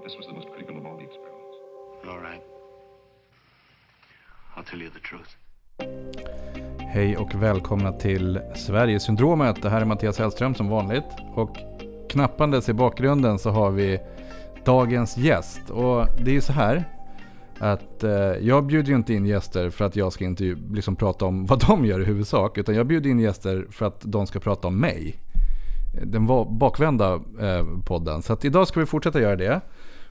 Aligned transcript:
But 0.00 0.08
this 0.08 0.18
was 0.18 0.26
the 0.26 0.32
most 0.32 0.48
critical 0.54 0.76
of 0.78 0.86
all 0.86 0.96
the 0.96 1.04
experiments. 1.04 1.56
All 2.08 2.20
right. 2.20 2.42
I'll 4.56 4.64
tell 4.64 4.80
you 4.82 4.90
the 4.90 5.00
truth. 5.00 5.36
Hej 6.78 7.16
och 7.16 7.34
välkomna 7.34 7.92
till 7.92 8.40
Sverigesyndromet. 8.56 9.62
Det 9.62 9.70
här 9.70 9.80
är 9.80 9.84
Mattias 9.84 10.18
Hellström 10.18 10.54
som 10.54 10.68
vanligt. 10.68 11.04
Och 11.34 11.56
knappandes 12.08 12.68
i 12.68 12.72
bakgrunden 12.72 13.38
så 13.38 13.50
har 13.50 13.70
vi 13.70 14.00
dagens 14.64 15.16
gäst. 15.16 15.70
Och 15.70 16.06
det 16.18 16.30
är 16.30 16.34
ju 16.34 16.40
så 16.40 16.52
här 16.52 16.84
att 17.58 18.04
eh, 18.04 18.10
jag 18.40 18.66
bjuder 18.66 18.88
ju 18.88 18.96
inte 18.96 19.14
in 19.14 19.26
gäster 19.26 19.70
för 19.70 19.84
att 19.84 19.96
jag 19.96 20.12
ska 20.12 20.24
inte 20.24 20.56
liksom 20.70 20.96
prata 20.96 21.24
om 21.24 21.46
vad 21.46 21.60
de 21.66 21.84
gör 21.84 22.00
i 22.00 22.04
huvudsak. 22.04 22.58
Utan 22.58 22.74
jag 22.74 22.86
bjuder 22.86 23.10
in 23.10 23.20
gäster 23.20 23.66
för 23.70 23.86
att 23.86 24.00
de 24.00 24.26
ska 24.26 24.40
prata 24.40 24.68
om 24.68 24.80
mig. 24.80 25.20
Den 25.92 26.26
var 26.26 26.44
bakvända 26.44 27.14
eh, 27.40 27.66
podden. 27.86 28.22
Så 28.22 28.32
att 28.32 28.44
idag 28.44 28.68
ska 28.68 28.80
vi 28.80 28.86
fortsätta 28.86 29.20
göra 29.20 29.36
det. 29.36 29.60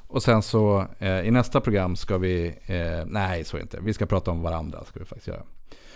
Och 0.09 0.23
sen 0.23 0.41
så 0.41 0.85
eh, 0.99 1.19
i 1.19 1.31
nästa 1.31 1.61
program 1.61 1.95
ska 1.95 2.17
vi, 2.17 2.47
eh, 2.47 3.05
nej 3.05 3.43
så 3.43 3.57
är 3.57 3.59
det 3.59 3.63
inte, 3.63 3.79
vi 3.81 3.93
ska 3.93 4.05
prata 4.05 4.31
om 4.31 4.41
varandra 4.41 4.83
ska 4.85 4.99
vi 4.99 5.05
faktiskt 5.05 5.27
göra. 5.27 5.43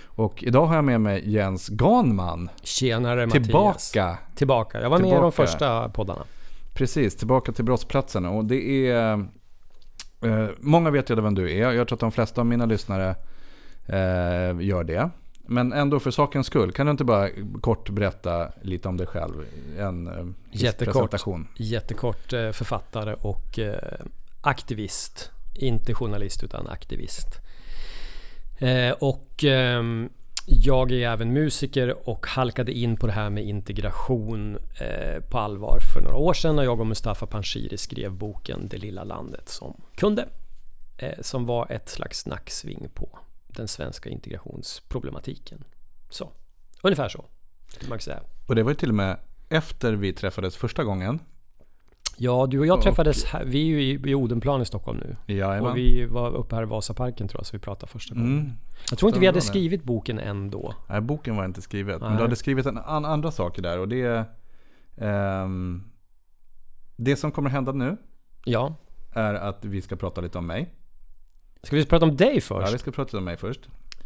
Och 0.06 0.44
idag 0.44 0.66
har 0.66 0.76
jag 0.76 0.84
med 0.84 1.02
mig 1.02 1.30
Jens 1.30 1.70
Ganman. 1.70 2.50
Tjenare 2.64 3.26
Mattias. 3.26 3.44
Tillbaka. 3.92 4.18
Tillbaka. 4.36 4.82
Jag 4.82 4.90
var 4.90 4.98
med 4.98 5.08
i 5.08 5.10
Tillbaka. 5.10 5.22
de 5.22 5.32
första 5.32 5.90
poddarna. 5.90 6.24
Precis, 6.74 7.16
tillbaka 7.16 7.52
till 7.52 7.66
brottsplatsen. 7.66 8.26
Och 8.26 8.46
det 8.46 8.88
är, 8.90 9.14
eh, 10.22 10.50
många 10.60 10.90
vet 10.92 11.10
ju 11.10 11.16
vem 11.16 11.36
du 11.36 11.52
är. 11.52 11.72
Jag 11.72 11.88
tror 11.88 11.96
att 11.96 12.00
de 12.00 12.12
flesta 12.12 12.42
av 12.42 12.48
mina 12.48 12.66
lyssnare 12.66 13.16
eh, 13.88 14.62
gör 14.62 14.84
det. 14.84 15.10
Men 15.48 15.74
ändå 15.74 16.00
för 16.00 16.12
sakens 16.12 16.48
skull, 16.48 16.72
kan 16.72 16.86
du 16.86 16.92
inte 16.92 17.04
bara 17.04 17.30
kort 17.62 17.90
berätta 17.90 18.52
lite 18.62 18.88
om 18.88 18.98
dig 18.98 19.08
själv? 19.08 19.46
En 19.80 20.08
eh, 20.08 20.26
Jättekort. 20.52 20.94
presentation. 20.94 21.48
Jättekort 21.56 22.34
eh, 22.34 22.52
författare 22.52 23.14
och 23.14 23.60
eh, 23.60 24.06
aktivist. 24.42 25.32
Inte 25.54 25.94
journalist 25.94 26.44
utan 26.44 26.68
aktivist. 26.68 27.28
Och 29.00 29.44
ehm, 29.44 30.10
jag 30.48 30.92
är 30.92 31.10
även 31.10 31.34
musiker 31.34 32.10
och 32.10 32.28
halkade 32.28 32.72
in 32.72 32.98
på 32.98 33.08
det 33.08 33.14
här 33.14 33.30
med 33.30 33.44
integration 33.44 34.58
på 35.30 35.38
allvar 35.38 35.80
för 35.94 36.02
några 36.02 36.18
år 36.18 36.34
sedan 36.34 36.56
när 36.56 36.64
jag 36.64 36.80
och 36.80 36.88
Mustafa 36.88 37.26
Panshiri 37.26 37.78
skrev 37.78 38.12
boken 38.12 38.68
Det 38.68 38.78
lilla 38.78 39.04
landet 39.04 39.50
som 39.50 39.82
kunde. 39.96 40.26
Som 41.22 41.46
var 41.46 41.72
ett 41.72 41.90
slags 41.90 42.20
snacksving 42.20 42.88
på 42.94 43.20
den 43.56 43.68
svenska 43.68 44.10
integrationsproblematiken. 44.10 45.64
Så, 46.10 46.32
ungefär 46.82 47.10
så. 47.10 47.26
Man 47.90 48.00
säga. 48.00 48.20
Och 48.48 48.56
det 48.56 48.64
var 48.64 48.72
ju 48.72 48.76
till 48.76 48.90
och 48.90 48.96
med 48.96 49.18
efter 49.50 49.94
vi 49.94 50.14
träffades 50.14 50.56
första 50.56 50.84
gången. 50.84 51.20
Ja, 52.18 52.48
du 52.50 52.60
och 52.60 52.66
jag 52.66 52.82
träffades 52.82 53.26
här. 53.26 53.46
Vi 53.46 53.62
är 53.62 53.66
ju 53.66 53.82
i, 53.82 54.10
i 54.10 54.16
Odenplan 54.16 54.62
i 54.62 54.66
Stockholm 54.66 55.00
nu. 55.00 55.34
Jajamän. 55.34 55.72
Och 55.72 55.78
vi 55.78 56.06
var 56.06 56.32
uppe 56.32 56.56
här 56.56 56.64
i 56.64 56.66
Vasaparken 56.66 57.28
tror 57.28 57.40
jag, 57.40 57.46
så 57.46 57.58
vi 57.58 57.60
pratade 57.62 57.92
första 57.92 58.16
gången. 58.16 58.40
Mm. 58.40 58.52
Jag 58.90 59.00
tror 59.00 59.10
inte 59.10 59.20
vi 59.20 59.26
hade 59.26 59.42
skrivit 59.42 59.84
boken 59.84 60.20
än 60.20 60.50
då. 60.50 60.74
Nej, 60.90 61.02
boken 61.02 61.36
var 61.36 61.46
inte 61.46 61.62
skrivet. 61.62 62.02
Men 62.02 62.16
du 62.16 62.22
hade 62.22 62.36
skrivit 62.36 62.66
en 62.66 62.78
an 62.78 63.06
andra 63.06 63.32
saker 63.32 63.62
där. 63.62 63.80
Och 63.80 63.88
det 63.88 64.26
ehm, 64.98 65.84
det 66.96 67.16
som 67.16 67.32
kommer 67.32 67.50
hända 67.50 67.72
nu 67.72 67.98
Ja. 68.46 68.76
är 69.14 69.34
att 69.34 69.66
vi 69.66 69.82
ska 69.82 69.96
prata 69.96 70.22
lite 70.22 70.38
om 70.38 70.48
mig. 70.48 70.74
Ska 71.64 71.76
vi 71.76 71.86
prata 71.86 72.06
om 72.06 72.16
dig 72.18 72.34
Ja, 72.36 72.42
först? 72.42 72.74
vi 72.74 72.78
ska 72.78 72.92
prata 72.92 73.18
om 73.18 73.24
mig 73.24 73.38
först. 73.38 73.60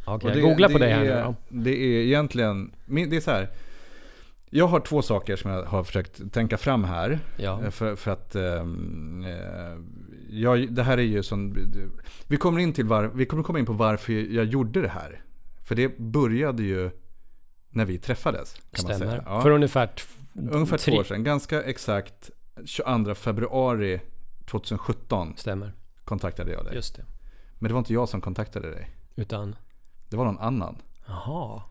Okej, 0.05 0.29
jag 0.31 0.41
googlar 0.41 0.69
på 0.69 0.77
dig 0.77 0.91
här 0.93 1.05
är, 1.05 1.15
nu 1.15 1.23
då. 1.23 1.35
Det 1.49 1.71
är 1.71 2.03
egentligen, 2.05 2.71
det 2.85 3.15
är 3.15 3.19
så 3.21 3.31
här. 3.31 3.49
Jag 4.49 4.67
har 4.67 4.79
två 4.79 5.01
saker 5.01 5.35
som 5.35 5.51
jag 5.51 5.63
har 5.63 5.83
försökt 5.83 6.33
tänka 6.33 6.57
fram 6.57 6.83
här. 6.83 7.19
Ja. 7.37 7.63
Eh, 7.63 7.69
För, 7.69 7.95
för 7.95 8.11
att 8.11 8.35
eh, 8.35 8.65
jag, 10.29 10.73
det 10.73 10.83
här 10.83 10.97
är 10.97 11.01
ju 11.01 11.23
som, 11.23 11.55
vi 12.27 12.37
kommer, 12.37 12.59
in 12.59 12.73
till 12.73 12.85
var, 12.85 13.03
vi 13.03 13.25
kommer 13.25 13.43
komma 13.43 13.59
in 13.59 13.65
på 13.65 13.73
varför 13.73 14.13
jag 14.13 14.45
gjorde 14.45 14.81
det 14.81 14.87
här. 14.89 15.21
För 15.63 15.75
det 15.75 15.97
började 15.99 16.63
ju 16.63 16.89
när 17.69 17.85
vi 17.85 17.97
träffades. 17.97 18.53
Kan 18.53 18.61
man 18.87 18.95
Stämmer. 18.95 19.11
säga. 19.11 19.23
Ja. 19.25 19.41
För 19.41 19.49
ungefär... 19.51 19.89
Ungefär 20.51 20.77
tre- 20.77 20.91
två 20.93 20.99
år 20.99 21.03
sedan, 21.03 21.23
ganska 21.23 21.61
exakt 21.63 22.29
22 22.65 23.15
februari 23.15 24.01
2017 24.45 25.33
Stämmer. 25.37 25.73
kontaktade 26.05 26.51
jag 26.51 26.65
dig. 26.65 26.75
Just 26.75 26.95
det. 26.95 27.05
Men 27.59 27.67
det 27.67 27.73
var 27.73 27.79
inte 27.79 27.93
jag 27.93 28.09
som 28.09 28.21
kontaktade 28.21 28.71
dig. 28.71 28.89
Utan... 29.15 29.55
Det 30.09 30.17
var 30.17 30.25
någon 30.25 30.39
annan. 30.39 30.75
Jaha. 31.05 31.61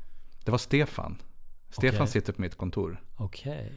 Det 0.45 0.51
var 0.51 0.59
Stefan. 0.59 1.23
Stefan 1.71 2.03
Okej. 2.03 2.13
sitter 2.13 2.33
på 2.33 2.41
mitt 2.41 2.55
kontor. 2.57 3.03
Okej. 3.17 3.73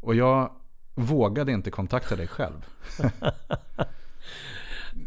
Och 0.00 0.14
jag 0.14 0.52
vågade 0.94 1.52
inte 1.52 1.70
kontakta 1.70 2.16
dig 2.16 2.26
själv. 2.26 2.66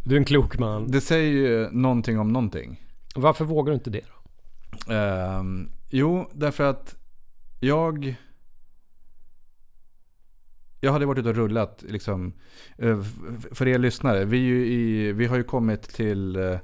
Du 0.03 0.15
är 0.15 0.19
en 0.19 0.25
klok 0.25 0.57
man. 0.59 0.91
Det 0.91 1.01
säger 1.01 1.31
ju 1.31 1.69
någonting 1.71 2.19
om 2.19 2.33
någonting. 2.33 2.81
Varför 3.15 3.45
vågar 3.45 3.71
du 3.71 3.75
inte 3.75 3.89
det 3.89 4.01
då? 4.07 4.93
Ehm, 4.93 5.71
jo, 5.89 6.29
därför 6.33 6.63
att 6.63 6.95
jag... 7.59 8.15
Jag 10.79 10.91
hade 10.91 11.05
varit 11.05 11.19
ute 11.19 11.29
och 11.29 11.35
rullat 11.35 11.83
liksom. 11.87 12.33
eh, 12.77 13.01
För 13.51 13.67
er 13.67 13.77
lyssnare, 13.77 14.25
vi, 14.25 14.37
i, 14.73 15.11
vi 15.11 15.25
har 15.25 15.37
ju 15.37 15.43
kommit 15.43 15.81
till... 15.81 16.35
eh, 16.35 16.57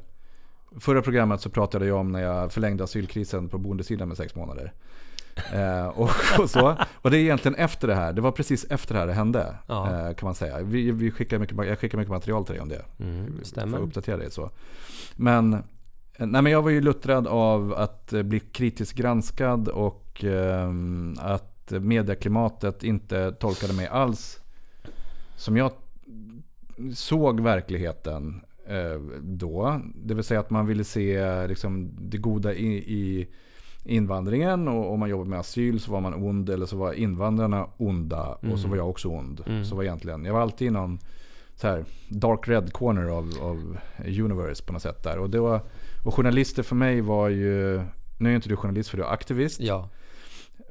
Förra 0.79 1.01
programmet 1.01 1.41
så 1.41 1.49
pratade 1.49 1.85
jag 1.85 1.97
om 1.99 2.11
när 2.11 2.21
jag 2.21 2.51
förlängde 2.51 2.83
asylkrisen 2.83 3.49
på 3.49 3.57
boendesidan 3.57 4.07
med 4.07 4.17
sex 4.17 4.35
månader. 4.35 4.73
Eh, 5.53 5.87
och, 5.87 6.09
och 6.39 6.49
så. 6.49 6.77
Och 6.93 7.11
det 7.11 7.17
är 7.17 7.21
egentligen 7.21 7.55
efter 7.55 7.87
det 7.87 7.95
här. 7.95 8.13
Det 8.13 8.21
var 8.21 8.31
precis 8.31 8.65
efter 8.69 8.93
det 8.93 8.99
här 8.99 9.07
det 9.07 9.13
hände. 9.13 9.55
Ja. 9.67 10.07
Eh, 10.09 10.15
kan 10.15 10.27
man 10.27 10.35
säga. 10.35 10.61
Vi, 10.61 10.91
vi 10.91 11.11
skickar 11.11 11.39
mycket, 11.39 11.57
jag 11.67 11.79
skickar 11.79 11.97
mycket 11.97 12.11
material 12.11 12.45
till 12.45 12.53
dig 12.53 12.61
om 12.61 12.69
det. 12.69 12.85
Mm, 12.99 13.33
För 13.33 13.41
att 13.41 13.47
stämmer. 13.47 13.77
uppdatera 13.79 14.17
dig 14.17 14.31
så. 14.31 14.51
Men, 15.15 15.53
eh, 15.53 15.59
nej, 16.17 16.41
men 16.41 16.51
jag 16.51 16.61
var 16.61 16.69
ju 16.69 16.81
luttrad 16.81 17.27
av 17.27 17.73
att 17.73 18.13
eh, 18.13 18.23
bli 18.23 18.39
kritiskt 18.39 18.93
granskad 18.97 19.67
och 19.67 20.23
ehm, 20.23 21.15
att 21.19 21.52
medieklimatet 21.71 22.83
inte 22.83 23.31
tolkade 23.31 23.73
mig 23.73 23.87
alls 23.87 24.39
som 25.35 25.57
jag 25.57 25.71
såg 26.93 27.39
verkligheten 27.39 28.41
eh, 28.67 29.01
då. 29.21 29.81
Det 29.95 30.13
vill 30.13 30.23
säga 30.23 30.39
att 30.39 30.49
man 30.49 30.67
ville 30.67 30.83
se 30.83 31.47
liksom, 31.47 31.91
det 32.01 32.17
goda 32.17 32.53
i, 32.53 32.75
i 32.75 33.27
invandringen 33.83 34.67
och 34.67 34.93
om 34.93 34.99
man 34.99 35.09
jobbar 35.09 35.25
med 35.25 35.39
asyl 35.39 35.79
så 35.79 35.91
var 35.91 36.01
man 36.01 36.13
ond 36.13 36.49
eller 36.49 36.65
så 36.65 36.77
var 36.77 36.93
invandrarna 36.93 37.67
onda 37.77 38.37
och 38.51 38.59
så 38.59 38.67
var 38.67 38.77
jag 38.77 38.89
också 38.89 39.07
ond. 39.07 39.43
Mm. 39.45 39.65
Så 39.65 39.75
var 39.75 39.83
egentligen, 39.83 40.25
jag 40.25 40.33
var 40.33 40.41
alltid 40.41 40.67
i 40.67 40.71
någon 40.71 40.99
så 41.55 41.67
här 41.67 41.85
dark 42.09 42.47
red 42.47 42.73
corner 42.73 43.05
av, 43.05 43.33
av 43.41 43.77
universe 44.07 44.63
på 44.63 44.73
något 44.73 44.81
sätt 44.81 45.03
där. 45.03 45.17
Och, 45.17 45.29
det 45.29 45.39
var, 45.39 45.61
och 46.03 46.13
journalister 46.13 46.63
för 46.63 46.75
mig 46.75 47.01
var 47.01 47.29
ju, 47.29 47.81
nu 48.17 48.31
är 48.31 48.35
inte 48.35 48.49
du 48.49 48.55
journalist 48.55 48.89
för 48.89 48.97
du 48.97 49.03
är 49.03 49.13
aktivist. 49.13 49.59
Ja. 49.59 49.89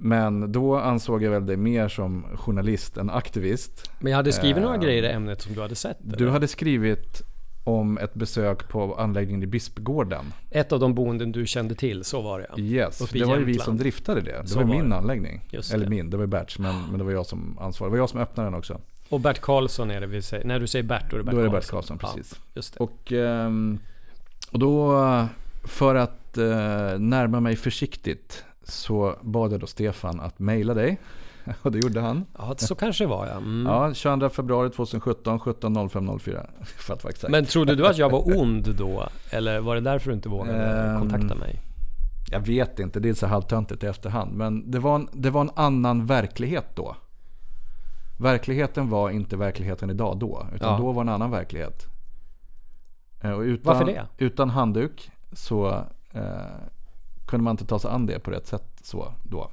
Men 0.05 0.53
då 0.53 0.77
ansåg 0.77 1.23
jag 1.23 1.31
väl 1.31 1.47
dig 1.47 1.57
mer 1.57 1.89
som 1.89 2.25
journalist 2.35 2.97
än 2.97 3.11
aktivist. 3.11 3.91
Men 4.01 4.11
jag 4.13 4.17
hade 4.17 4.33
skrivit 4.33 4.63
några 4.63 4.75
Ehm, 4.75 4.81
grejer 4.81 5.03
i 5.03 5.09
ämnet 5.13 5.43
som 5.43 5.55
du 5.55 5.61
hade 5.61 5.75
sett? 5.75 5.97
Du 6.01 6.17
eller? 6.17 6.33
hade 6.33 6.49
skrivit 6.49 7.23
om 7.65 7.99
ett 7.99 8.15
besök 8.15 8.69
på 8.69 8.95
anläggningen 8.95 9.43
i 9.43 9.47
Bispgården. 9.47 10.25
Ett 10.51 10.73
av 10.73 10.81
de 10.81 10.95
boenden 10.95 11.33
du 11.33 11.47
kände 11.47 11.75
till, 11.75 12.05
så 12.05 12.21
var 12.21 12.39
det 12.41 12.47
ja. 12.57 12.59
Yes, 12.63 13.01
Uppe 13.01 13.19
det 13.19 13.25
var 13.25 13.37
ju 13.39 13.45
vi 13.45 13.59
som 13.59 13.77
driftade 13.77 14.21
det. 14.21 14.43
Det 14.43 14.49
Så 14.49 14.59
var, 14.59 14.65
var 14.65 14.75
min 14.75 14.91
det. 14.91 14.97
anläggning. 14.97 15.41
Just 15.51 15.75
Eller 15.75 15.85
det. 15.85 15.91
min, 15.91 16.11
det 16.11 16.17
var 16.17 16.25
ju 16.25 16.29
Berts, 16.29 16.59
men, 16.59 16.75
men 16.91 16.99
det 16.99 17.05
var 17.05 17.13
jag 17.13 17.27
som 17.27 17.59
ansvarade. 17.61 17.91
Det 17.91 17.99
var 17.99 18.03
jag 18.03 18.11
som 18.11 18.21
öppnade 18.21 18.47
den 18.51 18.59
också. 18.59 18.81
Och 19.09 19.21
Bert 19.21 19.41
Karlsson 19.41 19.91
är 19.91 20.01
det 20.01 20.07
vi 20.07 20.23
säger. 20.23 20.45
När 20.45 20.61
du 20.61 20.67
säger 20.67 20.83
Bert, 20.83 21.11
då 21.11 21.17
är 21.17 21.19
det 21.19 21.25
Bert 21.25 21.35
Då 21.35 21.41
är 21.41 21.45
det 21.45 21.51
Bert 21.51 21.71
Karlsson. 21.71 21.99
Karlsson, 21.99 22.19
precis. 22.23 22.35
Ja, 22.39 22.51
just 22.55 22.75
det. 22.75 22.81
Och, 22.85 23.13
ehm, 23.13 23.79
och 24.53 24.59
då, 24.59 24.97
för 25.65 25.95
att 25.95 26.39
eh, 26.39 26.45
närma 26.99 27.41
mig 27.41 27.57
försiktigt, 27.57 28.45
så 28.65 29.15
bad 29.23 29.53
jag 29.53 29.61
då 29.61 29.67
Stefan 29.67 30.21
att 30.21 30.39
mejla 30.39 30.75
dig. 30.75 31.01
Och 31.63 31.73
det 31.73 31.79
gjorde 31.79 32.01
han. 32.01 32.25
Ja, 32.39 32.55
så 32.57 32.75
kanske 32.75 33.05
det 33.05 33.09
var 33.09 33.27
ja. 33.27 33.33
Mm. 33.37 33.67
Ja, 33.67 33.95
22 33.95 34.29
februari 34.29 34.71
2017, 34.71 35.39
17.05.04. 35.41 36.47
För 36.65 36.95
att 36.95 37.05
vara 37.05 37.11
exakt. 37.11 37.31
Men 37.31 37.45
trodde 37.45 37.75
du 37.75 37.87
att 37.87 37.99
jag 37.99 38.11
var 38.11 38.39
ond 38.39 38.75
då? 38.77 39.09
Eller 39.31 39.61
var 39.61 39.75
det 39.75 39.81
därför 39.81 40.11
du 40.11 40.15
inte 40.17 40.29
vågade 40.29 40.65
Ehm, 40.65 40.99
kontakta 41.01 41.35
mig? 41.35 41.61
Jag 42.31 42.41
vet 42.41 42.79
inte, 42.79 43.01
det 43.01 43.09
är 43.09 43.15
så 43.15 43.27
halvtöntigt 43.27 43.83
i 43.85 43.87
efterhand. 43.87 44.33
Men 44.33 44.71
det 44.71 44.79
var, 44.79 44.95
en, 44.95 45.09
det 45.13 45.31
var 45.31 45.41
en 45.41 45.51
annan 45.57 46.07
verklighet 46.07 46.67
då. 46.77 46.97
Verkligheten 48.19 48.89
var 48.91 49.11
inte 49.11 49.37
verkligheten 49.37 49.91
idag 49.91 50.19
då. 50.19 50.47
Utan 50.55 50.73
Ja. 50.73 50.79
då 50.79 50.93
var 50.93 51.03
en 51.03 51.09
annan 51.09 51.31
verklighet. 51.31 51.87
Eh, 53.23 53.31
Och 53.31 53.41
utan, 53.41 53.73
Varför 53.75 53.87
det? 53.93 54.07
Utan 54.19 54.51
handduk 54.51 55.11
så 55.33 55.69
eh, 56.13 56.23
kunde 57.33 57.45
man 57.45 57.51
inte 57.51 57.67
ta 57.67 57.79
sig 57.79 57.91
an 57.91 58.07
det 58.07 58.19
på 58.19 58.31
rätt 58.31 58.47
sätt 58.47 58.81
så 58.83 59.13
då. 59.23 59.51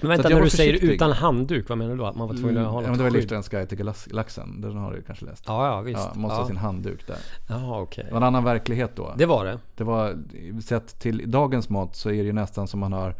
Men 0.00 0.08
vänta, 0.08 0.28
när 0.28 0.40
du 0.42 0.50
säger 0.50 0.72
försiktig. 0.72 0.94
utan 0.94 1.12
handduk, 1.12 1.68
vad 1.68 1.78
menar 1.78 1.90
du 1.90 1.96
då? 1.96 2.06
Att 2.06 2.16
man 2.16 2.28
var 2.28 2.34
tvungen 2.34 2.58
att 2.58 2.72
ha 2.72 2.74
ja, 2.74 2.80
något 2.80 2.88
men 2.88 2.98
det 2.98 3.04
var? 3.04 3.10
Livsfarens 3.10 3.48
guide 3.48 3.68
till 3.68 3.78
galax- 3.78 4.12
laxen. 4.12 4.60
Den 4.60 4.76
har 4.76 4.92
du 4.92 5.02
kanske 5.02 5.24
läst. 5.24 5.44
Ja, 5.46 5.66
ja 5.66 5.80
visst. 5.80 6.00
Ja, 6.14 6.20
måste 6.20 6.34
ja. 6.34 6.40
ha 6.40 6.46
sin 6.46 6.56
handduk 6.56 7.06
där. 7.06 7.16
Jaha, 7.48 7.80
okej. 7.80 8.04
Det 8.04 8.10
var 8.10 8.16
en 8.16 8.22
annan 8.22 8.44
verklighet 8.44 8.96
då. 8.96 9.14
Det 9.18 9.26
var 9.26 9.44
det. 9.44 9.58
Det 9.76 9.84
var, 9.84 10.18
sett 10.60 10.98
till 10.98 11.30
dagens 11.30 11.68
mått 11.68 11.96
så 11.96 12.08
är 12.08 12.16
det 12.16 12.22
ju 12.22 12.32
nästan 12.32 12.68
som 12.68 12.80
man 12.80 12.92
har 12.92 13.14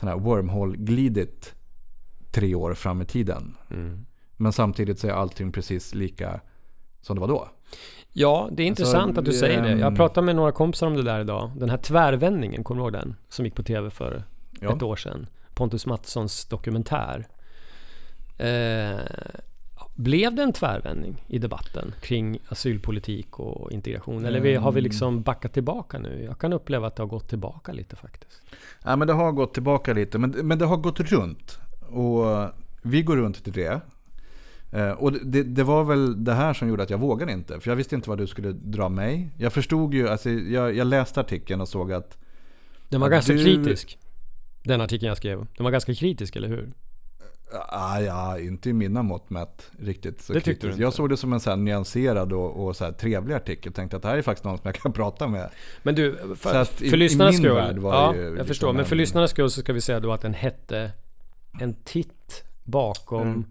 sån 0.00 0.08
här 0.08 0.16
wormhole-glidit 0.16 1.54
tre 2.30 2.54
år 2.54 2.74
fram 2.74 3.02
i 3.02 3.04
tiden. 3.04 3.56
Mm. 3.70 4.06
Men 4.36 4.52
samtidigt 4.52 4.98
så 4.98 5.06
är 5.06 5.12
allting 5.12 5.52
precis 5.52 5.94
lika 5.94 6.40
som 7.00 7.16
det 7.16 7.20
var 7.20 7.28
då. 7.28 7.48
Ja, 8.20 8.48
det 8.52 8.62
är 8.62 8.66
intressant 8.66 9.06
Alltså, 9.06 9.20
att 9.20 9.24
du 9.24 9.32
säger 9.32 9.62
det. 9.62 9.70
Jag 9.80 9.96
pratade 9.96 10.24
med 10.24 10.36
några 10.36 10.52
kompisar 10.52 10.86
om 10.86 10.94
det 10.96 11.02
där 11.02 11.20
idag. 11.20 11.50
Den 11.56 11.70
här 11.70 11.76
tvärvändningen, 11.76 12.64
kommer 12.64 12.80
du 12.80 12.84
ihåg 12.84 12.92
den? 12.92 13.16
Som 13.28 13.44
gick 13.44 13.54
på 13.54 13.62
tv 13.62 13.90
för 13.90 14.22
Ja. 14.60 14.76
ett 14.76 14.82
år 14.82 14.96
sedan. 14.96 15.26
Pontus 15.54 15.86
Mattssons 15.86 16.44
dokumentär. 16.44 17.26
Eh, 18.38 18.98
blev 19.94 20.34
det 20.34 20.42
en 20.42 20.52
tvärvändning 20.52 21.24
i 21.26 21.38
debatten 21.38 21.94
kring 22.00 22.38
asylpolitik 22.48 23.38
och 23.40 23.72
integration? 23.72 24.24
Eller 24.24 24.40
vi, 24.40 24.54
har 24.54 24.72
vi 24.72 24.80
liksom 24.80 25.22
backat 25.22 25.52
tillbaka 25.52 25.98
nu? 25.98 26.24
Jag 26.24 26.38
kan 26.38 26.52
uppleva 26.52 26.86
att 26.86 26.96
det 26.96 27.02
har 27.02 27.08
gått 27.08 27.28
tillbaka 27.28 27.72
lite 27.72 27.96
faktiskt. 27.96 28.42
Ja, 28.84 28.96
men 28.96 29.06
det 29.08 29.14
har 29.14 29.32
gått 29.32 29.54
tillbaka 29.54 29.92
lite, 29.92 30.18
men, 30.18 30.30
men 30.30 30.58
det 30.58 30.64
har 30.66 30.76
gått 30.76 31.00
runt. 31.00 31.58
Och 31.88 32.24
vi 32.82 33.02
går 33.02 33.16
runt 33.16 33.44
till 33.44 33.52
det. 33.52 33.80
Eh, 34.72 34.90
och 34.90 35.12
det, 35.12 35.42
det 35.42 35.62
var 35.64 35.84
väl 35.84 36.24
det 36.24 36.34
här 36.34 36.54
som 36.54 36.68
gjorde 36.68 36.82
att 36.82 36.90
jag 36.90 36.98
vågade 36.98 37.32
inte. 37.32 37.60
För 37.60 37.70
jag 37.70 37.76
visste 37.76 37.94
inte 37.94 38.08
vad 38.08 38.18
du 38.18 38.26
skulle 38.26 38.52
dra 38.52 38.88
mig. 38.88 39.30
Jag 39.36 39.52
förstod 39.52 39.94
ju, 39.94 40.08
alltså, 40.08 40.30
jag, 40.30 40.74
jag 40.76 40.86
läste 40.86 41.20
artikeln 41.20 41.60
och 41.60 41.68
såg 41.68 41.92
att 41.92 42.18
Den 42.88 43.00
var 43.00 43.08
ganska 43.08 43.32
du- 43.32 43.44
kritisk. 43.44 43.98
Den 44.62 44.80
artikeln 44.80 45.08
jag 45.08 45.16
skrev. 45.16 45.46
Den 45.56 45.64
var 45.64 45.70
ganska 45.70 45.94
kritisk, 45.94 46.36
eller 46.36 46.48
hur? 46.48 46.72
Ah, 47.68 48.00
ja, 48.00 48.38
inte 48.38 48.70
i 48.70 48.72
mina 48.72 49.02
mått 49.02 49.30
mätt 49.30 49.70
riktigt. 49.78 50.20
Så 50.22 50.32
Det 50.32 50.38
tyckte 50.40 50.50
kritiskt. 50.50 50.62
du 50.62 50.68
inte? 50.70 50.82
Jag 50.82 50.92
såg 50.92 51.08
det 51.08 51.16
som 51.16 51.32
en 51.32 51.40
så 51.40 51.50
här 51.50 51.56
nyanserad 51.56 52.32
och, 52.32 52.66
och 52.66 52.76
så 52.76 52.84
här 52.84 52.92
trevlig 52.92 53.34
artikel. 53.34 53.72
Tänkte 53.72 53.96
att 53.96 54.02
det 54.02 54.08
här 54.08 54.16
är 54.18 54.22
faktiskt 54.22 54.44
någon 54.44 54.58
som 54.58 54.62
jag 54.66 54.74
kan 54.74 54.92
prata 55.02 55.28
med. 55.28 55.50
Men 55.82 55.94
du, 55.94 56.16
för, 56.36 56.64
för 56.64 56.96
lyssnarnas 56.96 57.32
min 57.34 57.42
skull. 57.42 57.80
Ja, 57.82 58.16
jag 58.16 58.30
liksom 58.30 58.46
förstår. 58.46 58.72
Men 58.72 58.84
för 58.84 58.96
lyssnarnas 58.96 59.30
skull 59.30 59.50
så 59.50 59.60
ska 59.60 59.72
vi 59.72 59.80
säga 59.80 60.00
då 60.00 60.12
att 60.12 60.20
den 60.20 60.34
hette 60.34 60.90
En 61.60 61.74
titt 61.74 62.44
bakom 62.64 63.22
Mm. 63.28 63.44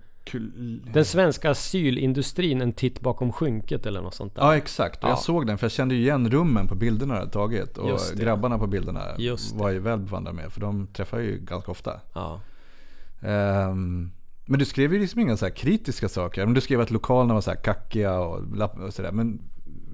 Den 0.94 1.06
svenska 1.06 1.52
asylindustrin, 1.52 2.62
en 2.62 2.74
titt 2.74 3.00
bakom 3.00 3.32
skynket 3.32 3.86
eller 3.86 4.02
något 4.02 4.14
sånt 4.14 4.36
där. 4.36 4.42
Ja 4.42 4.56
exakt, 4.58 5.04
och 5.04 5.10
jag 5.10 5.16
Ja. 5.16 5.22
såg 5.22 5.48
den 5.48 5.58
för 5.58 5.66
jag 5.66 5.72
kände 5.72 5.96
ju 5.96 6.02
igen 6.02 6.30
rummen 6.32 6.68
på 6.68 6.76
bilderna 6.76 7.14
jag 7.14 7.20
hade 7.20 7.32
tagit. 7.32 7.78
Och 7.78 8.00
grabbarna 8.16 8.58
på 8.60 8.68
bilderna 8.68 9.02
var 9.54 9.70
ju 9.70 9.80
väl 9.80 10.00
bevandrade 10.00 10.36
med 10.38 10.52
för 10.54 10.62
de 10.62 10.88
träffar 10.88 11.18
jag 11.18 11.26
ju 11.28 11.38
ganska 11.40 11.72
ofta. 11.72 12.02
Ja. 12.14 12.42
Ehm, 13.22 14.12
men 14.46 14.60
du 14.60 14.66
skrev 14.66 14.94
ju 14.94 15.00
liksom 15.00 15.22
inga 15.22 15.38
så 15.38 15.50
kritiska 15.50 16.10
saker. 16.10 16.46
Men 16.46 16.54
du 16.54 16.62
skrev 16.62 16.82
att 16.82 16.92
lokalerna 16.92 17.34
var 17.34 17.42
så 17.42 17.50
här 17.52 17.58
kackiga 17.58 18.20
och, 18.20 18.40
och 18.86 18.94
sådär. 18.94 19.12
Men 19.12 19.42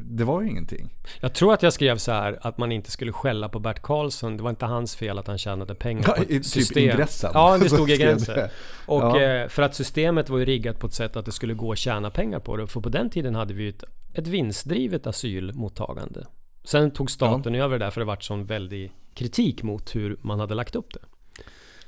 det 0.05 0.23
var 0.23 0.41
ju 0.41 0.49
ingenting. 0.49 0.89
Jag 1.19 1.33
tror 1.33 1.53
att 1.53 1.63
jag 1.63 1.73
skrev 1.73 1.97
så 1.97 2.11
här 2.11 2.39
att 2.41 2.57
man 2.57 2.71
inte 2.71 2.91
skulle 2.91 3.11
skälla 3.11 3.49
på 3.49 3.59
Bert 3.59 3.81
Karlsson. 3.81 4.37
Det 4.37 4.43
var 4.43 4.49
inte 4.49 4.65
hans 4.65 4.95
fel 4.95 5.19
att 5.19 5.27
han 5.27 5.37
tjänade 5.37 5.75
pengar 5.75 6.03
Ja, 6.07 6.13
på 6.13 6.23
i 6.23 6.27
typ 6.27 6.45
system. 6.45 6.83
ingressen. 6.83 7.31
Ja, 7.33 7.57
det 7.57 7.69
stod 7.69 7.89
i 7.91 7.97
gränsen. 7.97 8.49
Och 8.85 9.01
Ja. 9.03 9.21
eh, 9.21 9.47
för 9.47 9.61
att 9.63 9.75
systemet 9.75 10.29
var 10.29 10.37
ju 10.37 10.45
riggat 10.45 10.79
på 10.79 10.87
ett 10.87 10.93
sätt 10.93 11.15
att 11.15 11.25
det 11.25 11.31
skulle 11.31 11.53
gå 11.53 11.71
att 11.71 11.77
tjäna 11.77 12.09
pengar 12.09 12.39
på 12.39 12.57
det. 12.57 12.67
För 12.67 12.81
på 12.81 12.89
den 12.89 13.09
tiden 13.09 13.35
hade 13.35 13.53
vi 13.53 13.63
ju 13.63 13.69
ett, 13.69 13.83
ett 14.13 14.27
vinstdrivet 14.27 15.07
asylmottagande. 15.07 16.25
Sen 16.63 16.91
tog 16.91 17.11
staten 17.11 17.55
över 17.55 17.79
det 17.79 17.85
där 17.85 17.91
för 17.91 18.01
det 18.01 18.05
vart 18.05 18.23
sån 18.23 18.45
väldig 18.45 18.91
kritik 19.13 19.63
mot 19.63 19.95
hur 19.95 20.17
man 20.21 20.39
hade 20.39 20.53
lagt 20.55 20.75
upp 20.75 20.93
det. 20.93 20.99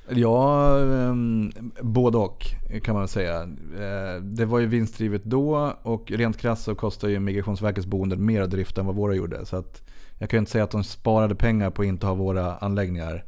Ja, 0.10 0.70
um, 0.80 1.52
både 1.82 2.18
och 2.18 2.46
kan 2.84 2.96
man 2.96 3.08
säga. 3.08 3.42
Eh, 3.42 4.22
det 4.22 4.46
var 4.46 4.60
ju 4.60 4.66
vinstdrivet 4.66 5.24
då 5.24 5.74
och 5.84 6.12
rent 6.12 6.38
krasst 6.38 6.64
så 6.64 6.76
kostar 6.76 7.08
ju 7.08 7.20
Migrationsverkets 7.20 7.88
boenden 7.88 8.26
mer 8.26 8.42
att 8.42 8.50
drifta 8.52 8.82
än 8.82 8.88
vad 8.88 8.96
våra 8.96 9.16
gjorde. 9.16 9.46
Så 9.46 9.58
att 9.58 9.82
jag 10.18 10.30
kan 10.30 10.38
ju 10.38 10.40
inte 10.40 10.52
säga 10.52 10.64
att 10.64 10.72
de 10.72 10.84
sparade 10.84 11.36
pengar 11.36 11.70
på 11.70 11.82
att 11.82 11.86
inte 11.88 12.06
ha 12.08 12.14
våra 12.14 12.56
anläggningar. 12.58 13.26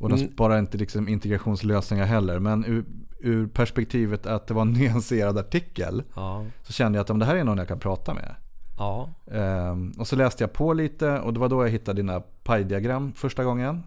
Och 0.00 0.08
de 0.08 0.18
Mm. 0.18 0.32
sparar 0.32 0.58
inte 0.58 0.78
liksom 0.78 1.08
integrationslösningar 1.08 2.04
heller. 2.04 2.38
Men 2.38 2.64
ur, 2.64 2.84
ur 3.20 3.46
perspektivet 3.46 4.26
att 4.26 4.46
det 4.46 4.54
var 4.54 4.62
en 4.62 4.72
nyanserad 4.78 5.38
artikel 5.38 6.02
Ja. 6.16 6.44
så 6.62 6.72
kände 6.72 6.98
jag 6.98 7.02
att 7.04 7.10
om 7.10 7.18
det 7.18 7.24
här 7.26 7.36
är 7.36 7.44
någon 7.44 7.58
jag 7.58 7.68
kan 7.68 7.78
prata 7.78 8.14
med. 8.14 8.34
Ja. 8.78 9.08
Ehm, 9.32 9.92
och 9.98 10.06
så 10.06 10.16
läste 10.16 10.42
jag 10.42 10.52
på 10.52 10.72
lite 10.72 11.18
och 11.20 11.32
det 11.34 11.40
var 11.40 11.48
då 11.48 11.64
jag 11.64 11.70
hittade 11.70 12.02
dina 12.02 12.20
pajdiagram 12.44 13.12
första 13.12 13.44
gången. 13.44 13.82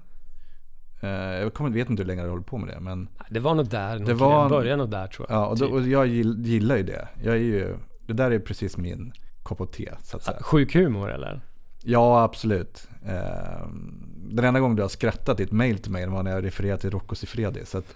Eh, 1.00 1.10
jag 1.10 1.54
kommer, 1.54 1.70
vet 1.70 1.90
inte 1.90 2.02
hur 2.04 2.08
länge 2.08 2.24
du 2.24 2.30
håller 2.30 2.44
på 2.44 2.58
med 2.58 2.70
det. 2.76 2.80
Men, 2.80 3.08
Det 3.30 3.40
var 3.40 3.56
nog 3.56 3.68
där. 3.70 4.00
Det 4.00 4.14
var- 4.14 4.50
började 4.50 4.76
nog 4.78 4.90
där 4.90 5.08
tror 5.08 5.28
jag. 5.30 5.38
ja, 5.38 5.46
och, 5.46 5.58
då, 5.58 5.66
Typ. 5.66 5.74
och 5.76 5.82
jag 5.82 6.08
gill- 6.08 6.42
gillar 6.46 6.78
ju 6.78 6.84
det. 6.84 7.08
Jag 7.24 7.34
är 7.36 7.40
ju, 7.40 7.78
det 8.08 8.14
där 8.14 8.32
är 8.32 8.40
precis 8.40 8.78
min 8.78 9.14
kopp 9.44 9.62
och 9.62 9.72
te 9.72 9.94
så 10.04 10.18
att 10.18 10.24
säga. 10.24 10.38
Sjuk 10.42 10.74
humor 10.76 11.12
eller? 11.12 11.42
Ja, 11.84 12.24
absolut. 12.24 12.88
Ehm, 13.06 14.04
den 14.32 14.46
enda 14.46 14.60
gången 14.60 14.76
du 14.76 14.82
har 14.82 14.90
skrattat 14.90 15.40
i 15.40 15.44
ett 15.44 15.52
mail 15.52 15.78
till 15.80 15.92
mig 15.92 16.08
var 16.08 16.24
när 16.24 16.32
jag 16.32 16.44
refererade 16.46 16.82
till 16.82 16.92
Rocco 16.92 17.16
Siffredi. 17.16 17.66
Så 17.66 17.78
att 17.78 17.96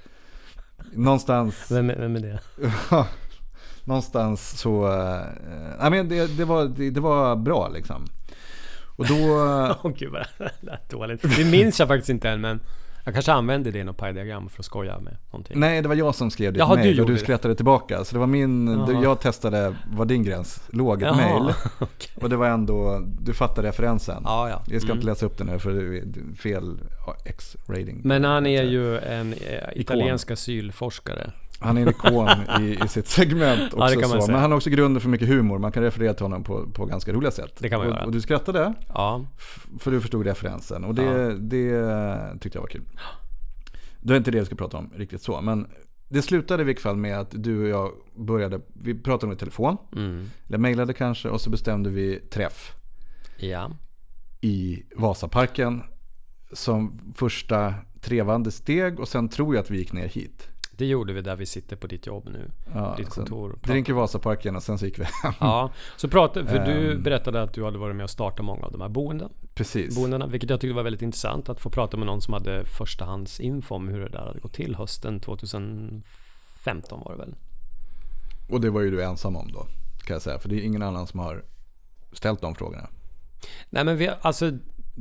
någonstans... 0.93 1.71
Vem, 1.71 1.87
vem 1.87 2.15
är 2.15 2.19
det? 2.19 2.39
Någonstans 3.83 4.59
så, 4.59 4.87
eh, 4.93 5.21
nej 5.79 5.89
men 5.91 6.09
det, 6.09 6.37
det, 6.37 6.45
var, 6.45 6.65
det, 6.65 6.89
det 6.89 6.99
var 6.99 7.35
bra 7.35 7.69
liksom. 7.69 8.05
Och 8.97 9.07
då, 9.07 9.15
Åh 9.83 9.91
gud 9.97 10.11
vad 10.11 10.25
det 10.37 10.51
lät 10.59 10.89
dåligt. 10.89 11.37
Det 11.37 11.45
minns 11.51 11.79
jag 11.79 11.87
faktiskt 11.87 12.09
inte 12.09 12.29
än 12.29 12.41
men 12.41 12.59
jag 13.03 13.13
kanske 13.13 13.31
använde 13.33 13.71
det 13.71 13.79
i 13.79 13.83
något 13.83 13.97
pajdiagram 13.97 14.49
för 14.49 14.61
att 14.61 14.65
skoja 14.65 14.99
med 14.99 15.17
någonting. 15.31 15.59
nej 15.59 15.81
det 15.81 15.87
var 15.87 15.95
jag 15.95 16.15
som 16.15 16.31
skrev 16.31 16.53
ditt 16.53 16.59
Jaha, 16.59 16.75
du 16.75 16.81
mail 16.81 16.99
och 17.01 17.07
du 17.07 17.13
det. 17.13 17.19
skrattade 17.19 17.55
tillbaka. 17.55 18.03
Så 18.05 18.13
det 18.15 18.19
var 18.19 18.27
min, 18.27 18.67
Jaha. 18.67 19.03
jag 19.03 19.19
testade 19.21 19.75
var 19.93 20.05
din 20.05 20.23
gräns 20.23 20.63
låg, 20.69 21.01
ett 21.01 21.07
Jaha, 21.07 21.15
mail. 21.15 21.53
okej. 21.79 22.09
Och 22.21 22.29
det 22.29 22.35
var 22.37 22.47
ändå, 22.47 22.99
du 23.21 23.33
fattar 23.33 23.63
referensen. 23.63 24.21
Ja, 24.25 24.49
ja. 24.49 24.61
Jag 24.67 24.81
ska 24.81 24.91
Mm. 24.91 24.97
inte 24.97 25.05
läsa 25.07 25.25
upp 25.25 25.37
det 25.37 25.43
nu 25.43 25.59
för 25.59 25.71
det 25.71 25.97
är 25.97 26.35
fel 26.35 26.79
X-rating. 27.25 28.01
Men 28.03 28.23
han 28.23 28.45
är 28.45 28.63
ju 28.63 28.97
en 28.97 29.33
eh, 29.33 29.37
italiensk 29.75 30.31
asylforskare. 30.31 31.31
Han 31.61 31.77
är 31.77 31.81
en 31.81 31.89
ikon 31.89 32.27
i, 32.61 32.79
i 32.85 32.87
sitt 32.87 33.07
segment 33.07 33.73
också. 33.73 33.93
Ja, 33.99 34.07
så. 34.07 34.09
säga. 34.09 34.27
Men 34.27 34.41
han 34.41 34.51
har 34.51 34.55
också 34.57 34.69
grunden 34.69 35.01
för 35.01 35.09
mycket 35.09 35.27
humor. 35.27 35.59
Man 35.59 35.71
kan 35.71 35.83
referera 35.83 36.13
till 36.13 36.25
honom 36.25 36.43
på, 36.43 36.69
på 36.73 36.85
ganska 36.85 37.13
roliga 37.13 37.31
sätt. 37.31 37.55
Det 37.59 37.69
kan 37.69 37.79
man 37.79 37.87
och, 37.87 37.93
göra. 37.93 38.05
och 38.05 38.11
du 38.11 38.21
skrattade 38.21 38.73
Ja. 38.87 39.25
för 39.79 39.91
du 39.91 40.01
förstod 40.01 40.25
referensen. 40.25 40.83
Och 40.83 40.95
det, 40.95 41.03
Ja. 41.03 41.29
det 41.29 42.39
tyckte 42.41 42.57
jag 42.57 42.61
var 42.61 42.69
kul. 42.69 42.83
Det 43.99 44.13
är 44.13 44.17
inte 44.17 44.31
det 44.31 44.37
jag 44.37 44.45
ska 44.47 44.55
prata 44.55 44.77
om 44.77 44.89
riktigt 44.95 45.21
så. 45.21 45.41
Men 45.41 45.67
det 46.09 46.21
slutade 46.21 46.63
i 46.63 46.65
vilket 46.65 46.83
fall 46.83 46.95
med 46.97 47.19
att 47.19 47.31
du 47.31 47.61
och 47.63 47.67
jag 47.69 47.91
började, 48.25 48.61
vi 48.73 48.93
pratade 48.95 49.27
med 49.29 49.39
telefon. 49.39 49.77
Mm. 49.95 50.29
Eller 50.47 50.57
mejlade 50.57 50.93
kanske 50.93 51.29
och 51.29 51.41
så 51.41 51.49
bestämde 51.49 51.89
vi 51.89 52.19
träff 52.31 52.75
Ja. 53.37 53.71
i 54.41 54.83
Vasaparken. 54.95 55.83
Som 56.53 56.99
första 57.15 57.73
trevande 58.01 58.51
steg 58.51 58.99
och 58.99 59.07
sen 59.07 59.29
tror 59.29 59.55
jag 59.55 59.61
att 59.61 59.69
vi 59.71 59.77
gick 59.77 59.93
ner 59.93 60.07
hit. 60.07 60.47
Det 60.81 60.85
gjorde 60.87 61.13
vi 61.13 61.21
där 61.21 61.35
vi 61.35 61.45
sitter 61.45 61.75
på 61.75 61.87
ditt 61.87 62.07
jobb 62.07 62.29
nu. 62.31 62.51
Ja, 62.73 62.93
ditt 62.97 63.09
kontor. 63.09 63.59
Drink 63.63 63.89
i 63.89 63.91
Vasaparken 63.91 64.55
och 64.55 64.63
sen 64.63 64.77
så 64.79 64.85
gick 64.85 64.99
vi 64.99 65.03
hem. 65.03 65.33
Ja, 65.39 65.71
så 65.97 66.07
prata, 66.07 66.45
för 66.45 66.59
du 66.59 66.93
Ehm. 66.93 67.03
berättade 67.03 67.41
att 67.41 67.53
du 67.53 67.63
hade 67.65 67.77
varit 67.77 67.95
med 67.95 68.03
och 68.03 68.09
startat 68.09 68.45
många 68.45 68.65
av 68.65 68.71
de 68.71 68.81
här 68.81 68.89
boenden, 68.89 69.29
Precis. 69.53 69.95
boendena, 69.95 70.27
vilket 70.27 70.49
jag 70.49 70.61
tyckte 70.61 70.75
var 70.75 70.83
väldigt 70.83 71.01
intressant 71.01 71.49
att 71.49 71.59
få 71.59 71.69
prata 71.69 71.97
med 71.97 72.05
någon 72.05 72.21
som 72.21 72.33
hade 72.33 72.65
förstahandsinfo 72.65 73.75
om 73.75 73.87
hur 73.87 73.99
det 73.99 74.09
där 74.09 74.19
hade 74.19 74.39
gått 74.39 74.53
till 74.53 74.75
hösten 74.75 75.19
2015 75.19 76.99
var 77.05 77.11
det 77.11 77.17
väl? 77.17 77.35
Och 78.49 78.61
det 78.61 78.69
var 78.69 78.81
ju 78.81 78.91
du 78.91 79.03
ensam 79.03 79.35
om 79.35 79.51
då. 79.51 79.65
Kan 80.05 80.13
jag 80.13 80.21
säga. 80.21 80.39
För 80.39 80.49
det 80.49 80.55
är 80.55 80.61
ingen 80.61 80.81
annan 80.81 81.07
som 81.07 81.19
har 81.19 81.43
ställt 82.13 82.41
de 82.41 82.55
frågorna. 82.55 82.89
Nej 83.69 83.85
men 83.85 83.97
vi, 83.97 84.09
alltså 84.21 84.51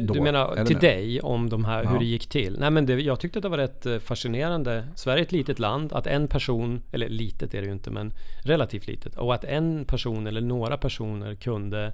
Då, 0.00 0.14
du 0.14 0.20
menar 0.20 0.64
till 0.64 0.76
nu? 0.76 0.80
dig 0.80 1.20
om 1.20 1.48
de 1.48 1.64
här, 1.64 1.84
hur 1.84 1.92
Ja. 1.92 1.98
det 1.98 2.04
gick 2.04 2.28
till? 2.28 2.56
Nej 2.60 2.70
men 2.70 2.86
det, 2.86 3.00
jag 3.00 3.20
tyckte 3.20 3.38
att 3.38 3.42
det 3.42 3.48
var 3.48 3.58
rätt 3.58 3.86
eh, 3.86 3.98
fascinerande. 3.98 4.84
Sverige 4.94 5.20
är 5.20 5.22
ett 5.22 5.32
litet 5.32 5.58
land, 5.58 5.92
att 5.92 6.06
en 6.06 6.28
person, 6.28 6.82
eller 6.92 7.08
litet 7.08 7.54
är 7.54 7.60
det 7.60 7.66
ju 7.66 7.72
inte 7.72 7.90
men 7.90 8.12
relativt 8.44 8.86
litet, 8.86 9.16
och 9.16 9.34
att 9.34 9.44
en 9.44 9.84
person 9.84 10.26
eller 10.26 10.40
några 10.40 10.76
personer 10.76 11.34
kunde 11.34 11.92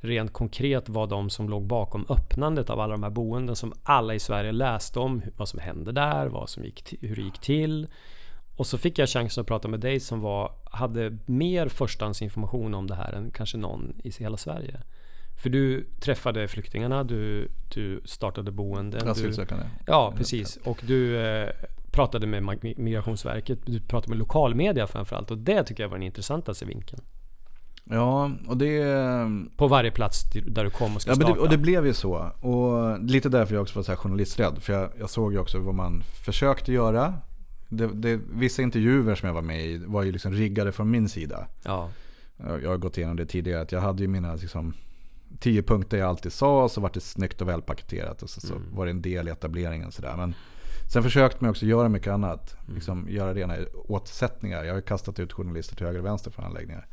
rent 0.00 0.32
konkret 0.32 0.88
vara 0.88 1.06
de 1.06 1.30
som 1.30 1.48
låg 1.48 1.66
bakom 1.66 2.06
öppnandet 2.08 2.70
av 2.70 2.80
alla 2.80 2.92
de 2.92 3.02
här 3.02 3.10
boenden 3.10 3.56
som 3.56 3.72
alla 3.82 4.14
i 4.14 4.18
Sverige 4.18 4.52
läste 4.52 4.98
om, 4.98 5.22
vad 5.36 5.48
som 5.48 5.60
hände 5.60 5.92
där, 5.92 6.26
vad 6.26 6.48
som 6.48 6.64
gick 6.64 6.94
hur 7.00 7.16
det 7.16 7.22
gick 7.22 7.38
till. 7.38 7.86
Och 8.56 8.66
så 8.66 8.78
fick 8.78 8.98
jag 8.98 9.08
chansen 9.08 9.40
att 9.40 9.46
prata 9.46 9.68
med 9.68 9.80
dig 9.80 10.00
som 10.00 10.20
var, 10.20 10.52
hade 10.70 11.18
mer 11.26 11.68
förstahandsinformation 11.68 12.74
om 12.74 12.86
det 12.86 12.94
här 12.94 13.12
än 13.12 13.30
kanske 13.30 13.56
någon 13.56 13.92
i 14.04 14.10
hela 14.18 14.36
Sverige. 14.36 14.80
För 15.36 15.50
du 15.50 15.86
träffade 16.00 16.48
flyktingarna, 16.48 17.04
du, 17.04 17.48
du 17.68 18.00
startade 18.04 18.50
boenden. 18.50 19.00
Du, 19.04 19.10
Asylsökande. 19.10 19.64
ja, 19.86 20.14
precis. 20.16 20.58
Och 20.64 20.78
du 20.86 21.16
eh, 21.18 21.50
pratade 21.90 22.26
med 22.26 22.58
Migrationsverket, 22.78 23.58
du 23.66 23.80
pratade 23.80 24.10
med 24.10 24.18
lokalmedia 24.18 24.86
framförallt. 24.86 25.30
Och 25.30 25.38
det 25.38 25.64
tycker 25.64 25.82
jag 25.82 25.88
var 25.90 25.96
den 25.96 26.06
intressantaste 26.06 26.64
vinkeln. 26.64 27.02
Ja, 27.84 28.30
och 28.48 28.56
det... 28.56 28.84
På 29.56 29.68
varje 29.68 29.90
plats 29.90 30.22
där 30.46 30.64
du 30.64 30.70
kom 30.70 30.94
och 30.96 31.02
ska 31.02 31.10
Ja, 31.10 31.14
starta. 31.14 31.34
det, 31.34 31.40
och 31.40 31.48
det 31.48 31.58
blev 31.58 31.86
ju 31.86 31.94
så. 31.94 32.14
Och 32.40 33.00
lite 33.04 33.28
därför 33.28 33.54
jag 33.54 33.62
också 33.62 33.78
var 33.78 33.82
så 33.82 33.92
här 33.92 33.96
journalisträdd. 33.96 34.58
För 34.62 34.72
jag, 34.72 34.90
jag 34.98 35.10
såg 35.10 35.32
ju 35.32 35.38
också 35.38 35.58
vad 35.58 35.74
man 35.74 36.02
försökte 36.24 36.72
göra. 36.72 37.14
Det, 37.68 37.86
det, 37.86 38.20
vissa 38.32 38.62
intervjuer 38.62 39.14
som 39.14 39.26
jag 39.26 39.34
var 39.34 39.42
med 39.42 39.66
i 39.66 39.78
var 39.86 40.02
ju 40.02 40.12
liksom 40.12 40.32
riggade 40.32 40.72
från 40.72 40.90
min 40.90 41.08
sida. 41.08 41.46
Ja, 41.62 41.88
Jag 42.36 42.62
jag 42.62 42.70
har 42.70 42.76
gått 42.76 42.98
igenom 42.98 43.16
det 43.16 43.26
tidigare. 43.26 43.60
Att 43.60 43.72
jag 43.72 43.80
hade 43.80 44.02
ju 44.02 44.08
mina 44.08 44.34
liksom, 44.34 44.74
tio 45.40 45.62
punkter 45.62 45.98
jag 45.98 46.08
alltid 46.08 46.32
sa. 46.32 46.62
Och 46.64 46.70
så 46.70 46.80
var 46.80 46.90
det 46.94 47.00
snyggt 47.00 47.40
och 47.40 47.48
välpaketerat. 47.48 48.22
Och 48.22 48.30
så, 48.30 48.40
så 48.40 48.54
Mm. 48.54 48.74
var 48.74 48.84
det 48.84 48.90
en 48.90 49.02
del 49.02 49.28
i 49.28 49.30
etableringen. 49.30 49.92
Så 49.92 50.02
där. 50.02 50.16
Men 50.16 50.34
sen 50.92 51.02
försökte 51.02 51.38
man 51.44 51.50
också 51.50 51.66
göra 51.66 51.88
mycket 51.88 52.12
annat. 52.12 52.56
Mm. 52.64 52.74
Liksom, 52.74 53.06
göra 53.10 53.34
rena 53.34 53.54
åtsättningar. 53.74 54.64
Jag 54.64 54.74
har 54.74 54.80
kastat 54.80 55.20
ut 55.20 55.32
journalister 55.32 55.76
till 55.76 55.86
höger 55.86 55.98
och 55.98 56.04
vänster 56.06 56.30
från 56.30 56.44
anläggningar. 56.44 56.86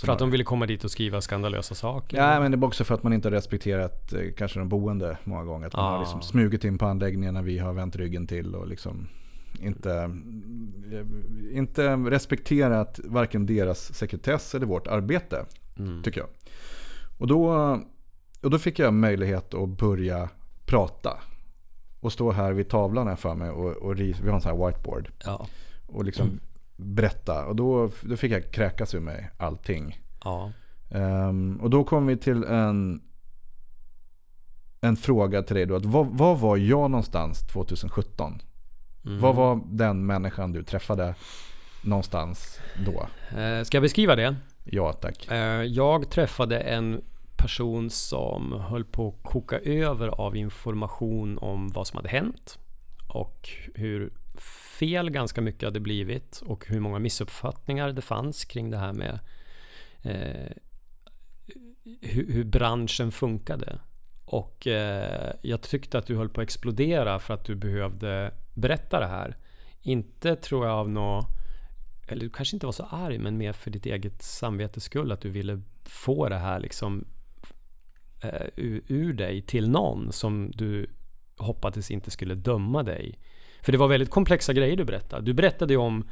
För 0.00 0.12
att 0.12 0.18
de 0.18 0.30
ville 0.30 0.44
komma 0.44 0.66
dit 0.66 0.84
och 0.84 0.90
skriva 0.90 1.20
skandalösa 1.20 1.74
saker? 1.74 2.16
Ja, 2.16 2.40
men 2.40 2.50
det 2.50 2.56
är 2.58 2.64
också 2.64 2.84
för 2.84 2.94
att 2.94 3.02
man 3.02 3.12
inte 3.12 3.28
har 3.28 3.32
respekterat 3.32 4.12
eh, 4.12 4.20
kanske 4.36 4.58
de 4.58 4.68
boende 4.68 5.18
många 5.24 5.44
gånger. 5.44 5.66
Att 5.66 5.72
man 5.76 5.84
Ah. 5.84 5.90
har 5.90 5.98
liksom 6.00 6.22
smugit 6.22 6.64
in 6.64 6.78
på 6.78 6.86
anläggningen 6.86 7.34
när 7.34 7.42
vi 7.42 7.58
har 7.58 7.72
vänt 7.72 7.96
ryggen 7.96 8.26
till 8.26 8.54
och 8.54 8.68
liksom 8.68 9.08
inte, 9.60 9.92
eh, 10.92 11.56
inte 11.58 11.96
respekterat 11.96 13.00
varken 13.04 13.46
deras 13.46 13.94
sekretess 13.94 14.54
eller 14.54 14.66
vårt 14.66 14.86
arbete, 14.86 15.46
Mm. 15.78 16.02
tycker 16.02 16.20
jag. 16.20 16.28
Och 17.18 17.26
då, 17.26 17.50
och 18.42 18.50
då 18.50 18.58
fick 18.58 18.78
jag 18.78 18.94
möjlighet 18.94 19.54
att 19.54 19.68
börja 19.68 20.28
prata. 20.66 21.18
Och 22.00 22.12
stå 22.12 22.30
här 22.32 22.52
vid 22.52 22.68
tavlan 22.68 23.06
här 23.08 23.16
för 23.16 23.34
mig 23.34 23.50
och, 23.50 23.76
och 23.76 24.00
vi 24.00 24.12
har 24.12 24.34
en 24.34 24.40
sån 24.40 24.58
här 24.58 24.66
whiteboard. 24.66 25.10
Ja. 25.24 25.46
Och 25.86 26.04
liksom 26.04 26.40
berätta. 26.76 27.46
Och 27.46 27.56
då, 27.56 27.90
då 28.02 28.16
fick 28.16 28.32
jag 28.32 28.50
kräkas 28.50 28.94
ur 28.94 29.00
mig 29.00 29.30
allting. 29.36 30.00
Ja. 30.24 30.52
Ehm, 30.90 31.60
och 31.62 31.70
då 31.70 31.84
kom 31.84 32.06
vi 32.06 32.16
till 32.16 32.44
en, 32.44 33.02
en 34.80 34.96
fråga 34.96 35.42
till 35.42 35.56
dig 35.56 35.66
då. 35.66 35.76
Att 35.76 35.84
vad, 35.84 36.06
vad 36.06 36.38
var 36.38 36.56
jag 36.56 36.90
någonstans 36.90 37.40
2017? 37.40 38.42
Mm. 39.06 39.20
Vad 39.20 39.34
var 39.34 39.60
den 39.66 40.06
människan 40.06 40.52
du 40.52 40.62
träffade 40.62 41.14
någonstans 41.82 42.60
då? 42.86 43.08
Eh, 43.38 43.62
Ska 43.64 43.76
jag 43.76 43.82
beskriva 43.82 44.16
det? 44.16 44.36
Ja 44.70 44.92
tack. 44.92 45.30
Eh, 45.30 45.62
jag 45.62 46.10
träffade 46.10 46.60
en 46.60 47.04
person 47.36 47.90
som 47.90 48.52
höll 48.52 48.84
på 48.84 49.08
att 49.08 49.30
koka 49.30 49.58
över 49.58 50.08
av 50.08 50.36
information 50.36 51.38
om 51.38 51.68
vad 51.68 51.86
som 51.86 51.96
hade 51.96 52.08
hänt 52.08 52.58
och 53.08 53.48
hur 53.74 54.12
fel 54.78 55.10
ganska 55.10 55.40
mycket 55.40 55.62
hade 55.62 55.80
blivit 55.80 56.42
och 56.46 56.66
hur 56.66 56.80
många 56.80 56.98
missuppfattningar 56.98 57.92
det 57.92 58.02
fanns 58.02 58.44
kring 58.44 58.70
det 58.70 58.76
här 58.76 58.92
med 58.92 59.18
eh, 60.02 60.52
hur, 62.00 62.32
hur 62.32 62.44
branschen 62.44 63.12
funkade. 63.12 63.78
Och 64.24 64.66
eh, 64.66 65.32
jag 65.42 65.62
tyckte 65.62 65.98
att 65.98 66.06
du 66.06 66.16
höll 66.16 66.28
på 66.28 66.40
att 66.40 66.44
explodera 66.44 67.18
för 67.18 67.34
att 67.34 67.44
du 67.44 67.54
behövde 67.54 68.34
berätta 68.54 69.00
det 69.00 69.06
här. 69.06 69.36
Inte 69.82 70.36
tror 70.36 70.66
jag 70.66 70.74
av 70.74 70.90
något 70.90 71.26
eller 72.08 72.20
du 72.20 72.30
kanske 72.30 72.56
inte 72.56 72.66
var 72.66 72.72
så 72.72 72.86
arg, 72.90 73.18
men 73.18 73.38
mer 73.38 73.52
för 73.52 73.70
ditt 73.70 73.86
eget 73.86 74.22
samvetes 74.22 74.84
skull, 74.84 75.12
att 75.12 75.20
du 75.20 75.30
ville 75.30 75.62
få 75.84 76.28
det 76.28 76.38
här 76.38 76.60
liksom 76.60 77.04
eh, 78.22 78.46
ur, 78.56 78.82
ur 78.86 79.12
dig 79.12 79.42
till 79.42 79.70
någon 79.70 80.12
som 80.12 80.50
du 80.54 80.90
hoppades 81.36 81.90
inte 81.90 82.10
skulle 82.10 82.34
döma 82.34 82.82
dig. 82.82 83.18
För 83.62 83.72
det 83.72 83.78
var 83.78 83.88
väldigt 83.88 84.10
komplexa 84.10 84.52
grejer 84.52 84.76
du 84.76 84.84
berättade. 84.84 85.22
Du 85.22 85.34
berättade 85.34 85.72
ju 85.72 85.78
om 85.78 86.08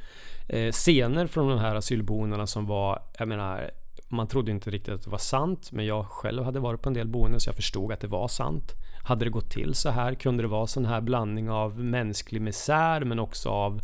eh, 0.48 0.72
scener 0.72 1.26
från 1.26 1.48
de 1.48 1.58
här 1.58 1.74
asylboendena 1.74 2.46
som 2.46 2.66
var, 2.66 3.02
jag 3.18 3.28
menar, 3.28 3.70
man 4.08 4.28
trodde 4.28 4.50
inte 4.50 4.70
riktigt 4.70 4.94
att 4.94 5.04
det 5.04 5.10
var 5.10 5.18
sant, 5.18 5.72
men 5.72 5.86
jag 5.86 6.06
själv 6.06 6.44
hade 6.44 6.60
varit 6.60 6.82
på 6.82 6.88
en 6.88 6.94
del 6.94 7.08
boenden 7.08 7.40
så 7.40 7.48
jag 7.48 7.56
förstod 7.56 7.92
att 7.92 8.00
det 8.00 8.06
var 8.06 8.28
sant. 8.28 8.72
Hade 9.04 9.24
det 9.24 9.30
gått 9.30 9.50
till 9.50 9.74
så 9.74 9.90
här? 9.90 10.14
Kunde 10.14 10.42
det 10.42 10.48
vara 10.48 10.66
sån 10.66 10.84
här 10.84 11.00
blandning 11.00 11.50
av 11.50 11.78
mänsklig 11.78 12.42
misär 12.42 13.04
men 13.04 13.18
också 13.18 13.48
av 13.48 13.80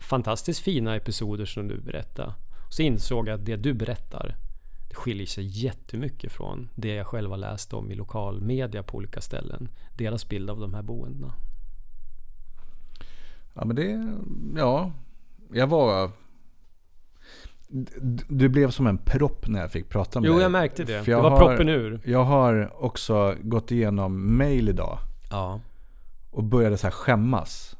fantastiskt 0.00 0.60
fina 0.60 0.96
episoder 0.96 1.44
som 1.44 1.68
du 1.68 1.80
berättar. 1.80 2.34
Så 2.70 2.82
insåg 2.82 3.28
jag 3.28 3.34
att 3.34 3.44
det 3.46 3.56
du 3.56 3.74
berättar 3.74 4.36
det 4.88 4.94
skiljer 4.96 5.26
sig 5.26 5.64
jättemycket 5.64 6.32
från 6.32 6.68
det 6.74 6.94
jag 6.94 7.06
själv 7.06 7.30
har 7.30 7.36
läst 7.36 7.72
om 7.72 7.90
i 7.90 7.94
lokalmedia 7.94 8.82
på 8.82 8.96
olika 8.96 9.20
ställen. 9.20 9.68
Deras 9.96 10.28
bild 10.28 10.50
av 10.50 10.60
de 10.60 10.74
här 10.74 10.82
boendena. 10.82 11.32
Ja 13.54 13.64
men 13.64 13.76
det, 13.76 14.16
ja. 14.60 14.92
Jag 15.52 15.66
var... 15.66 16.10
Du 18.28 18.48
blev 18.48 18.70
som 18.70 18.86
en 18.86 18.98
propp 18.98 19.48
när 19.48 19.60
jag 19.60 19.72
fick 19.72 19.88
prata 19.88 20.20
med 20.20 20.28
Jo, 20.28 20.32
dig. 20.34 20.42
jag 20.42 20.52
märkte 20.52 20.84
det. 20.84 20.98
För 20.98 21.04
Det 21.04 21.10
jag 21.10 21.22
var 21.22 21.30
har- 21.30 21.38
proppen 21.38 21.68
ur. 21.68 22.00
Jag 22.04 22.24
har 22.24 22.82
också 22.84 23.36
gått 23.42 23.70
igenom 23.70 24.36
mail 24.36 24.68
idag. 24.68 24.98
Ja. 25.30 25.60
Och 26.30 26.44
började 26.44 26.76
så 26.78 26.86
här 26.86 26.92
skämmas. 26.92 27.76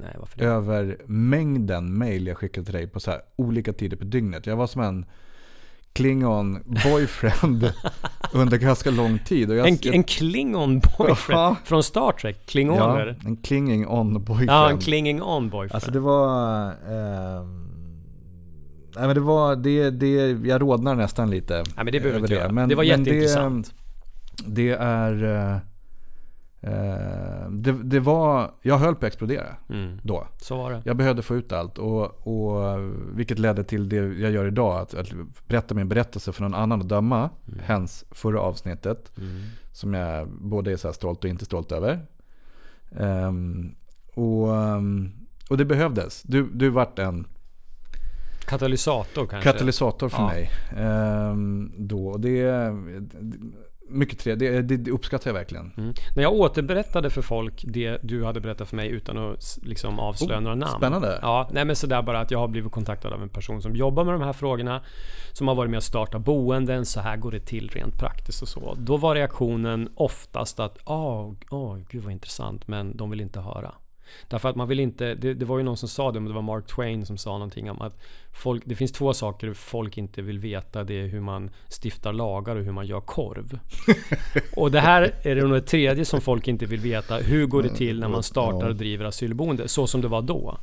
Nej, 0.00 0.16
varför 0.18 0.38
det? 0.38 0.44
över 0.44 0.96
mängden 1.06 1.98
mail 1.98 2.26
jag 2.26 2.36
skickade 2.36 2.64
till 2.64 2.74
dig 2.74 2.86
på 2.86 3.00
så 3.00 3.10
här 3.10 3.20
olika 3.36 3.72
tider 3.72 3.96
på 3.96 4.04
dygnet. 4.04 4.46
Jag 4.46 4.56
var 4.56 4.66
som 4.66 4.82
en 4.82 5.06
Klingon 5.92 6.58
boyfriend 6.84 7.72
under 8.32 8.56
ganska 8.58 8.90
lång 8.90 9.18
tid. 9.18 9.50
Jag, 9.50 9.68
En, 9.68 9.78
en 9.94 10.04
Klingon 10.04 10.80
boyfriend 10.98 11.40
Ja. 11.40 11.56
från 11.64 11.82
Star 11.82 12.12
Trek. 12.12 12.36
ja, 12.36 12.50
Klingoner. 12.50 13.18
en 13.26 13.36
klinging 13.36 13.86
on 13.88 14.12
boyfriend. 14.24 14.50
Ja, 14.50 14.70
en 14.70 14.78
Klinging 14.78 15.22
on 15.22 15.50
boyfriend. 15.50 15.74
Alltså 15.74 15.90
det 15.90 16.00
var... 16.00 16.66
ehm, 16.68 17.64
nej 18.96 19.06
men 19.06 19.14
det 19.14 19.20
var, 19.20 19.56
det, 19.56 19.90
det, 19.90 20.30
jag 20.48 20.62
rodnar 20.62 20.94
nästan 20.94 21.30
lite. 21.30 21.54
Nej, 21.54 21.64
men 21.76 21.86
det 21.86 21.92
behöver 21.92 22.08
över 22.10 22.18
inte 22.20 22.34
göra. 22.34 22.52
Men- 22.52 22.68
det 22.68 22.74
var 22.74 22.82
jätteintressant. 22.84 23.74
Det, 24.46 24.54
det 24.54 24.70
är... 24.80 25.60
eh, 26.66 27.50
det, 27.50 27.72
det 27.72 28.00
var, 28.00 28.50
jag 28.62 28.78
höll 28.78 28.94
på 28.94 28.98
att 28.98 29.08
explodera 29.08 29.46
Mm. 29.68 29.98
då. 30.02 30.26
Så 30.36 30.56
var 30.56 30.70
det. 30.72 30.82
Jag 30.84 30.96
behövde 30.96 31.22
få 31.22 31.36
ut 31.36 31.52
allt 31.52 31.78
och, 31.78 32.26
och 32.26 32.78
vilket 33.14 33.38
ledde 33.38 33.64
till 33.64 33.88
det 33.88 33.96
jag 33.96 34.30
gör 34.30 34.46
idag. 34.46 34.78
Att, 34.80 34.94
att 34.94 35.08
berätta 35.48 35.74
min 35.74 35.88
berättelse 35.88 36.32
för 36.32 36.42
någon 36.42 36.54
annan 36.54 36.80
att 36.80 36.88
döma. 36.88 37.30
Hens 37.62 38.04
förra 38.10 38.40
avsnittet. 38.40 39.12
Mm. 39.18 39.42
Som 39.72 39.94
jag 39.94 40.28
både 40.28 40.72
är 40.72 40.76
så 40.76 40.92
stolt 40.92 41.24
och 41.24 41.30
inte 41.30 41.44
stolt 41.44 41.72
över. 41.72 42.06
Ehm, 42.98 43.74
och, 44.14 44.56
ehm, 44.56 45.12
och 45.50 45.56
det 45.56 45.64
behövdes. 45.64 46.22
Du, 46.22 46.48
du 46.52 46.68
vart 46.68 46.98
en 46.98 47.26
Katalysator 48.46 49.26
kanske? 49.26 49.52
katalysator 49.52 50.08
för 50.08 50.22
Ja. 50.22 50.26
mig. 50.26 50.50
Ehm, 50.76 51.72
då. 51.78 52.16
Det 52.16 52.40
är 52.40 52.70
mycket 53.88 54.18
trevligt. 54.18 54.52
Det, 54.52 54.62
det, 54.62 54.76
det 54.76 54.90
uppskattar 54.90 55.30
jag 55.30 55.34
verkligen. 55.34 55.72
Mm. 55.76 55.94
När 56.16 56.22
jag 56.22 56.32
återberättade 56.32 57.10
för 57.10 57.22
folk 57.22 57.62
det 57.66 57.98
du 58.02 58.24
hade 58.24 58.40
berättat 58.40 58.68
för 58.68 58.76
mig 58.76 58.88
utan 58.88 59.18
att 59.18 59.58
liksom 59.62 59.98
avslöja 59.98 60.38
Oh, 60.38 60.42
några 60.42 60.56
namn. 60.56 60.76
spännande. 60.78 61.18
Ja, 61.22 61.48
nej 61.52 61.64
men 61.64 61.76
sådär 61.76 62.02
bara 62.02 62.20
att 62.20 62.30
jag 62.30 62.38
har 62.38 62.48
blivit 62.48 62.72
kontaktad 62.72 63.12
av 63.12 63.22
en 63.22 63.28
person 63.28 63.62
som 63.62 63.76
jobbar 63.76 64.04
med 64.04 64.14
de 64.14 64.22
här 64.22 64.32
frågorna. 64.32 64.82
Som 65.32 65.48
har 65.48 65.54
varit 65.54 65.70
med 65.70 65.78
att 65.78 65.84
starta 65.84 66.18
boenden. 66.18 66.86
Så 66.86 67.00
här 67.00 67.16
går 67.16 67.30
det 67.30 67.40
till 67.40 67.68
rent 67.68 67.98
praktiskt 67.98 68.42
och 68.42 68.48
så. 68.48 68.74
Då 68.78 68.96
var 68.96 69.14
reaktionen 69.14 69.88
oftast 69.94 70.60
att 70.60 70.78
åh, 70.84 71.32
oh, 71.50 71.78
gud 71.90 72.02
vad 72.02 72.12
intressant. 72.12 72.68
Men 72.68 72.96
de 72.96 73.10
vill 73.10 73.20
inte 73.20 73.40
höra. 73.40 73.72
Därför 74.28 74.48
att 74.48 74.56
man 74.56 74.68
vill 74.68 74.80
inte, 74.80 75.14
det, 75.14 75.34
det 75.34 75.44
var 75.44 75.58
ju 75.58 75.64
någon 75.64 75.76
som 75.76 75.88
sa 75.88 76.12
det, 76.12 76.20
men 76.20 76.28
det 76.28 76.34
var 76.34 76.42
Mark 76.42 76.66
Twain 76.66 77.06
som 77.06 77.18
sa 77.18 77.32
någonting 77.32 77.70
om 77.70 77.80
att 77.80 78.00
folk, 78.32 78.62
det 78.66 78.74
finns 78.74 78.92
två 78.92 79.14
saker 79.14 79.52
folk 79.52 79.98
inte 79.98 80.22
vill 80.22 80.38
veta. 80.38 80.84
Det 80.84 80.94
är 80.94 81.06
hur 81.06 81.20
man 81.20 81.50
stiftar 81.82 82.12
lagar 82.12 82.56
och 82.56 82.64
hur 82.64 82.72
man 82.72 82.86
gör 82.86 83.00
korv. 83.00 83.58
Och 84.56 84.70
det 84.70 84.80
här 84.80 85.14
är 85.22 85.34
det 85.34 85.46
nog 85.46 85.66
tredje 85.66 86.04
som 86.04 86.20
folk 86.20 86.48
inte 86.48 86.66
vill 86.66 86.80
veta. 86.80 87.16
Hur 87.16 87.46
går 87.46 87.62
det 87.62 87.68
till 87.68 88.00
när 88.00 88.08
man 88.08 88.22
startar 88.22 88.68
och 88.68 88.76
driver 88.76 89.04
asylboende? 89.04 89.68
Så 89.68 89.86
som 89.86 90.00
det 90.00 90.08
var 90.08 90.22
då. 90.22 90.58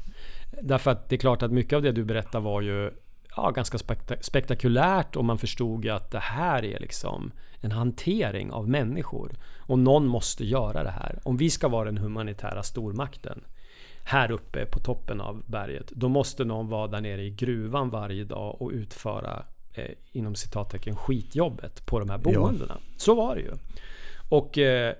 Därför 0.61 0.91
att 0.91 1.09
det 1.09 1.15
är 1.15 1.19
klart 1.19 1.43
att 1.43 1.51
mycket 1.51 1.73
av 1.73 1.81
det 1.81 1.91
du 1.91 2.03
berättar 2.03 2.39
var 2.39 2.61
ju 2.61 2.91
ja, 3.35 3.49
ganska 3.51 3.77
spekta- 3.77 4.21
spektakulärt 4.21 5.15
och 5.15 5.25
man 5.25 5.37
förstod 5.37 5.85
ju 5.85 5.91
att 5.91 6.11
det 6.11 6.19
här 6.19 6.65
är 6.65 6.79
liksom 6.79 7.31
en 7.61 7.71
hantering 7.71 8.51
av 8.51 8.69
människor. 8.69 9.31
Och 9.59 9.79
någon 9.79 10.07
måste 10.07 10.45
göra 10.45 10.83
det 10.83 10.89
här. 10.91 11.19
Om 11.23 11.37
vi 11.37 11.49
ska 11.49 11.67
vara 11.67 11.85
den 11.85 11.97
humanitära 11.97 12.63
stormakten 12.63 13.41
här 14.03 14.31
uppe 14.31 14.65
på 14.65 14.79
toppen 14.79 15.21
av 15.21 15.43
berget, 15.45 15.87
då 15.91 16.09
måste 16.09 16.45
någon 16.45 16.67
vara 16.67 16.87
där 16.87 17.01
nere 17.01 17.23
i 17.23 17.29
gruvan 17.29 17.89
varje 17.89 18.23
dag 18.23 18.61
och 18.61 18.69
utföra 18.71 19.43
eh, 19.73 19.85
inom 20.11 20.35
citattecken 20.35 20.95
skitjobbet 20.95 21.85
på 21.85 21.99
de 21.99 22.09
här 22.09 22.19
Ja. 22.25 22.39
boendena. 22.39 22.77
Så 22.97 23.15
var 23.15 23.35
det 23.35 23.41
ju. 23.41 23.51
Och 24.29 24.57
eh, 24.57 24.93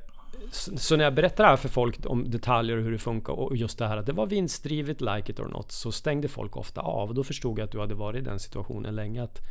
så 0.52 0.78
så 0.78 0.96
när 0.98 1.04
jag 1.04 1.14
berättar 1.14 1.44
det 1.44 1.50
här 1.50 1.58
för 1.58 1.70
folk 1.70 1.98
om 2.06 2.32
detaljer 2.32 2.78
och 2.78 2.84
hur 2.84 2.92
det 2.92 2.98
funkar 2.98 3.34
och 3.34 3.58
just 3.58 3.78
det 3.78 3.88
här 3.88 3.98
att 3.98 4.06
det 4.06 4.14
var 4.14 4.26
vinstdrivet, 4.26 5.02
like 5.02 5.32
it 5.32 5.40
or 5.40 5.48
not, 5.48 5.72
så 5.72 5.92
stängde 5.92 6.28
folk 6.28 6.58
ofta 6.58 6.82
av. 6.82 7.10
Och 7.10 7.16
då 7.16 7.24
förstod 7.24 7.60
jag 7.60 7.66
att 7.66 7.72
du 7.72 7.80
hade 7.80 7.96
varit 7.96 8.22
i 8.22 8.26
den 8.26 8.40
situationen 8.40 8.96
länge. 8.96 9.24
Att 9.24 9.42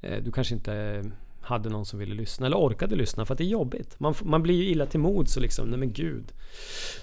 eh, 0.00 0.22
du 0.22 0.32
kanske 0.32 0.54
inte 0.54 1.04
hade 1.44 1.68
någon 1.68 1.86
som 1.86 1.98
ville 1.98 2.14
lyssna 2.14 2.46
eller 2.46 2.56
orkade 2.56 2.96
lyssna 2.96 3.24
för 3.24 3.34
att 3.34 3.38
det 3.38 3.44
är 3.44 3.48
jobbigt. 3.48 4.00
Man, 4.00 4.14
man 4.22 4.42
blir 4.42 4.54
ju 4.54 4.68
illa 4.68 4.86
till 4.86 5.00
mods 5.00 5.36
och 5.36 5.42
liksom, 5.42 5.68
nej 5.68 5.78
men 5.78 5.92
gud. 5.92 6.32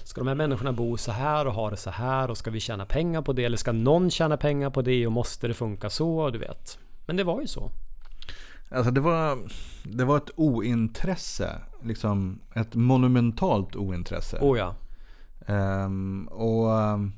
Ska 0.04 0.20
de 0.20 0.28
här 0.28 0.34
människorna 0.34 0.72
bo 0.72 0.96
så 0.96 1.12
här 1.12 1.46
och 1.46 1.54
ha 1.54 1.70
det 1.70 1.76
så 1.76 1.90
här 1.90 2.30
och 2.30 2.38
ska 2.38 2.50
vi 2.50 2.60
tjäna 2.60 2.86
pengar 2.86 3.22
på 3.22 3.32
det? 3.32 3.44
Eller 3.44 3.56
ska 3.56 3.72
någon 3.72 4.10
tjäna 4.10 4.36
pengar 4.36 4.70
på 4.70 4.82
det 4.82 5.06
och 5.06 5.12
måste 5.12 5.48
det 5.48 5.54
funka 5.54 5.90
så? 5.90 6.30
Du 6.30 6.38
vet. 6.38 6.78
Men 7.06 7.16
det 7.16 7.24
var 7.24 7.40
ju 7.40 7.46
så. 7.46 7.70
Alltså 8.70 8.90
det 8.90 9.00
var, 9.00 9.38
det 9.82 10.04
var 10.04 10.16
ett 10.16 10.30
ointresse. 10.36 11.60
Liksom 11.84 12.40
ett 12.54 12.74
monumentalt 12.74 13.76
ointresse. 13.76 14.38
Oh 14.40 14.58
ja. 14.58 14.74
Ehm, 15.46 16.28
och 16.30 16.80
ehm, 16.80 17.12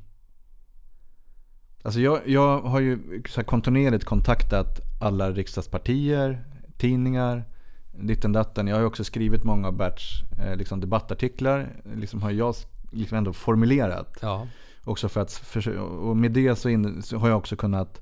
Alltså 1.85 2.00
jag, 2.00 2.28
jag 2.28 2.61
har 2.61 2.80
ju 2.80 3.23
så 3.28 3.44
kontinuerligt 3.44 4.04
kontaktat 4.04 4.80
alla 5.00 5.30
riksdagspartier, 5.30 6.44
tidningar, 6.76 7.44
ditten 7.92 8.33
datten. 8.33 8.66
Jag 8.66 8.76
har 8.76 8.80
ju 8.80 8.87
också 8.87 9.04
skrivit 9.04 9.44
många 9.44 9.68
av 9.68 9.76
Berts 9.76 10.23
eh, 10.38 10.56
liksom 10.56 10.80
debattartiklar. 10.80 11.83
Liksom 11.94 12.23
har 12.23 12.30
jag 12.30 12.54
liksom 12.90 13.18
ändå 13.18 13.33
formulerat. 13.33 14.18
Ja. 14.23 14.47
Också 14.85 15.09
för 15.09 15.21
att, 15.21 15.56
och 16.00 16.16
med 16.16 16.33
det 16.33 16.56
så, 16.56 16.68
in, 16.68 17.02
så 17.02 17.18
har 17.18 17.28
jag 17.28 17.38
också 17.38 17.56
kunnat 17.56 18.00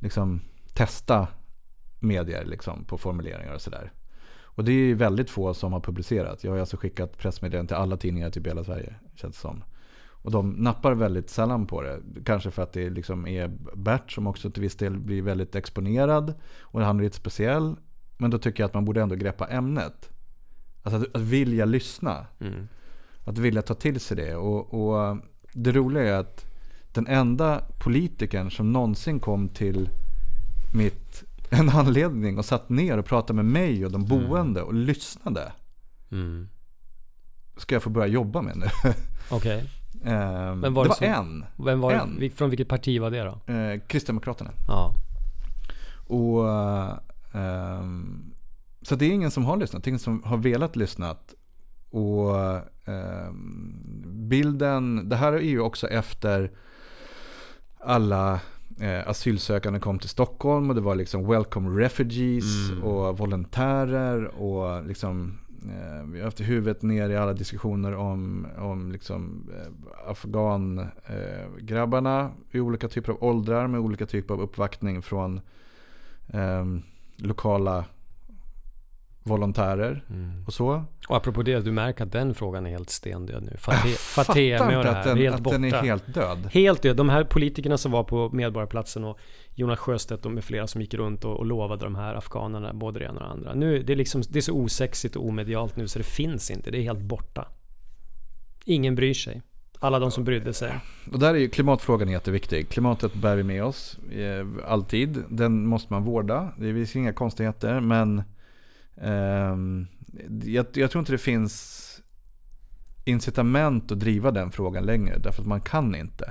liksom 0.00 0.40
testa 0.74 1.26
medier 2.00 2.44
liksom, 2.44 2.84
på 2.84 2.98
formuleringar 2.98 3.54
och 3.54 3.60
sådär. 3.60 3.92
Och 4.54 4.64
det 4.64 4.72
är 4.72 4.76
ju 4.76 4.94
väldigt 4.94 5.30
få 5.30 5.54
som 5.54 5.72
har 5.72 5.80
publicerat. 5.80 6.44
Jag 6.44 6.52
har 6.52 6.58
alltså 6.58 6.76
skickat 6.76 7.18
pressmeddelanden 7.18 7.66
till 7.66 7.76
alla 7.76 7.96
tidningar 7.96 8.30
typ 8.30 8.46
i 8.46 8.48
hela 8.48 8.64
Sverige. 8.64 8.94
Känns 9.14 9.38
som. 9.38 9.64
Och 10.22 10.30
de 10.30 10.50
nappar 10.50 10.94
väldigt 10.94 11.30
sällan 11.30 11.66
på 11.66 11.82
det. 11.82 12.00
Kanske 12.24 12.50
för 12.50 12.62
att 12.62 12.72
det 12.72 12.90
liksom 12.90 13.26
är 13.26 13.48
Bert 13.74 14.12
som 14.12 14.26
också 14.26 14.50
till 14.50 14.62
viss 14.62 14.76
del 14.76 14.98
blir 14.98 15.22
väldigt 15.22 15.54
exponerad. 15.54 16.34
Och 16.60 16.80
han 16.80 16.98
är 16.98 17.04
lite 17.04 17.16
speciell. 17.16 17.76
Men 18.16 18.30
då 18.30 18.38
tycker 18.38 18.62
jag 18.62 18.68
att 18.68 18.74
man 18.74 18.84
borde 18.84 19.02
ändå 19.02 19.14
greppa 19.14 19.46
ämnet. 19.46 20.10
Alltså 20.82 21.00
att, 21.00 21.16
att 21.16 21.22
vilja 21.22 21.64
lyssna. 21.64 22.26
Mm. 22.40 22.68
Att 23.24 23.38
vilja 23.38 23.62
ta 23.62 23.74
till 23.74 24.00
sig 24.00 24.16
det. 24.16 24.36
Och, 24.36 24.74
och 24.74 25.18
det 25.52 25.72
roliga 25.72 26.02
är 26.02 26.20
att 26.20 26.46
den 26.92 27.06
enda 27.06 27.62
politikern 27.78 28.50
som 28.50 28.72
någonsin 28.72 29.20
kom 29.20 29.48
till 29.48 29.88
mitt, 30.74 31.24
en 31.52 31.68
anledning 31.68 32.38
och 32.38 32.44
satt 32.44 32.68
ner 32.68 32.98
och 32.98 33.04
pratade 33.06 33.36
med 33.36 33.44
mig 33.44 33.84
och 33.86 33.92
de 33.92 34.04
boende 34.04 34.62
och 34.62 34.74
lyssnade. 34.74 35.52
Mm. 36.12 36.48
Ska 37.56 37.74
jag 37.74 37.82
få 37.82 37.90
börja 37.90 38.06
jobba 38.06 38.42
med 38.42 38.56
nu. 38.56 38.66
Okej. 39.30 39.70
Men 40.02 40.60
var 40.60 40.82
det 40.84 40.88
var 40.88 40.94
så- 40.94 41.04
en. 41.04 41.44
Vem 41.56 41.80
var 41.80 41.92
En. 41.92 42.16
det? 42.20 42.30
Från 42.30 42.50
vilket 42.50 42.68
parti 42.68 43.00
var 43.00 43.10
det 43.10 43.22
då? 43.22 43.52
Eh, 43.52 43.80
Kristdemokraterna. 43.86 44.50
Ja. 44.68 44.94
Och, 46.06 46.48
ehm, 47.40 48.32
så 48.82 48.94
det 48.96 49.04
är 49.06 49.10
ingen 49.10 49.30
som 49.30 49.44
har 49.44 49.56
lyssnat. 49.56 49.84
Det 49.84 49.88
är 49.88 49.90
ingen 49.90 49.98
som 50.00 50.22
har 50.24 50.36
velat 50.36 50.76
lyssna. 50.76 51.16
Och 51.90 52.36
ehm, 52.88 53.74
bilden, 54.28 55.08
det 55.08 55.16
här 55.16 55.32
är 55.32 55.40
ju 55.40 55.60
också 55.60 55.88
efter 55.88 56.50
alla 57.80 58.40
eh, 58.82 59.08
asylsökande 59.08 59.80
kom 59.80 59.98
till 59.98 60.08
Stockholm 60.08 60.68
och 60.68 60.74
det 60.74 60.80
var 60.80 60.94
liksom 60.94 61.28
welcome 61.28 61.80
refugees 61.82 62.70
Mm. 62.70 62.84
och 62.84 63.18
volontärer 63.18 64.24
och 64.24 64.86
liksom 64.86 65.38
eh, 65.64 66.02
vi 66.06 66.18
har 66.18 66.24
haft 66.24 66.40
huvudet 66.40 66.82
ner 66.82 67.10
i 67.10 67.16
alla 67.16 67.32
diskussioner 67.32 67.94
om, 67.94 68.46
om 68.58 68.92
liksom 68.92 69.50
eh, 69.56 70.10
afghan-grabbarna 70.10 72.30
i 72.50 72.60
olika 72.60 72.88
typer 72.88 73.12
av 73.12 73.24
åldrar 73.24 73.66
med 73.66 73.80
olika 73.80 74.06
typer 74.06 74.34
av 74.34 74.40
uppvaktning 74.40 75.02
från 75.02 75.40
eh, 76.28 76.64
lokala 77.16 77.84
volontärer 79.22 80.04
Mm. 80.10 80.44
och 80.46 80.52
så. 80.52 80.84
Och 81.08 81.16
apropå 81.16 81.42
det, 81.42 81.60
du 81.60 81.72
märker 81.72 82.04
att 82.04 82.12
den 82.12 82.34
frågan 82.34 82.66
är 82.66 82.70
helt 82.70 82.90
stendöd 82.90 83.42
nu. 83.42 83.56
Faté, 83.58 83.88
Fattar 83.88 84.34
Fateme 84.34 84.76
och 84.76 84.82
inte 84.84 84.96
att, 84.96 85.04
den, 85.04 85.18
helt 85.18 85.34
att 85.36 85.40
borta. 85.42 85.58
den 85.58 85.64
är 85.64 85.82
helt 85.82 86.14
död. 86.14 86.48
Helt 86.52 86.82
död. 86.82 86.96
De 86.96 87.08
här 87.08 87.24
politikerna 87.24 87.78
som 87.78 87.92
var 87.92 88.04
på 88.04 88.30
Medborgarplatsen 88.32 89.04
och 89.04 89.18
Jonas 89.54 89.78
Sjöstedt 89.78 90.26
och 90.26 90.32
med 90.32 90.44
flera 90.44 90.66
som 90.66 90.80
gick 90.80 90.94
runt 90.94 91.24
och, 91.24 91.36
och 91.36 91.46
lovade 91.46 91.84
de 91.84 91.94
här 91.94 92.14
afghanerna 92.14 92.72
både 92.72 92.98
det 92.98 93.04
ena 93.04 93.12
och 93.14 93.20
det 93.20 93.30
andra. 93.32 93.54
Nu, 93.54 93.82
det, 93.82 93.92
är 93.92 93.96
liksom, 93.96 94.22
det 94.28 94.38
är 94.38 94.40
så 94.40 94.52
osexigt 94.52 95.16
och 95.16 95.26
omedialt 95.28 95.76
nu 95.76 95.88
så 95.88 95.98
det 95.98 96.04
finns 96.04 96.50
inte. 96.50 96.70
Det 96.70 96.78
är 96.78 96.82
helt 96.82 97.00
borta. 97.02 97.48
Ingen 98.64 98.94
bryr 98.94 99.14
sig. 99.14 99.42
Alla 99.78 99.98
de 99.98 100.10
som 100.10 100.24
brydde 100.24 100.52
sig. 100.52 100.72
Och 101.12 101.18
där 101.18 101.34
är 101.34 101.38
ju 101.38 101.48
klimatfrågan 101.48 102.08
jätteviktig. 102.08 102.68
Klimatet 102.68 103.14
bär 103.14 103.36
vi 103.36 103.42
med 103.42 103.64
oss 103.64 103.98
eh, 104.12 104.46
alltid. 104.72 105.24
Den 105.28 105.66
måste 105.66 105.92
man 105.92 106.04
vårda. 106.04 106.52
Det 106.58 106.74
finns 106.74 106.96
inga 106.96 107.12
konstigheter. 107.12 107.80
Men 107.80 108.22
jag, 110.44 110.66
jag 110.74 110.90
tror 110.90 110.98
inte 111.00 111.12
det 111.12 111.18
finns 111.18 111.78
incitament 113.04 113.92
att 113.92 114.00
driva 114.00 114.30
den 114.30 114.50
frågan 114.50 114.84
längre. 114.86 115.18
Därför 115.18 115.42
att 115.42 115.48
man 115.48 115.60
kan 115.60 115.94
inte. 115.94 116.30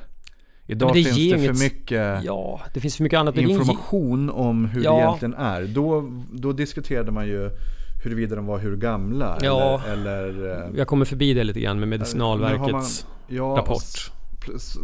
Idag 0.68 0.90
det 0.94 1.04
finns 1.04 1.16
det 1.16 1.22
inget- 1.22 1.58
för 1.58 1.64
mycket 1.64 2.24
Ja, 2.24 2.62
det 2.74 2.80
finns 2.80 2.96
för 2.98 3.04
mycket 3.04 3.20
annat. 3.20 3.36
Är 3.38 3.40
ingen- 3.42 3.52
information 3.52 4.30
om 4.30 4.66
hur 4.66 4.84
Ja. 4.84 4.94
det 4.96 5.00
egentligen 5.02 5.34
är. 5.34 5.64
Då, 5.68 6.12
då 6.34 6.52
diskuterade 6.54 7.12
man 7.12 7.28
ju 7.28 7.50
huruvida 8.04 8.36
de 8.36 8.46
var 8.46 8.60
hur 8.60 8.78
gamla. 8.78 9.38
Ja. 9.42 9.82
Eller, 9.88 10.24
eller, 10.24 10.64
eh, 10.70 10.70
Jag 10.78 10.88
kommer 10.88 11.06
förbi 11.06 11.34
det 11.34 11.44
lite 11.44 11.60
grann 11.60 11.80
med 11.80 11.88
Medicinalverkets 11.88 12.72
man- 12.72 13.36
ja, 13.38 13.56
rapport. 13.58 14.12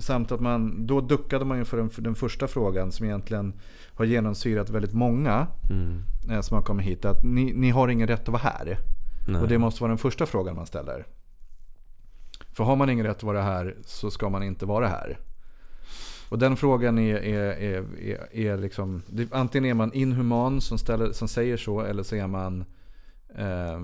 Samt 0.01 0.31
att 0.31 0.39
man, 0.41 0.87
då 0.87 1.01
duckade 1.01 1.45
man 1.45 1.57
ju 1.57 1.65
för 1.65 1.77
den, 1.77 1.89
för 1.89 2.01
den 2.01 2.15
första 2.15 2.47
frågan 2.47 2.91
som 2.91 3.05
egentligen 3.05 3.53
har 3.93 4.05
genomsyrat 4.05 4.69
väldigt 4.69 4.93
många 4.93 5.47
Mm. 5.69 6.03
eh, 6.29 6.41
som 6.41 6.55
har 6.55 6.61
kommit 6.63 6.85
hit. 6.85 7.05
Att 7.05 7.23
ni, 7.23 7.53
ni 7.53 7.69
har 7.69 7.87
ingen 7.87 8.07
rätt 8.07 8.21
att 8.21 8.27
vara 8.27 8.41
här. 8.41 8.77
Nej. 9.27 9.41
Och 9.41 9.47
det 9.47 9.57
måste 9.57 9.81
vara 9.83 9.89
den 9.89 9.97
första 9.97 10.25
frågan 10.25 10.55
man 10.55 10.65
ställer. 10.65 11.05
För 12.53 12.63
har 12.63 12.75
man 12.75 12.89
ingen 12.89 13.05
rätt 13.05 13.17
att 13.17 13.23
vara 13.23 13.41
här 13.41 13.75
så 13.85 14.11
ska 14.11 14.29
man 14.29 14.43
inte 14.43 14.65
vara 14.65 14.87
här. 14.87 15.19
Och 16.29 16.39
den 16.39 16.55
frågan 16.57 16.97
är, 16.99 17.15
är, 17.15 17.51
är, 17.61 17.83
är, 17.99 18.35
är 18.35 18.57
liksom, 18.57 19.01
det, 19.09 19.33
antingen 19.33 19.65
är 19.69 19.73
man 19.73 19.93
inhuman 19.93 20.61
som, 20.61 20.77
ställer, 20.77 21.11
som 21.11 21.27
säger 21.27 21.57
så 21.57 21.81
eller 21.81 22.03
så 22.03 22.15
är 22.15 22.27
man, 22.27 22.65
eh, 23.35 23.79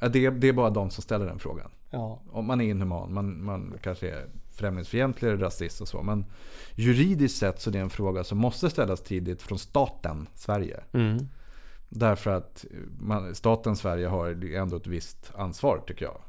ja, 0.00 0.08
det, 0.08 0.30
det 0.30 0.48
är 0.48 0.52
bara 0.52 0.70
de 0.70 0.90
som 0.90 1.02
ställer 1.02 1.26
den 1.26 1.38
frågan 1.38 1.70
Ja. 1.90 2.20
om 2.30 2.46
man 2.46 2.60
är 2.60 2.64
inhuman, 2.70 3.12
man, 3.14 3.44
man 3.44 3.74
kanske 3.82 4.10
är 4.10 4.24
främlingsfientlig 4.54 5.28
eller 5.28 5.38
rasist 5.38 5.80
och 5.80 5.88
så. 5.88 6.02
Men 6.02 6.24
juridiskt 6.74 7.38
sett 7.38 7.60
så 7.60 7.70
är 7.70 7.72
det 7.72 7.78
en 7.78 7.90
fråga 7.90 8.24
som 8.24 8.38
måste 8.38 8.70
ställas 8.70 9.00
tidigt 9.00 9.42
från 9.42 9.58
staten 9.58 10.28
Sverige. 10.34 10.80
Mm. 10.92 11.18
Därför 11.88 12.30
att 12.30 12.64
man, 13.00 13.34
staten 13.34 13.76
Sverige 13.76 14.06
har 14.06 14.54
ändå 14.54 14.76
ett 14.76 14.86
visst 14.86 15.32
ansvar 15.34 15.82
tycker 15.86 16.04
jag. 16.04 16.20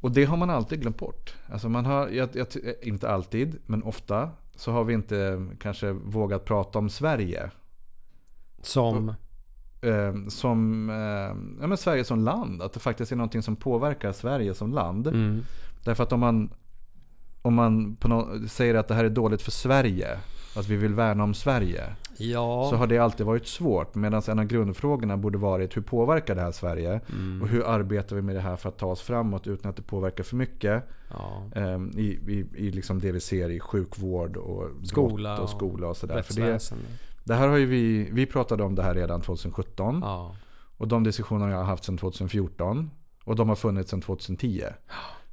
Och 0.00 0.10
det 0.10 0.24
har 0.24 0.36
man 0.36 0.50
alltid 0.50 0.80
glömt 0.80 0.98
bort. 0.98 1.34
Alltså 1.48 1.68
man 1.68 1.86
har, 1.86 2.08
jag, 2.08 2.28
jag, 2.32 2.46
inte 2.82 3.10
alltid, 3.10 3.58
men 3.66 3.82
ofta 3.82 4.30
så 4.54 4.72
har 4.72 4.84
vi 4.84 4.94
inte 4.94 5.46
kanske 5.60 5.92
vågat 5.92 6.44
prata 6.44 6.78
om 6.78 6.90
Sverige. 6.90 7.50
Som... 8.62 9.14
Eh, 9.80 10.14
som 10.28 10.90
eh, 10.90 11.60
ja, 11.60 11.66
men 11.66 11.76
Sverige 11.76 12.04
som 12.04 12.18
land. 12.18 12.62
Att 12.62 12.72
det 12.72 12.80
faktiskt 12.80 13.12
är 13.12 13.16
någonting 13.16 13.42
som 13.42 13.56
påverkar 13.56 14.12
Sverige 14.12 14.54
som 14.54 14.72
land. 14.72 15.06
Mm. 15.06 15.42
Därför 15.84 16.02
att 16.02 16.12
om 16.12 16.20
man, 16.20 16.50
om 17.42 17.54
man 17.54 17.96
nå- 18.04 18.28
säger 18.48 18.74
att 18.74 18.88
det 18.88 18.94
här 18.94 19.04
är 19.04 19.10
dåligt 19.10 19.42
för 19.42 19.50
Sverige, 19.50 20.18
att 20.56 20.68
vi 20.68 20.76
vill 20.76 20.94
värna 20.94 21.24
om 21.24 21.34
Sverige, 21.34 21.84
Ja. 22.20 22.66
så 22.70 22.76
har 22.76 22.86
det 22.86 22.98
alltid 22.98 23.26
varit 23.26 23.46
svårt. 23.46 23.94
Medan 23.94 24.22
en 24.28 24.38
av 24.38 24.44
grundfrågorna 24.44 25.16
borde 25.16 25.38
varit 25.38 25.76
hur 25.76 25.82
påverkar 25.82 26.34
det 26.34 26.40
här 26.40 26.52
Sverige? 26.52 27.00
Mm. 27.12 27.42
Och 27.42 27.48
hur 27.48 27.66
arbetar 27.66 28.16
vi 28.16 28.22
med 28.22 28.34
det 28.34 28.40
här 28.40 28.56
för 28.56 28.68
att 28.68 28.78
ta 28.78 28.86
oss 28.86 29.00
framåt 29.00 29.46
utan 29.46 29.70
att 29.70 29.76
det 29.76 29.82
påverkar 29.82 30.24
för 30.24 30.36
mycket? 30.36 30.84
ja. 31.10 31.42
ehm, 31.54 31.90
I, 31.96 32.02
i, 32.06 32.46
i 32.56 32.70
liksom 32.70 32.98
det 33.00 33.12
vi 33.12 33.20
ser 33.20 33.50
i 33.50 33.60
sjukvård 33.60 34.36
och 34.36 34.70
Skola 34.86 35.40
och 35.40 35.50
skola 35.50 35.86
och 35.88 35.96
sådär. 35.96 36.22
För 36.22 36.34
det, 36.34 36.72
det 37.24 37.34
här 37.34 37.48
har 37.48 37.56
ju 37.56 37.66
vi, 37.66 38.08
vi 38.12 38.26
pratade 38.26 38.62
om 38.64 38.74
det 38.74 38.82
här 38.82 38.94
redan 38.94 39.20
2017. 39.20 39.98
Ja. 40.04 40.34
Och 40.76 40.88
de 40.88 41.04
diskussionerna 41.04 41.50
jag 41.50 41.58
har 41.58 41.64
haft 41.64 41.84
sedan 41.84 41.98
2014. 41.98 42.90
Och 43.24 43.36
de 43.36 43.48
har 43.48 43.56
funnits 43.56 43.90
sedan 43.90 44.00
2010. 44.00 44.64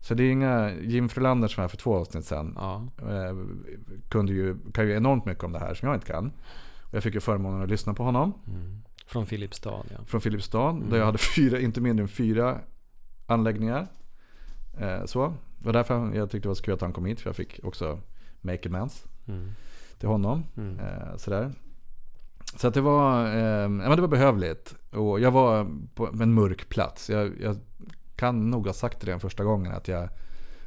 Så 0.05 0.13
det 0.13 0.23
är 0.23 0.31
inga, 0.31 0.71
Jim 0.81 1.09
Frölander 1.09 1.47
som 1.47 1.61
här 1.61 1.67
för 1.67 1.77
två 1.77 1.95
avsnitt 1.95 2.25
sedan 2.25 2.53
Ja. 2.57 2.87
eh, 2.97 3.35
kunde 4.09 4.33
ju, 4.33 4.57
kan 4.73 4.85
ju 4.87 4.93
enormt 4.95 5.25
mycket 5.25 5.43
om 5.43 5.51
det 5.51 5.59
här 5.59 5.73
som 5.73 5.87
jag 5.87 5.95
inte 5.95 6.07
kan. 6.07 6.31
Och 6.81 6.93
jag 6.93 7.03
fick 7.03 7.13
ju 7.13 7.19
förmånen 7.19 7.61
att 7.61 7.69
lyssna 7.69 7.93
på 7.93 8.03
honom 8.03 8.33
Mm. 8.47 8.81
Från 9.07 9.25
Filipstad 9.25 9.83
ja. 9.91 10.05
från 10.05 10.21
Filipstad. 10.21 10.71
Där 10.89 10.97
jag 10.97 11.05
hade 11.05 11.17
fyra, 11.17 11.59
inte 11.59 11.81
mindre 11.81 12.03
än 12.03 12.07
fyra 12.07 12.59
anläggningar. 13.25 13.87
Eh, 14.79 15.05
så. 15.05 15.33
Det 15.59 15.65
var 15.65 15.73
därför 15.73 16.13
jag 16.15 16.29
tyckte 16.31 16.45
det 16.45 16.49
var 16.49 16.55
så 16.55 16.63
kul 16.63 16.73
att 16.73 16.81
han 16.81 16.93
kom 16.93 17.05
hit. 17.05 17.19
För 17.21 17.29
jag 17.29 17.35
fick 17.35 17.59
också 17.63 17.99
make 18.41 18.69
amends 18.69 19.05
Mm. 19.27 19.49
till 19.99 20.07
honom. 20.09 20.43
Mm. 20.57 20.79
Eh, 20.79 21.15
sådär. 21.17 21.51
Så 22.55 22.67
att 22.67 22.73
det 22.73 22.81
var, 22.81 23.25
eh, 23.25 23.33
ja, 23.43 23.67
men 23.67 23.95
det 23.95 24.01
var 24.01 24.07
behövligt. 24.07 24.75
Och 24.91 25.19
jag 25.19 25.31
var 25.31 25.67
på 25.95 26.07
en 26.21 26.33
mörk 26.33 26.69
plats. 26.69 27.09
Jag, 27.09 27.31
jag 27.41 27.57
kan 28.15 28.49
nog 28.51 28.67
ha 28.67 28.73
sagt 28.73 28.99
det 28.99 29.06
den 29.12 29.19
första 29.19 29.43
gången 29.43 29.71
att 29.71 29.88
jag 29.88 30.10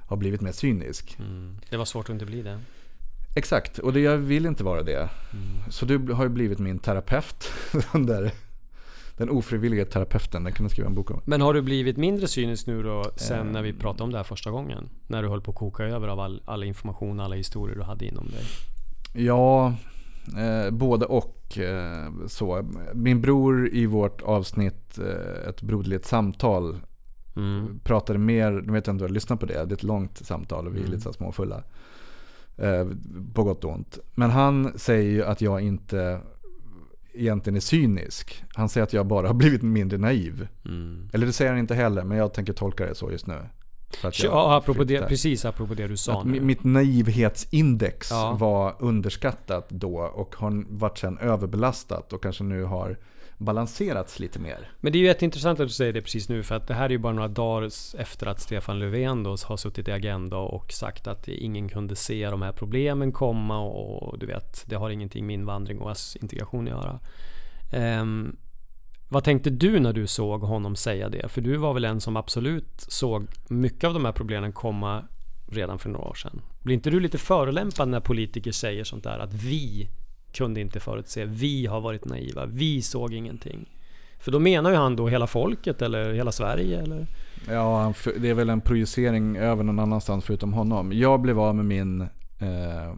har 0.06 0.16
blivit 0.16 0.40
mer 0.40 0.52
cynisk. 0.52 1.16
Mm. 1.18 1.58
Det 1.70 1.76
var 1.76 1.84
svårt 1.84 2.04
att 2.04 2.12
inte 2.12 2.26
bli 2.26 2.42
det. 2.42 2.60
Exakt, 3.36 3.78
och 3.78 3.92
det, 3.92 4.00
jag 4.00 4.16
vill 4.16 4.46
inte 4.46 4.64
vara 4.64 4.82
det. 4.82 5.08
Mm. 5.32 5.70
Så 5.70 5.86
du 5.86 5.98
har 6.12 6.24
ju 6.24 6.28
blivit 6.28 6.58
min 6.58 6.78
terapeut. 6.78 7.52
Den, 7.92 8.06
där, 8.06 8.30
den 9.16 9.30
ofrivilliga 9.30 9.84
terapeuten, 9.84 10.44
den 10.44 10.52
kan 10.52 10.64
du 10.64 10.70
skriva 10.70 10.88
en 10.88 10.94
bok 10.94 11.10
om. 11.10 11.20
Men 11.24 11.40
har 11.40 11.54
du 11.54 11.62
blivit 11.62 11.96
mindre 11.96 12.28
cynisk 12.28 12.66
nu 12.66 12.82
då 12.82 13.04
sen 13.16 13.46
när 13.46 13.62
vi 13.62 13.70
Ehm. 13.70 13.78
pratade 13.78 14.02
om 14.04 14.10
det 14.10 14.16
här 14.16 14.24
första 14.24 14.50
gången? 14.50 14.88
När 15.06 15.22
du 15.22 15.28
höll 15.28 15.40
på 15.40 15.50
att 15.50 15.56
koka 15.56 15.82
över 15.84 16.08
av 16.08 16.20
all, 16.20 16.42
all 16.44 16.64
information, 16.64 17.20
alla 17.20 17.34
historier 17.34 17.76
du 17.76 17.82
hade 17.82 18.06
inom 18.06 18.26
dig? 18.26 18.44
Ja, 19.24 19.74
eh, 20.38 20.70
både 20.70 21.06
och. 21.06 21.58
Eh, 21.58 22.12
så. 22.26 22.66
Min 22.94 23.20
bror 23.20 23.68
i 23.72 23.86
vårt 23.86 24.22
avsnitt 24.22 24.98
eh, 24.98 25.48
Ett 25.48 25.62
broderligt 25.62 26.06
samtal 26.06 26.78
Mm. 27.38 27.80
pratade 27.84 28.18
mer, 28.18 28.50
nu 28.50 28.60
vet 28.60 28.66
jag 28.66 28.76
inte 28.76 28.90
om 28.90 28.98
du 28.98 29.04
har 29.04 29.08
lyssnat 29.08 29.40
på 29.40 29.46
det, 29.46 29.52
det 29.54 29.60
är 29.60 29.72
ett 29.72 29.82
långt 29.82 30.18
samtal 30.18 30.66
och 30.66 30.72
vi 30.74 30.78
är 30.78 30.82
Mm. 30.82 30.90
lite 30.92 31.02
så 31.02 31.12
småfulla. 31.12 31.62
Eh, 32.56 32.86
på 33.34 33.44
gott 33.44 33.64
och 33.64 33.72
ont. 33.72 33.98
Men 34.14 34.30
han 34.30 34.72
säger 34.78 35.10
ju 35.10 35.24
att 35.24 35.40
jag 35.40 35.60
inte 35.60 36.20
egentligen 37.14 37.56
är 37.56 37.60
cynisk. 37.60 38.44
Han 38.54 38.68
säger 38.68 38.82
att 38.84 38.92
jag 38.92 39.06
bara 39.06 39.26
har 39.26 39.34
blivit 39.34 39.62
mindre 39.62 39.98
naiv. 39.98 40.48
Mm. 40.64 41.08
Eller 41.12 41.26
det 41.26 41.32
säger 41.32 41.50
han 41.50 41.58
inte 41.60 41.74
heller, 41.74 42.04
men 42.04 42.18
jag 42.18 42.34
tänker 42.34 42.52
tolka 42.52 42.86
det 42.86 42.94
så 42.94 43.10
just 43.10 43.26
nu. 43.26 43.34
Ja, 44.22 44.56
apropå 44.56 44.84
det, 44.84 45.08
precis 45.08 45.44
apropå 45.44 45.74
det 45.74 45.86
du 45.88 45.96
sa 45.96 46.20
Att 46.20 46.26
nu. 46.26 46.32
mi- 46.32 46.40
mitt 46.44 46.64
naivhetsindex 46.64 48.10
Ja. 48.10 48.36
var 48.40 48.74
underskattat 48.78 49.70
då 49.70 49.98
och 49.98 50.36
har 50.36 50.64
varit 50.78 50.98
sen 50.98 51.18
överbelastat 51.18 52.12
och 52.12 52.22
kanske 52.22 52.44
nu 52.44 52.64
har 52.64 52.96
balanserats 53.38 54.18
lite 54.18 54.38
mer. 54.38 54.70
Men 54.80 54.92
det 54.92 54.98
är 54.98 55.00
ju 55.00 55.06
jätteintressant 55.06 55.60
att 55.60 55.66
du 55.66 55.72
säger 55.72 55.92
det 55.92 56.02
precis 56.02 56.28
nu 56.28 56.42
för 56.42 56.54
att 56.54 56.66
det 56.66 56.74
här 56.74 56.84
är 56.84 56.90
ju 56.90 56.98
bara 56.98 57.12
några 57.12 57.28
dagar 57.28 57.70
efter 57.98 58.26
att 58.26 58.40
Stefan 58.40 58.78
Löfven 58.78 59.22
då 59.22 59.30
har 59.30 59.56
suttit 59.56 59.88
i 59.88 59.92
Agenda 59.92 60.36
och 60.36 60.72
sagt 60.72 61.06
att 61.06 61.28
ingen 61.28 61.68
kunde 61.68 61.96
se 61.96 62.30
de 62.30 62.42
här 62.42 62.52
problemen 62.52 63.12
komma 63.12 63.58
och 63.60 64.18
du 64.18 64.26
vet, 64.26 64.64
det 64.66 64.76
har 64.76 64.90
ingenting 64.90 65.26
med 65.26 65.34
invandring 65.34 65.78
och 65.80 65.96
integration 66.20 66.68
att 66.68 66.70
göra. 66.70 67.00
Um, 68.00 68.36
vad 69.08 69.24
tänkte 69.24 69.50
du 69.50 69.80
när 69.80 69.92
du 69.92 70.06
såg 70.06 70.40
honom 70.40 70.76
säga 70.76 71.08
det? 71.08 71.28
För 71.28 71.40
du 71.40 71.56
var 71.56 71.74
väl 71.74 71.84
en 71.84 72.00
som 72.00 72.16
absolut 72.16 72.80
såg 72.88 73.26
mycket 73.48 73.84
av 73.84 73.94
de 73.94 74.04
här 74.04 74.12
problemen 74.12 74.52
komma 74.52 75.04
redan 75.50 75.78
för 75.78 75.88
några 75.88 76.08
år 76.08 76.14
sedan. 76.14 76.42
Blir 76.62 76.74
inte 76.74 76.90
du 76.90 77.00
lite 77.00 77.18
förolämpad 77.18 77.88
när 77.88 78.00
politiker 78.00 78.52
säger 78.52 78.84
sånt 78.84 79.04
där 79.04 79.18
att 79.18 79.34
vi 79.34 79.88
kunde 80.38 80.60
inte 80.60 80.80
förutse, 80.80 81.24
vi 81.24 81.66
har 81.66 81.80
varit 81.80 82.04
naiva, 82.04 82.46
vi 82.46 82.82
såg 82.82 83.14
ingenting. 83.14 83.68
För 84.18 84.32
då 84.32 84.38
menar 84.38 84.70
ju 84.70 84.76
han 84.76 84.96
då 84.96 85.08
hela 85.08 85.26
folket 85.26 85.82
eller 85.82 86.12
hela 86.12 86.32
Sverige 86.32 86.80
eller? 86.82 87.06
Ja, 87.48 87.94
det 88.20 88.30
är 88.30 88.34
väl 88.34 88.50
en 88.50 88.60
projicering 88.60 89.36
över 89.36 89.64
någon 89.64 89.78
annanstans 89.78 90.24
förutom 90.24 90.52
honom. 90.52 90.92
Jag 90.92 91.20
blev 91.20 91.40
av 91.40 91.54
med 91.54 91.64
min... 91.64 92.00
Eh, 92.40 92.94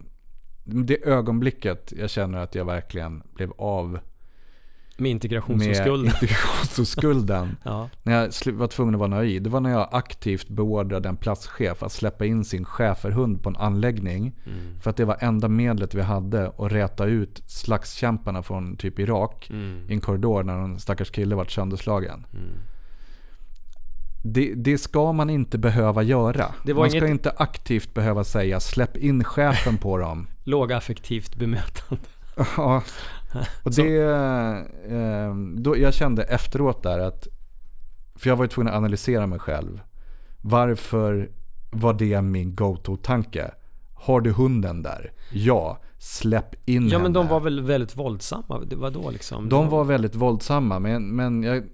det 0.65 1.07
ögonblicket 1.07 1.93
jag 1.97 2.11
känner 2.11 2.39
att 2.39 2.55
jag 2.55 2.65
verkligen 2.65 3.23
blev 3.35 3.53
av 3.59 3.99
med 5.01 5.05
med 5.05 5.11
integrationsskuld. 5.11 6.07
integrationsskulden. 6.07 7.57
Ja. 7.65 7.89
När 8.03 8.13
jag 8.13 8.53
var 8.53 8.67
tvungen 8.67 8.95
att 8.95 8.99
vara 8.99 9.09
naiv. 9.11 9.43
Det 9.43 9.51
var 9.51 9.61
när 9.61 9.71
jag 9.71 9.89
aktivt 9.93 10.49
beordrade 10.49 11.09
en 11.09 11.17
platschef 11.17 11.83
att 11.83 11.93
släppa 11.93 12.25
in 12.27 12.45
sin 12.45 12.65
schäferhund 12.65 13.43
på 13.43 13.49
en 13.49 13.57
anläggning. 13.57 14.33
Mm. 14.47 14.81
För 14.81 14.91
att 14.91 14.97
det 14.97 15.05
var 15.05 15.17
enda 15.21 15.49
medlet 15.49 15.95
vi 15.95 16.03
hade 16.03 16.49
att 16.59 16.73
räta 16.73 17.07
ut 17.07 17.43
slagskämparna 17.47 18.43
från 18.43 18.77
typ 18.77 18.99
Irak 18.99 19.47
Mm. 19.51 19.91
i 19.91 19.93
en 19.93 20.01
korridor 20.01 20.43
när 20.43 20.59
en 20.59 20.79
stackars 20.81 21.11
kille 21.11 21.35
vart 21.35 21.51
sönderslagen. 21.51 22.27
Mm. 22.33 22.49
Det, 24.23 24.55
det 24.55 24.79
ska 24.79 25.13
man 25.13 25.31
inte 25.31 25.59
behöva 25.59 26.03
göra. 26.03 26.45
Man 26.75 26.89
ska 26.91 26.99
inget- 26.99 27.11
inte 27.11 27.31
aktivt 27.37 27.95
behöva 27.95 28.25
säga 28.25 28.61
släpp 28.61 28.97
in 28.97 29.25
chefen 29.25 29.77
på 29.79 29.99
dem. 29.99 30.27
Lågaffektivt 30.45 31.37
bemötande. 31.37 32.03
Ja, 32.57 32.83
och 33.63 33.75
det... 33.75 34.03
Eh, 34.89 35.35
då 35.57 35.79
jag 35.79 35.95
kände 35.95 36.23
efteråt 36.23 36.83
där 36.83 36.99
att... 36.99 37.29
För 38.15 38.31
jag 38.31 38.37
var 38.37 38.45
ju 38.45 38.49
tvungen 38.49 38.73
att 38.73 38.79
analysera 38.79 39.27
mig 39.27 39.39
själv. 39.39 39.81
Varför 40.41 41.31
var 41.71 41.95
det 41.95 42.23
min 42.23 42.55
go-to-tanke? 42.55 43.51
Har 43.95 44.21
du 44.21 44.33
hunden 44.33 44.83
där? 44.83 45.13
Ja, 45.33 45.79
släpp 45.99 46.69
in 46.69 46.89
Ja 46.89 46.93
henne. 46.93 47.03
men 47.03 47.13
de 47.13 47.29
var 47.29 47.41
väl 47.41 47.61
väldigt 47.61 47.97
våldsamma? 47.97 48.61
Det 48.67 48.77
var 48.77 48.91
då 48.91 49.11
liksom? 49.11 49.49
De 49.49 49.69
var 49.69 49.85
väldigt 49.85 50.15
våldsamma, 50.15 50.79
men, 50.79 51.17
men 51.17 51.43
jag, 51.43 51.65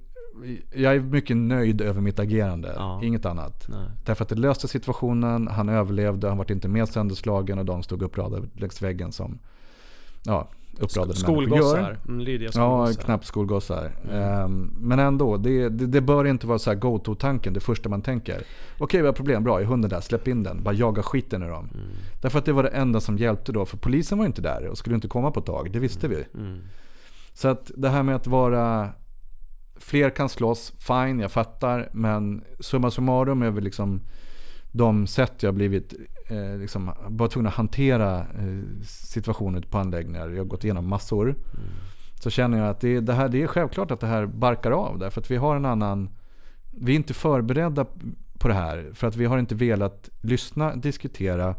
jag 0.74 0.94
är 0.96 1.00
mycket 1.00 1.36
nöjd 1.36 1.80
över 1.80 2.00
mitt 2.00 2.18
agerande. 2.18 2.72
Ja. 2.76 3.00
Inget 3.02 3.26
annat. 3.26 3.66
Nej. 3.68 3.88
Därför 4.04 4.22
att 4.22 4.28
det 4.28 4.34
löste 4.34 4.68
situationen, 4.68 5.48
han 5.48 5.68
överlevde, 5.68 6.28
han 6.28 6.38
var 6.38 6.52
inte 6.52 6.68
mer 6.68 6.86
sönderslagen 6.86 7.58
och 7.58 7.64
de 7.64 7.82
stod 7.82 8.02
uppradade 8.02 8.48
längs 8.54 8.82
väggen 8.82 9.12
som 9.12 9.38
ja, 10.24 10.48
uppradade. 10.78 11.14
Skolgossar. 11.14 11.98
Mm, 12.08 12.20
lydiga 12.20 12.50
Ja, 12.54 12.92
knappt 13.04 13.26
skolgossar. 13.26 13.92
Mm. 14.04 14.22
Ehm, 14.22 14.74
men 14.78 14.98
ändå, 14.98 15.36
det, 15.36 15.68
det, 15.68 15.86
det 15.86 16.00
bör 16.00 16.24
inte 16.24 16.46
vara 16.46 16.58
så 16.58 16.70
här 16.70 16.76
go-to-tanken, 16.76 17.52
det 17.52 17.60
första 17.60 17.88
man 17.88 18.02
tänker. 18.02 18.42
Okej, 18.78 19.00
vi 19.00 19.06
har 19.06 19.14
problem, 19.14 19.44
bra, 19.44 19.60
är 19.60 19.64
hunden 19.64 19.90
där, 19.90 20.00
släpp 20.00 20.28
in 20.28 20.42
den, 20.42 20.62
bara 20.62 20.74
jaga 20.74 21.02
skiten 21.02 21.42
ur 21.42 21.48
dem. 21.48 21.68
Mm. 21.74 21.86
Därför 22.22 22.38
att 22.38 22.44
det 22.44 22.52
var 22.52 22.62
det 22.62 22.68
enda 22.68 23.00
som 23.00 23.18
hjälpte 23.18 23.52
då, 23.52 23.64
för 23.66 23.76
polisen 23.76 24.18
var 24.18 24.26
inte 24.26 24.42
där 24.42 24.66
och 24.66 24.78
skulle 24.78 24.94
inte 24.94 25.08
komma 25.08 25.30
på 25.30 25.40
ett 25.40 25.46
tag, 25.46 25.70
det 25.72 25.78
visste 25.78 26.08
vi. 26.08 26.24
Mm. 26.34 26.58
Så 27.32 27.48
att 27.48 27.70
det 27.76 27.88
här 27.88 28.02
med 28.02 28.16
att 28.16 28.26
vara 28.26 28.90
Fler 29.78 30.10
kan 30.10 30.28
slåss, 30.28 30.72
fine, 30.78 31.20
jag 31.20 31.32
fattar. 31.32 31.88
Men 31.92 32.44
summa 32.60 32.90
summarum 32.90 33.42
är 33.42 33.50
väl 33.50 33.64
liksom 33.64 34.00
de 34.72 35.06
sätt 35.06 35.42
jag 35.42 35.54
blivit 35.54 35.94
eh, 36.28 36.58
liksom, 36.58 36.92
bara 37.08 37.28
tvungen 37.28 37.48
att 37.48 37.54
hantera 37.54 38.18
eh, 38.18 38.84
situationer 38.86 39.60
på 39.60 39.78
anläggningar. 39.78 40.28
Jag 40.28 40.38
har 40.38 40.44
gått 40.44 40.64
igenom 40.64 40.88
massor. 40.88 41.34
Så 42.20 42.30
känner 42.30 42.58
jag 42.58 42.68
att 42.68 42.80
det, 42.80 43.00
det, 43.00 43.12
här, 43.12 43.28
det 43.28 43.42
är 43.42 43.46
självklart 43.46 43.90
att 43.90 44.00
det 44.00 44.06
här 44.06 44.26
barkar 44.26 44.70
av. 44.70 44.98
Därför 44.98 45.20
att 45.20 45.30
vi 45.30 45.36
har 45.36 45.56
en 45.56 45.64
annan... 45.64 46.10
Vi 46.70 46.92
är 46.92 46.96
inte 46.96 47.14
förberedda 47.14 47.86
på 48.38 48.48
det 48.48 48.54
här. 48.54 48.90
För 48.94 49.06
att 49.06 49.16
vi 49.16 49.24
har 49.24 49.38
inte 49.38 49.54
velat 49.54 50.10
lyssna, 50.20 50.76
diskutera 50.76 51.54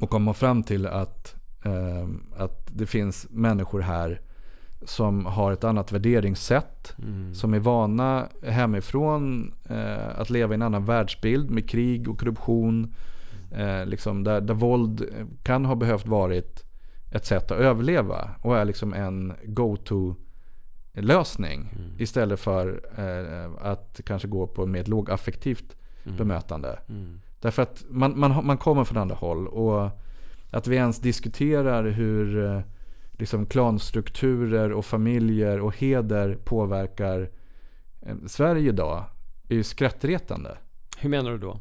och 0.00 0.10
komma 0.10 0.34
fram 0.34 0.62
till 0.62 0.86
att, 0.86 1.34
eh, 1.64 2.08
att 2.36 2.68
det 2.72 2.86
finns 2.86 3.26
människor 3.30 3.80
här 3.80 4.20
som 4.84 5.26
har 5.26 5.52
ett 5.52 5.64
annat 5.64 5.92
värderingssätt. 5.92 6.94
Mm. 6.98 7.34
Som 7.34 7.54
är 7.54 7.58
vana 7.58 8.28
hemifrån 8.42 9.54
eh, 9.68 10.20
att 10.20 10.30
leva 10.30 10.54
i 10.54 10.56
en 10.56 10.62
annan 10.62 10.84
världsbild 10.84 11.50
med 11.50 11.70
krig 11.70 12.08
och 12.08 12.18
korruption. 12.18 12.94
Eh, 13.54 13.86
liksom 13.86 14.24
där, 14.24 14.40
där 14.40 14.54
våld 14.54 15.04
kan 15.42 15.64
ha 15.64 15.74
behövt 15.74 16.06
varit 16.06 16.64
ett 17.10 17.26
sätt 17.26 17.50
att 17.50 17.58
överleva 17.58 18.30
och 18.40 18.58
är 18.58 18.64
liksom 18.64 18.94
en 18.94 19.32
go-to 19.44 20.14
lösning. 20.92 21.70
Mm. 21.76 21.90
Istället 21.98 22.40
för 22.40 22.80
eh, 22.96 23.70
att 23.70 24.00
kanske 24.06 24.28
gå 24.28 24.46
på 24.46 24.74
ett 24.76 24.88
lågaffektivt 24.88 25.76
Mm. 26.04 26.16
bemötande. 26.16 26.78
Mm. 26.88 27.20
Därför 27.40 27.62
att 27.62 27.84
man, 27.88 28.18
man, 28.18 28.46
man 28.46 28.58
kommer 28.58 28.84
från 28.84 28.98
andra 28.98 29.14
håll. 29.14 29.48
Och 29.48 29.90
att 30.50 30.66
vi 30.66 30.76
ens 30.76 30.98
diskuterar 31.00 31.84
hur 31.84 32.44
eh, 32.44 32.60
liksom 33.12 33.46
klanstrukturer 33.46 34.72
och 34.72 34.84
familjer 34.84 35.60
och 35.60 35.76
heder 35.76 36.38
påverkar 36.44 37.30
eh, 38.02 38.16
Sverige 38.26 38.68
idag 38.68 39.04
är 39.48 39.54
ju 39.54 39.62
skrattretande. 39.62 40.56
Hur 40.98 41.10
menar 41.10 41.30
du 41.30 41.38
då? 41.38 41.60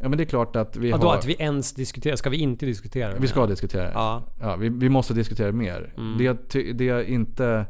Ja 0.00 0.08
men 0.08 0.18
det 0.18 0.24
är 0.24 0.26
klart 0.26 0.56
att 0.56 0.76
vi 0.76 0.90
Ja, 0.90 0.96
då 0.96 1.08
har... 1.08 1.14
att 1.16 1.24
vi 1.26 1.34
ens 1.38 1.72
diskuterar, 1.72 2.16
ska 2.16 2.30
vi 2.30 2.36
inte 2.36 2.66
diskutera 2.66 3.14
det? 3.14 3.20
vi 3.20 3.28
ska 3.28 3.46
diskutera 3.46 3.84
det. 3.84 3.92
Ja. 3.94 4.22
Ja, 4.40 4.56
vi, 4.56 4.68
vi 4.68 4.88
måste 4.88 5.14
diskutera 5.14 5.46
det 5.46 5.52
mer. 5.52 5.94
Mm. 5.96 6.18
Det, 6.18 6.24
jag 6.24 6.36
det 6.76 6.84
jag 6.84 7.04
inte 7.04 7.66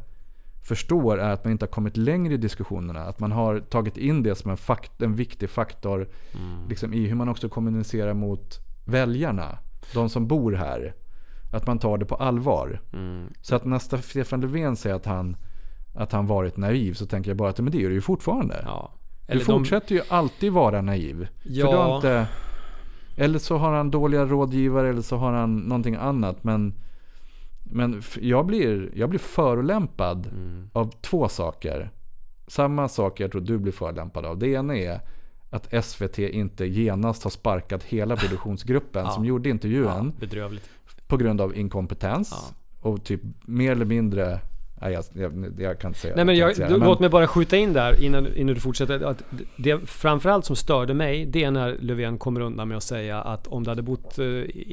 förstår 0.62 1.20
är 1.20 1.30
att 1.30 1.44
man 1.44 1.52
inte 1.52 1.64
har 1.64 1.70
kommit 1.70 1.96
längre 1.96 2.34
i 2.34 2.36
diskussionerna. 2.36 3.00
Att 3.00 3.20
man 3.20 3.32
har 3.32 3.60
tagit 3.60 3.96
in 3.96 4.22
det 4.22 4.34
som 4.34 4.50
en, 4.50 4.56
fakt, 4.56 5.02
en 5.02 5.14
viktig 5.14 5.50
faktor 5.50 6.08
Mm. 6.34 6.68
liksom, 6.68 6.94
i 6.94 7.06
hur 7.06 7.14
man 7.14 7.28
också 7.28 7.48
kommunicerar 7.48 8.14
mot 8.14 8.58
väljarna. 8.84 9.58
De 9.94 10.08
som 10.08 10.26
bor 10.26 10.52
här. 10.52 10.94
Att 11.52 11.66
man 11.66 11.78
tar 11.78 11.98
det 11.98 12.04
på 12.04 12.14
allvar. 12.14 12.80
Mm. 12.92 13.26
Så 13.40 13.56
att 13.56 13.64
när 13.64 13.78
Stefan 13.78 14.40
Löfven 14.40 14.76
säger 14.76 14.96
att 14.96 15.06
han, 15.06 15.36
att 15.94 16.12
han 16.12 16.26
varit 16.26 16.56
naiv 16.56 16.92
så 16.94 17.06
tänker 17.06 17.30
jag 17.30 17.36
bara 17.36 17.50
att 17.50 17.60
men 17.60 17.72
det 17.72 17.84
är 17.84 17.88
du 17.88 17.94
ju 17.94 18.00
fortfarande. 18.00 18.62
Ja. 18.64 18.92
Du 19.26 19.40
fortsätter 19.40 19.94
ju 19.94 20.00
alltid 20.08 20.52
vara 20.52 20.82
naiv. 20.82 21.28
Ja. 21.42 21.66
För 21.66 21.72
du 21.72 21.78
har 21.78 21.96
inte, 21.96 22.26
eller 23.16 23.38
så 23.38 23.56
har 23.56 23.72
han 23.72 23.90
dåliga 23.90 24.24
rådgivare 24.26 24.88
eller 24.88 25.02
så 25.02 25.16
har 25.16 25.32
han 25.32 25.56
någonting 25.56 25.94
annat. 25.94 26.44
Men, 26.44 26.74
men 27.62 28.02
jag, 28.20 28.46
blir, 28.46 28.90
jag 28.94 29.08
blir 29.10 29.20
förolämpad 29.20 30.26
Mm. 30.26 30.70
av 30.72 30.90
två 31.00 31.28
saker. 31.28 31.90
Samma 32.46 32.88
sak 32.88 33.20
jag 33.20 33.30
tror 33.32 33.40
du 33.40 33.58
blir 33.58 33.72
förolämpad 33.72 34.24
av. 34.26 34.38
Det 34.38 34.48
ena 34.48 34.76
är 34.76 35.00
att 35.50 35.84
SVT 35.84 36.18
inte 36.18 36.64
genast 36.66 37.22
har 37.24 37.30
sparkat 37.30 37.82
hela 37.84 38.16
produktionsgruppen 38.16 39.04
Ja. 39.04 39.10
som 39.10 39.24
gjorde 39.24 39.48
intervjun 39.48 39.84
Ja, 39.86 40.06
bedrövligt. 40.20 40.70
på 41.06 41.16
grund 41.16 41.40
av 41.40 41.56
inkompetens. 41.56 42.30
Ja. 42.32 42.54
Och 42.90 43.04
typ 43.04 43.20
mer 43.46 43.72
eller 43.72 43.84
mindre... 43.84 44.40
Nej, 44.74 44.92
jag, 44.92 45.04
jag, 45.12 45.54
jag 45.58 45.78
kan 45.78 45.90
inte 45.90 46.00
säga 46.00 46.16
Nej 46.16 46.24
men, 46.24 46.36
jag 46.36 46.56
säga 46.56 46.68
det, 46.68 46.76
låt 46.76 47.00
mig 47.00 47.08
bara 47.08 47.26
skjuta 47.26 47.56
in 47.56 47.72
där 47.72 48.02
innan, 48.02 48.36
innan 48.36 48.54
du 48.54 48.60
fortsätter. 48.60 49.04
Att 49.04 49.22
det 49.56 49.90
framförallt 49.90 50.44
som 50.44 50.56
störde 50.56 50.94
mig, 50.94 51.26
det 51.26 51.44
är 51.44 51.50
när 51.50 51.76
Löfven 51.80 52.18
kommer 52.18 52.40
undan 52.40 52.68
med 52.68 52.76
att 52.76 52.82
säga 52.82 53.20
att 53.20 53.46
om 53.46 53.64
det 53.64 53.70
hade 53.70 53.82
bott 53.82 54.18
eh, 54.18 54.26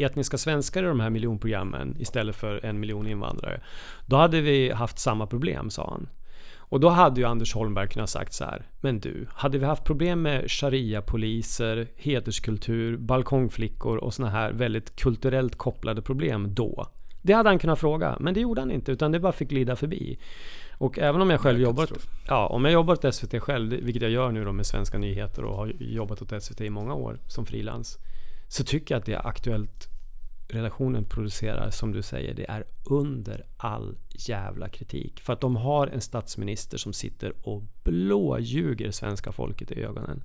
etniska 0.04 0.38
svenskar 0.38 0.84
i 0.84 0.88
de 0.88 1.00
här 1.00 1.10
miljonprogrammen 1.10 1.96
istället 2.00 2.36
för 2.36 2.66
en 2.66 2.80
miljon 2.80 3.08
invandrare. 3.08 3.62
Då 4.06 4.16
hade 4.16 4.42
vi 4.42 4.72
haft 4.72 5.00
samma 5.00 5.28
problem, 5.28 5.70
sa 5.70 5.90
han. 5.90 6.08
Och 6.72 6.80
då 6.80 6.90
hade 6.90 7.22
ju 7.22 7.28
Anders 7.28 7.54
Holmberg 7.54 7.88
kunnat 7.88 8.10
sagt 8.10 8.34
så 8.34 8.46
här. 8.46 8.66
Men 8.82 9.00
du, 9.00 9.28
hade 9.34 9.58
vi 9.58 9.66
haft 9.66 9.84
problem 9.84 10.22
med 10.22 10.52
sharia-poliser, 10.52 11.88
hederskultur, 11.96 12.98
balkongflickor 12.98 13.98
och 13.98 14.14
såna 14.14 14.30
här 14.30 14.52
väldigt 14.52 14.96
kulturellt 14.96 15.58
kopplade 15.58 16.02
problem 16.02 16.54
då? 16.54 16.88
Det 17.21 17.34
hade 17.34 17.49
han 17.49 17.60
kunnat 17.60 17.79
fråga, 17.79 18.17
men 18.19 18.34
det 18.34 18.39
gjorde 18.39 18.62
han 18.62 18.71
inte, 18.71 18.91
utan 18.91 19.12
det 19.12 19.19
bara 19.19 19.31
fick 19.31 19.49
glida 19.49 19.75
förbi. 19.75 20.19
Och 20.77 20.99
även 20.99 21.21
om 21.21 21.29
jag 21.29 21.39
själv 21.39 21.60
är 21.60 21.63
jobbar 21.63 21.89
ja, 22.27 22.47
om 22.47 22.65
jag 22.65 22.73
jobbar 22.73 22.93
åt 22.93 23.15
SVT 23.15 23.41
själv, 23.41 23.69
vilket 23.69 24.01
jag 24.01 24.12
gör 24.12 24.31
nu 24.31 24.45
då 24.45 24.51
med 24.51 24.65
Svenska 24.65 24.97
nyheter 24.97 25.43
och 25.43 25.55
har 25.55 25.73
jobbat 25.79 26.21
åt 26.21 26.43
SVT 26.43 26.62
i 26.62 26.69
många 26.69 26.93
år 26.93 27.19
som 27.27 27.45
frilans. 27.45 27.97
Så 28.47 28.63
tycker 28.63 28.95
jag 28.95 28.99
att 28.99 29.05
det 29.05 29.17
Aktuellt 29.17 29.88
redaktionen 30.47 31.05
producerar, 31.05 31.69
som 31.69 31.91
du 31.91 32.01
säger, 32.01 32.34
det 32.34 32.49
är 32.49 32.63
under 32.89 33.45
all 33.57 33.97
jävla 34.10 34.69
kritik. 34.69 35.19
För 35.19 35.34
att 35.34 35.41
de 35.41 35.55
har 35.55 35.88
en 35.88 36.01
statsminister 36.01 36.77
som 36.77 36.93
sitter 36.93 37.34
och 37.43 37.63
blåljuger 37.84 38.91
svenska 38.91 39.31
folket 39.31 39.71
i 39.71 39.84
ögonen. 39.84 40.23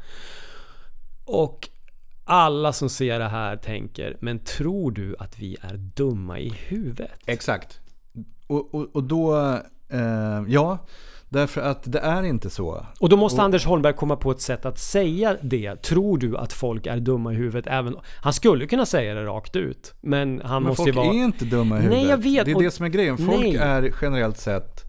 Och 1.24 1.68
alla 2.28 2.72
som 2.72 2.88
ser 2.88 3.18
det 3.18 3.28
här 3.28 3.56
tänker, 3.56 4.16
men 4.20 4.38
tror 4.38 4.90
du 4.90 5.16
att 5.18 5.38
vi 5.38 5.56
är 5.62 5.76
dumma 5.76 6.38
i 6.38 6.48
huvudet? 6.48 7.10
Exakt. 7.26 7.80
Och, 8.46 8.74
och, 8.74 8.86
och 8.92 9.02
då, 9.02 9.36
eh, 9.88 10.44
ja, 10.48 10.78
därför 11.28 11.60
att 11.60 11.92
det 11.92 11.98
är 11.98 12.22
inte 12.22 12.50
så. 12.50 12.86
Och 13.00 13.08
då 13.08 13.16
måste 13.16 13.42
Anders 13.42 13.66
Holmberg 13.66 13.92
komma 13.92 14.16
på 14.16 14.30
ett 14.30 14.40
sätt 14.40 14.66
att 14.66 14.78
säga 14.78 15.36
det. 15.42 15.82
Tror 15.82 16.18
du 16.18 16.36
att 16.36 16.52
folk 16.52 16.86
är 16.86 16.96
dumma 17.00 17.32
i 17.32 17.36
huvudet? 17.36 17.66
Även, 17.66 17.96
han 18.22 18.32
skulle 18.32 18.66
kunna 18.66 18.86
säga 18.86 19.14
det 19.14 19.24
rakt 19.24 19.56
ut. 19.56 19.94
Men 20.00 20.40
han 20.44 20.62
Men 20.62 20.68
måste 20.68 20.82
folk 20.82 20.94
ju 20.96 21.02
vara... 21.02 21.06
är 21.14 21.24
inte 21.24 21.44
dumma 21.44 21.78
i 21.78 21.80
huvudet. 21.80 22.02
Nej, 22.02 22.10
jag 22.10 22.18
vet. 22.18 22.44
Det 22.44 22.50
är 22.50 22.56
Och- 22.56 22.62
det 22.62 22.70
som 22.70 22.84
är 22.86 22.90
grejen. 22.90 23.18
Folk 23.18 23.40
Nej. 23.40 23.56
är 23.56 23.92
generellt 24.02 24.38
sett 24.38 24.82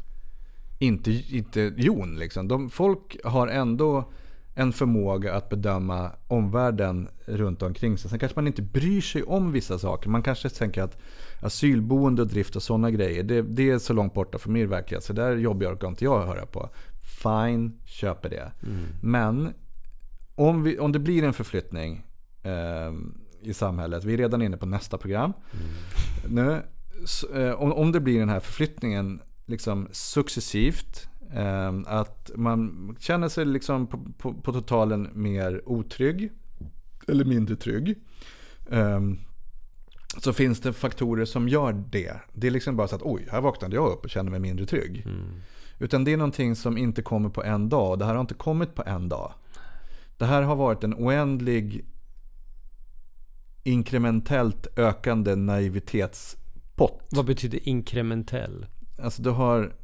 inte, 0.80 1.12
inte 1.12 1.74
jon 1.78 2.16
liksom. 2.16 2.48
De, 2.48 2.70
folk 2.70 3.18
har 3.24 3.48
ändå 3.48 4.12
en 4.60 4.74
förmåga 4.74 5.34
att 5.34 5.50
bedöma 5.50 6.12
omvärlden 6.28 7.10
runt 7.26 7.62
omkring 7.62 7.98
sig. 7.98 8.10
Sen 8.10 8.20
kanske 8.20 8.38
man 8.38 8.48
inte 8.48 8.62
bryr 8.62 9.02
sig 9.02 9.24
om 9.24 9.52
vissa 9.52 9.80
saker. 9.80 10.10
Man 10.10 10.22
kanske 10.24 10.50
tänker 10.50 10.82
att 10.84 10.98
asylboende 11.42 12.22
och 12.22 12.28
drift 12.28 12.56
och 12.56 12.64
sådana 12.64 12.92
grejer, 12.92 13.24
det, 13.24 13.42
det 13.42 13.70
är 13.70 13.80
så 13.80 13.94
långt 13.94 14.14
borta 14.14 14.38
från 14.38 14.54
min 14.54 14.70
verklighet. 14.70 15.04
Så 15.04 15.14
där 15.14 15.36
jobbar 15.38 15.74
orkar 15.74 15.88
inte 15.88 16.04
jag 16.04 16.26
höra 16.26 16.46
på. 16.46 16.70
Fine, 17.24 17.80
köper 17.86 18.30
det. 18.30 18.52
Men 19.02 19.54
om, 20.36 20.64
vi, 20.64 20.80
om 20.80 20.92
det 20.92 21.00
blir 21.00 21.24
en 21.24 21.34
förflyttning 21.34 22.06
eh, 22.44 22.94
i 23.42 23.54
samhället, 23.54 24.04
vi 24.04 24.14
är 24.14 24.18
redan 24.18 24.42
inne 24.42 24.58
på 24.58 24.66
nästa 24.66 24.98
program. 24.98 25.34
Nu, 26.30 26.62
s- 27.04 27.24
eh, 27.24 27.54
om, 27.62 27.74
om 27.74 27.92
det 27.92 28.00
blir 28.00 28.20
den 28.20 28.30
här 28.30 28.40
förflyttningen 28.40 29.22
liksom 29.46 29.88
successivt, 29.92 31.10
att 31.86 32.32
man 32.36 32.96
känner 33.00 33.30
sig 33.30 33.46
liksom 33.46 33.88
på, 33.88 34.00
på, 34.18 34.34
på 34.34 34.54
totalen 34.54 35.10
mer 35.14 35.62
otrygg, 35.66 36.32
eller 37.08 37.26
mindre 37.26 37.56
trygg. 37.56 37.96
eh, 38.72 39.02
så 40.18 40.34
finns 40.34 40.60
det 40.62 40.74
faktorer 40.74 41.26
som 41.26 41.50
gör 41.50 41.74
det. 41.74 42.14
Det 42.34 42.48
är 42.48 42.52
liksom 42.52 42.76
bara 42.76 42.88
så 42.88 42.96
att 42.96 43.02
oj, 43.02 43.28
här 43.32 43.42
vaknade 43.42 43.76
jag 43.76 43.92
upp 43.92 44.04
och 44.04 44.10
kände 44.10 44.32
mig 44.32 44.40
mindre 44.40 44.66
trygg. 44.66 45.06
Utan 45.80 46.04
det 46.04 46.14
är 46.14 46.18
någonting 46.18 46.56
som 46.56 46.78
inte 46.78 47.02
kommer 47.02 47.30
på 47.30 47.44
en 47.44 47.70
dag. 47.70 48.00
Det 48.00 48.06
här 48.06 48.14
har 48.14 48.22
inte 48.22 48.34
kommit 48.34 48.76
på 48.76 48.84
en 48.86 49.10
dag. 49.10 49.34
Det 50.18 50.26
här 50.26 50.42
har 50.42 50.56
varit 50.56 50.84
en 50.84 50.94
oändlig 50.94 51.86
inkrementellt 53.64 54.68
ökande 54.78 55.36
naivitetspott. 55.36 57.08
Vad 57.10 57.26
betyder 57.26 57.70
inkrementell? 57.70 58.66
Alltså 59.00 59.22
du 59.22 59.30
har, 59.30 59.76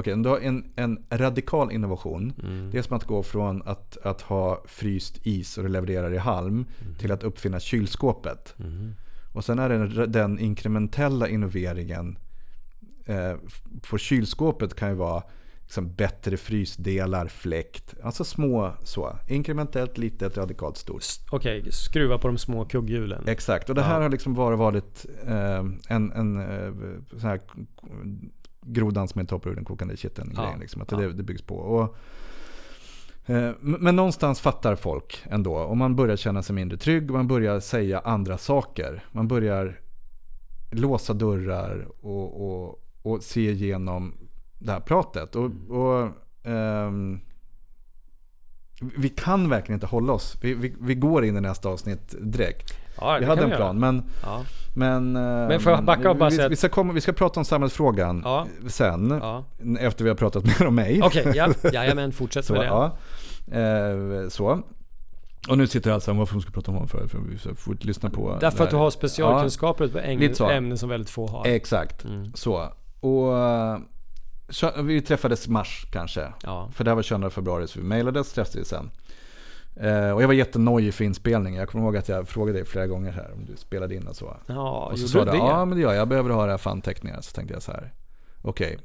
okej, 0.00 0.22
du 0.22 0.28
har 0.28 0.38
en, 0.38 0.72
en 0.76 0.98
radikal 1.10 1.72
innovation. 1.72 2.32
Det 2.72 2.78
är 2.78 2.82
som 2.82 2.96
att 2.96 3.04
gå 3.04 3.22
från 3.22 3.62
att, 3.62 3.96
att 3.96 4.20
ha 4.20 4.62
fryst 4.66 5.18
is 5.22 5.58
och 5.58 5.64
det 5.64 5.70
levererar 5.70 6.14
i 6.14 6.18
halm 6.18 6.64
till 6.98 7.12
att 7.12 7.22
uppfinna 7.22 7.60
kylskåpet. 7.60 8.54
Och 9.32 9.44
sen 9.44 9.58
är 9.58 9.68
det 9.68 10.06
den, 10.06 10.38
inkrementella 10.38 11.28
innoveringen 11.28 12.18
eh, 13.06 13.36
på 13.90 13.98
kylskåpet 13.98 14.74
kan 14.74 14.88
ju 14.88 14.94
vara 14.94 15.22
liksom 15.62 15.92
bättre 15.94 16.36
frysdelar, 16.36 17.28
fläkt. 17.28 17.94
Alltså 18.02 18.24
små 18.24 18.72
så. 18.82 19.18
Inkrementellt, 19.28 19.98
litet, 19.98 20.36
radikalt 20.36 20.76
stort. 20.76 21.02
Okej, 21.30 21.72
skruva 21.72 22.18
på 22.18 22.26
de 22.26 22.38
små 22.38 22.64
kugghjulen. 22.64 23.28
Exakt, 23.28 23.68
och 23.68 23.74
det 23.74 23.82
här 23.82 24.00
har 24.00 24.08
liksom 24.08 24.34
bara 24.34 24.56
varit 24.56 25.06
eh, 25.26 25.64
en, 25.88 26.12
en 26.12 26.40
eh, 26.40 26.72
sån 27.10 27.30
här 27.30 27.40
grodan 28.62 29.08
som 29.08 29.20
är 29.20 29.24
toppar 29.24 29.50
ur 29.50 29.54
den 29.54 29.64
kokande 29.64 29.96
kitteln. 29.96 30.32
Ja. 30.36 30.42
grejen, 30.42 30.60
Liksom, 30.60 30.82
att 30.82 30.92
Ja. 30.92 30.98
det, 30.98 31.12
det 31.12 31.22
byggs 31.22 31.42
på. 31.42 31.56
Och, 31.56 31.96
eh, 33.30 33.52
men 33.60 33.96
någonstans 33.96 34.40
fattar 34.40 34.74
folk 34.76 35.22
ändå. 35.30 35.54
Och 35.54 35.76
man 35.76 35.96
börjar 35.96 36.16
känna 36.16 36.42
sig 36.42 36.54
mindre 36.54 36.78
trygg. 36.78 37.10
Man 37.10 37.28
börjar 37.28 37.60
säga 37.60 37.98
andra 37.98 38.38
saker. 38.38 39.04
Man 39.12 39.28
börjar 39.28 39.80
låsa 40.70 41.14
dörrar 41.14 41.88
och, 42.00 42.50
och, 42.50 42.84
och 43.02 43.22
se 43.22 43.50
igenom 43.50 44.14
det 44.58 44.72
här 44.72 44.80
pratet. 44.80 45.36
Och, 45.36 45.50
och, 45.68 46.08
ehm, 46.42 47.20
vi 48.96 49.08
kan 49.08 49.48
verkligen 49.48 49.76
inte 49.76 49.86
hålla 49.86 50.12
oss. 50.12 50.38
Vi, 50.40 50.54
vi, 50.54 50.74
vi 50.80 50.94
går 50.94 51.24
in 51.24 51.36
i 51.36 51.40
nästa 51.40 51.68
avsnitt 51.68 52.14
direkt. 52.20 52.74
Ja, 53.00 53.16
Vi 53.20 53.24
hade 53.26 53.42
en 53.42 53.50
plan, 53.50 53.78
men... 53.78 54.02
Ja. 54.22 54.44
Men, 54.74 55.16
eh, 55.16 55.22
Men 55.22 55.60
får 55.60 55.72
jag 55.72 55.84
backa 55.84 56.10
och 56.10 56.16
bara 56.16 56.30
vi, 56.30 56.48
vi, 56.48 56.56
ska 56.56 56.68
komma, 56.68 56.92
vi 56.92 57.00
ska 57.00 57.12
prata 57.12 57.40
om 57.40 57.44
samhällsfrågan 57.44 58.22
Ja. 58.24 58.46
sen. 58.68 59.10
Ja. 59.22 59.44
Efter 59.80 60.04
vi 60.04 60.10
har 60.10 60.16
pratat 60.16 60.44
mer 60.60 60.66
om 60.66 60.74
mig. 60.74 61.00
Okej, 61.02 61.32
ja. 61.34 61.48
Jajamän, 61.72 62.12
fortsätt 62.12 62.44
Så, 62.44 62.52
med 62.52 62.62
det. 62.62 62.66
ja. 62.66 62.96
Eh, 63.58 64.28
så. 64.28 64.62
Och 65.48 65.58
nu 65.58 65.66
sitter 65.66 65.90
alltså 65.92 66.12
varför 66.12 66.34
de 66.34 66.42
ska 66.42 66.50
prata 66.50 66.70
om 66.70 66.74
honom 66.74 66.88
för, 66.88 67.06
för 67.08 67.18
vi 67.18 67.38
får 67.54 67.76
lyssna 67.80 68.10
på 68.10 68.36
Därför 68.40 68.64
att 68.64 68.70
du 68.70 68.76
här. 68.76 68.82
har 68.82 68.90
specialkunskaper 68.90 69.88
på 69.88 69.98
lite 70.20 70.34
så. 70.34 70.48
ämnen, 70.50 70.78
som 70.78 70.88
väldigt 70.88 71.10
få 71.10 71.26
har. 71.26 71.46
Ja, 71.48 71.54
exakt, 71.54 72.04
Mm. 72.04 72.32
så. 72.34 72.72
Och 73.00 73.38
eh, 73.38 73.78
så, 74.48 74.70
vi 74.82 75.00
träffades 75.00 75.48
mars 75.48 75.86
kanske. 75.92 76.32
Ja. 76.42 76.68
För 76.72 76.84
det 76.84 76.90
här 76.90 76.96
var 76.96 77.02
22 77.02 77.30
februari 77.30 77.68
så 77.68 77.78
vi 77.80 77.84
mejlades, 77.86 78.32
träffades 78.32 78.68
sen. 78.68 78.90
Eh, 79.82 80.10
och 80.10 80.22
jag 80.22 80.26
var 80.26 80.34
jättenojig 80.34 80.94
för 80.94 81.04
inspelningen. 81.04 81.60
Jag 81.60 81.68
kommer 81.68 81.84
ihåg 81.84 81.96
att 81.96 82.08
jag 82.08 82.28
frågade 82.28 82.58
dig 82.58 82.66
flera 82.66 82.86
gånger 82.86 83.12
här 83.12 83.32
om 83.32 83.44
du 83.44 83.56
spelade 83.56 83.94
in 83.94 84.06
och 84.06 84.16
så. 84.16 84.36
Ja, 84.46 84.88
och 84.92 84.98
så 84.98 85.08
sa 85.08 85.24
du 85.24 85.30
det? 85.30 85.36
ja 85.36 85.64
men 85.64 85.78
det 85.78 85.82
gör 85.82 85.92
jag, 85.92 86.00
jag 86.00 86.08
behöver 86.08 86.30
ha 86.30 86.44
det 86.44 86.50
här 86.50 86.58
för 86.58 86.70
anteckningar. 86.70 87.20
Så 87.20 87.32
tänkte 87.32 87.54
jag 87.54 87.62
så 87.62 87.72
här, 87.72 87.92
okej, 88.42 88.78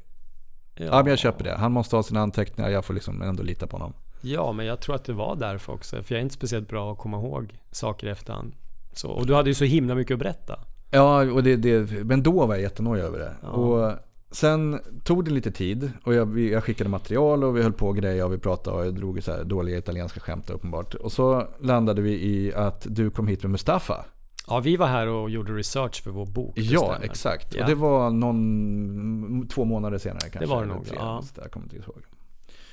ja. 0.74 0.96
men 0.96 1.06
jag 1.06 1.18
köper 1.18 1.44
det. 1.44 1.54
Han 1.54 1.72
måste 1.72 1.96
ha 1.96 2.02
sina 2.02 2.20
anteckningar, 2.20 2.70
jag 2.70 2.84
får 2.84 2.94
liksom 2.94 3.22
ändå 3.22 3.42
lita 3.42 3.66
på 3.66 3.76
honom. 3.76 3.92
Ja, 4.20 4.52
men 4.52 4.66
jag 4.66 4.80
tror 4.80 4.94
att 4.94 5.04
det 5.04 5.12
var 5.12 5.36
därför 5.36 5.72
också. 5.72 6.02
För 6.02 6.14
jag 6.14 6.18
är 6.18 6.22
inte 6.22 6.34
speciellt 6.34 6.68
bra 6.68 6.92
att 6.92 6.98
komma 6.98 7.16
ihåg 7.16 7.58
saker 7.70 8.06
i 8.06 8.10
efterhand. 8.10 8.52
Så, 8.92 9.10
och 9.10 9.26
du 9.26 9.34
hade 9.34 9.50
ju 9.50 9.54
så 9.54 9.64
himla 9.64 9.94
mycket 9.94 10.14
att 10.14 10.18
berätta. 10.18 10.58
Ja, 10.90 11.32
och 11.32 11.42
det, 11.42 11.56
det, 11.56 12.04
men 12.04 12.22
då 12.22 12.46
var 12.46 12.54
jag 12.54 12.62
jättenojig 12.62 13.04
över 13.04 13.18
det. 13.18 13.34
Ja. 13.42 13.48
Och 13.48 13.92
sen 14.36 14.80
tog 15.04 15.24
det 15.24 15.30
lite 15.30 15.50
tid 15.50 15.92
och 16.04 16.14
jag, 16.14 16.38
jag 16.38 16.64
skickade 16.64 16.90
material 16.90 17.44
och 17.44 17.56
vi 17.56 17.62
höll 17.62 17.72
på 17.72 17.88
och 17.88 17.96
grejer 17.96 18.24
och 18.24 18.32
vi 18.32 18.38
pratade 18.38 18.76
och 18.76 18.86
jag 18.86 18.94
drog 18.94 19.22
så 19.22 19.32
här 19.32 19.44
dåliga 19.44 19.78
italienska 19.78 20.20
skämt 20.20 20.50
uppenbart. 20.50 20.94
Och 20.94 21.12
så 21.12 21.48
landade 21.60 22.02
vi 22.02 22.10
i 22.12 22.54
att 22.54 22.86
du 22.90 23.10
kom 23.10 23.26
hit 23.28 23.42
med 23.42 23.50
Mustafa. 23.50 24.04
Ja, 24.46 24.60
vi 24.60 24.76
var 24.76 24.86
här 24.86 25.06
och 25.06 25.30
gjorde 25.30 25.52
research 25.52 26.02
för 26.02 26.10
vår 26.10 26.26
bok. 26.26 26.52
det 26.56 26.62
Ja, 26.62 26.78
stämmer. 26.80 27.04
exakt. 27.04 27.54
Ja. 27.54 27.62
Och 27.62 27.68
det 27.68 27.74
var 27.74 28.10
någon, 28.10 29.48
två 29.48 29.64
månader 29.64 29.98
senare 29.98 30.30
kanske. 30.30 30.46
var 30.46 30.60
det 30.62 30.68
nog, 30.68 30.86
tre, 30.86 30.96
ja. 31.00 31.22
så 31.22 31.40
där, 31.40 31.48
kommer 31.48 31.66
inte 31.66 31.76
ihåg. 31.76 32.02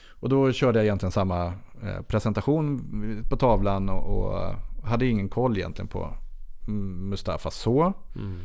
Och 0.10 0.30
då 0.30 0.52
körde 0.52 0.80
jag 0.80 0.86
egentligen 0.86 1.12
samma 1.12 1.46
eh, 1.84 2.02
presentation 2.08 3.24
på 3.30 3.38
tavlan 3.38 3.90
och, 3.90 4.18
och 4.18 4.42
eh, 4.42 4.56
hade 4.84 5.06
ingen 5.06 5.30
koll 5.30 5.58
egentligen 5.58 5.88
på 5.88 6.14
Mustafa 7.10 7.52
så. 7.52 7.94
Mm. 8.16 8.40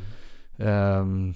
Ehm, 0.57 1.33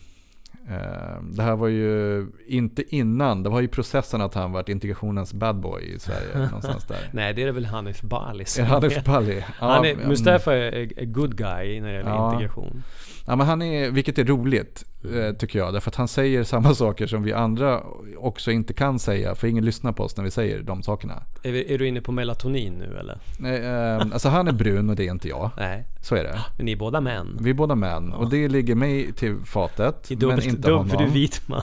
det 1.22 1.44
här 1.44 1.56
var 1.56 1.68
ju 1.68 2.26
inte 2.48 2.96
innan, 2.96 3.44
det 3.44 3.50
var 3.50 3.62
ju 3.62 3.68
processen 3.68 4.22
att 4.22 4.34
han 4.34 4.52
varit 4.52 4.70
integrationens 4.70 5.34
bad 5.34 5.56
boy 5.56 5.84
i 5.96 6.00
Sverige. 6.00 6.38
någonstans 6.46 6.86
där. 6.86 6.98
Nej, 7.12 7.34
det 7.34 7.44
är 7.44 7.52
väl 7.52 7.66
Hanif 7.66 8.02
Bali 8.02 8.46
som 8.46 8.66
Hanif 8.66 8.98
är- 8.98 9.02
Bali. 9.02 9.44
Ja, 9.62 9.68
Han 9.74 9.86
är. 9.86 9.96
Mustafa 9.96 10.54
är, 10.56 11.00
är 11.00 11.06
good 11.06 11.36
guy 11.38 11.82
när 11.82 11.88
det 11.92 11.96
gäller 11.98 12.10
Ja. 12.10 12.34
integration. 12.34 12.84
Ja, 13.28 13.36
men 13.36 13.48
han 13.48 13.62
är, 13.62 13.92
vilket 13.92 14.18
är 14.20 14.24
roligt 14.26 14.84
eh, 15.16 15.36
tycker 15.36 15.60
jag. 15.60 15.74
Därför 15.74 15.90
att 15.92 15.96
han 15.96 16.08
säger 16.08 16.44
samma 16.44 16.74
saker 16.76 17.08
som 17.08 17.24
vi 17.24 17.34
andra 17.34 17.82
också 18.18 18.52
inte 18.52 18.74
kan 18.74 19.00
säga. 19.00 19.36
För 19.36 19.48
ingen 19.48 19.66
lyssnar 19.66 19.92
på 19.92 20.04
oss 20.04 20.18
när 20.18 20.24
vi 20.24 20.32
säger 20.32 20.64
de 20.64 20.84
sakerna. 20.84 21.24
Är, 21.44 21.52
vi- 21.52 21.74
är 21.74 21.78
du 21.78 21.88
inne 21.88 22.02
på 22.02 22.12
melatonin 22.12 22.74
nu 22.74 22.98
eller? 23.00 23.18
Nej, 23.40 23.66
ehm, 23.66 24.14
alltså 24.14 24.30
han 24.30 24.48
är 24.48 24.52
brun 24.52 24.90
och 24.90 24.96
det 24.96 25.08
är 25.08 25.12
inte 25.12 25.28
jag. 25.30 25.50
Nej, 25.58 25.86
Så 26.02 26.16
är 26.16 26.24
det. 26.24 26.40
men 26.58 26.66
ni 26.66 26.72
är 26.72 26.76
båda 26.76 27.02
män. 27.02 27.38
Vi 27.42 27.50
är 27.50 27.54
båda 27.54 27.76
män 27.76 28.14
och 28.14 28.30
det 28.30 28.48
ligger 28.48 28.76
mig 28.76 29.12
till 29.14 29.38
fatet. 29.46 30.12
I 30.12 30.16
dubbelt, 30.16 30.46
men 30.46 30.50
inte 30.56 30.62
dubbelt, 30.62 30.78
honom. 30.78 30.90
för 30.90 30.98
du 30.98 31.04
är 31.04 31.10
vit 31.14 31.42
man. 31.48 31.62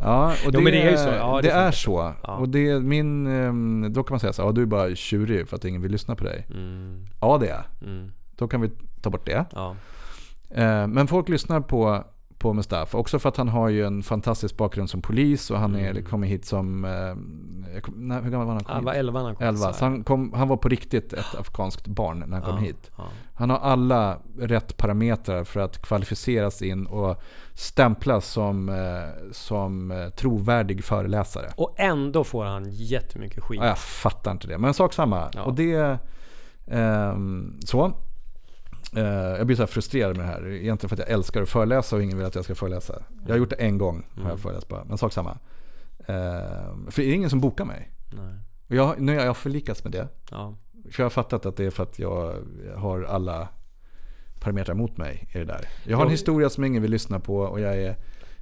Ja, 0.00 0.34
och 0.46 0.52
det, 0.52 0.58
Jo, 0.58 0.64
men 0.64 0.72
det 0.72 0.82
är 0.82 0.90
ju 0.90 0.96
så. 0.96 1.08
Ja, 1.08 1.36
det, 1.42 1.48
det 1.48 1.54
är 1.54 1.70
så. 1.70 2.12
Ja. 2.22 2.36
Och 2.36 2.48
det 2.48 2.68
är 2.68 2.80
min, 2.80 3.26
ehm, 3.26 3.92
då 3.92 4.02
kan 4.02 4.12
man 4.14 4.20
säga 4.20 4.32
så 4.32 4.42
ja, 4.42 4.52
du 4.52 4.62
är 4.62 4.66
bara 4.66 4.94
tjurig 4.94 5.48
för 5.48 5.56
att 5.56 5.64
ingen 5.64 5.82
vill 5.82 5.92
lyssna 5.92 6.14
på 6.16 6.24
dig. 6.24 6.46
Mm, 6.50 7.06
Ja, 7.20 7.38
det 7.40 7.48
är 7.48 7.62
mm, 7.82 8.12
Då 8.36 8.48
kan 8.48 8.60
vi 8.60 8.70
ta 9.00 9.10
bort 9.10 9.26
det. 9.26 9.44
ja. 9.54 9.76
Eh, 10.50 10.86
Men 10.86 11.06
folk 11.06 11.28
lyssnar 11.28 11.60
på, 11.60 12.04
på 12.38 12.52
Mustafa. 12.52 12.98
Också 12.98 13.18
för 13.18 13.28
att 13.28 13.36
han 13.36 13.48
har 13.48 13.68
ju 13.68 13.86
en 13.86 14.02
fantastisk 14.02 14.56
bakgrund 14.56 14.90
som 14.90 15.02
polis 15.02 15.50
och 15.50 15.58
han 15.58 15.74
är, 15.74 15.90
Mm. 15.90 16.04
kommer 16.04 16.26
hit 16.26 16.44
som... 16.44 16.84
eh, 16.84 17.80
kom- 17.80 17.94
Nej, 17.96 18.22
hur 18.22 18.30
gammal 18.30 18.46
var 18.46 18.54
han? 18.54 18.62
när 18.66 18.74
Han 18.74 18.84
var 18.84 18.92
hit? 18.92 18.98
11 19.00 19.18
när 19.20 19.26
han 19.26 19.36
kom. 19.36 19.46
11. 19.46 19.72
Så 19.72 19.84
han, 19.84 20.04
kom, 20.04 20.32
han 20.32 20.48
var 20.48 20.56
på 20.56 20.68
riktigt 20.68 21.12
ett 21.12 21.34
afghanskt 21.40 21.86
barn 21.86 22.18
när 22.26 22.36
han 22.36 22.42
kom 22.42 22.54
ja, 22.54 22.60
hit. 22.60 22.90
Ja. 22.98 23.04
Han 23.34 23.50
har 23.50 23.58
alla 23.58 24.18
rätt 24.38 24.76
parametrar 24.76 25.44
för 25.44 25.60
att 25.60 25.82
kvalificeras 25.82 26.62
in 26.62 26.86
och 26.86 27.22
stämplas 27.54 28.26
som, 28.26 28.68
eh, 28.68 29.30
som 29.32 30.10
trovärdig 30.16 30.84
föreläsare. 30.84 31.52
Och 31.56 31.74
ändå 31.76 32.24
får 32.24 32.44
han 32.44 32.64
jättemycket 32.70 33.42
skit. 33.42 33.60
Ja, 33.62 33.66
jag 33.68 33.78
fattar 33.78 34.30
inte 34.32 34.46
det. 34.48 34.58
Men 34.58 34.74
sak 34.74 34.92
samma. 34.92 35.30
Ja. 35.34 35.42
Och 35.42 35.54
det... 35.54 35.98
ehm, 36.66 37.60
så. 37.64 37.92
Eh, 38.96 39.02
jag 39.38 39.46
blir 39.46 39.56
så 39.56 39.66
frustrerad 39.66 40.16
med 40.16 40.26
det 40.26 40.30
här. 40.30 40.46
Egentligen 40.46 40.88
för 40.88 40.96
att 40.96 41.08
jag 41.08 41.10
älskar 41.10 41.42
att 41.42 41.48
föreläsa 41.48 41.96
och 41.96 42.02
ingen 42.02 42.18
vill 42.18 42.26
att 42.26 42.34
jag 42.34 42.44
ska 42.44 42.54
föreläsa. 42.54 43.02
Jag 43.26 43.32
har 43.34 43.38
gjort 43.38 43.50
det 43.50 43.56
en 43.56 43.78
gång. 43.78 44.06
Har 44.10 44.20
Mm. 44.20 44.30
jag 44.30 44.40
föreläst 44.40 44.68
bara. 44.68 44.84
Men 44.84 44.98
sak 44.98 45.12
samma. 45.12 45.38
Ehm, 46.06 46.90
för 46.90 47.02
det 47.02 47.08
är 47.08 47.14
ingen 47.14 47.30
som 47.30 47.40
bokar 47.40 47.64
mig. 47.64 47.90
Nej. 48.12 48.34
Och 48.68 48.74
jag, 48.74 49.00
nu 49.00 49.18
har 49.18 49.24
jag 49.24 49.36
förlikats 49.36 49.84
med 49.84 49.92
det. 49.92 50.08
Ja. 50.30 50.54
För 50.90 51.02
jag 51.02 51.04
har 51.04 51.10
fattat 51.10 51.46
att 51.46 51.56
det 51.56 51.64
är 51.64 51.70
för 51.70 51.82
att 51.82 51.98
jag 51.98 52.34
har 52.76 53.02
alla 53.02 53.48
parametrar 54.40 54.74
mot 54.74 54.96
mig 54.96 55.28
i 55.34 55.38
det 55.38 55.44
där. 55.44 55.68
Jag 55.84 55.96
har 55.96 56.04
en 56.04 56.10
historia 56.10 56.50
som 56.50 56.64
ingen 56.64 56.82
vill 56.82 56.90
lyssna 56.90 57.20
på 57.20 57.36
och 57.38 57.60
jag 57.60 57.76
är 57.76 57.96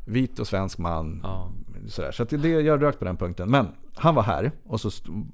vit 0.04 0.38
och 0.38 0.46
svensk 0.46 0.78
man. 0.78 1.20
Ja. 1.22 1.50
Sådär. 1.88 2.12
Så 2.12 2.24
det, 2.24 2.48
jag 2.48 2.82
rökt 2.82 2.98
på 2.98 3.04
den 3.04 3.16
punkten. 3.16 3.50
Men 3.50 3.66
han 3.94 4.14
var 4.14 4.22
här 4.22 4.52
och 4.64 4.80
så 4.80 4.90
stod 4.90 5.26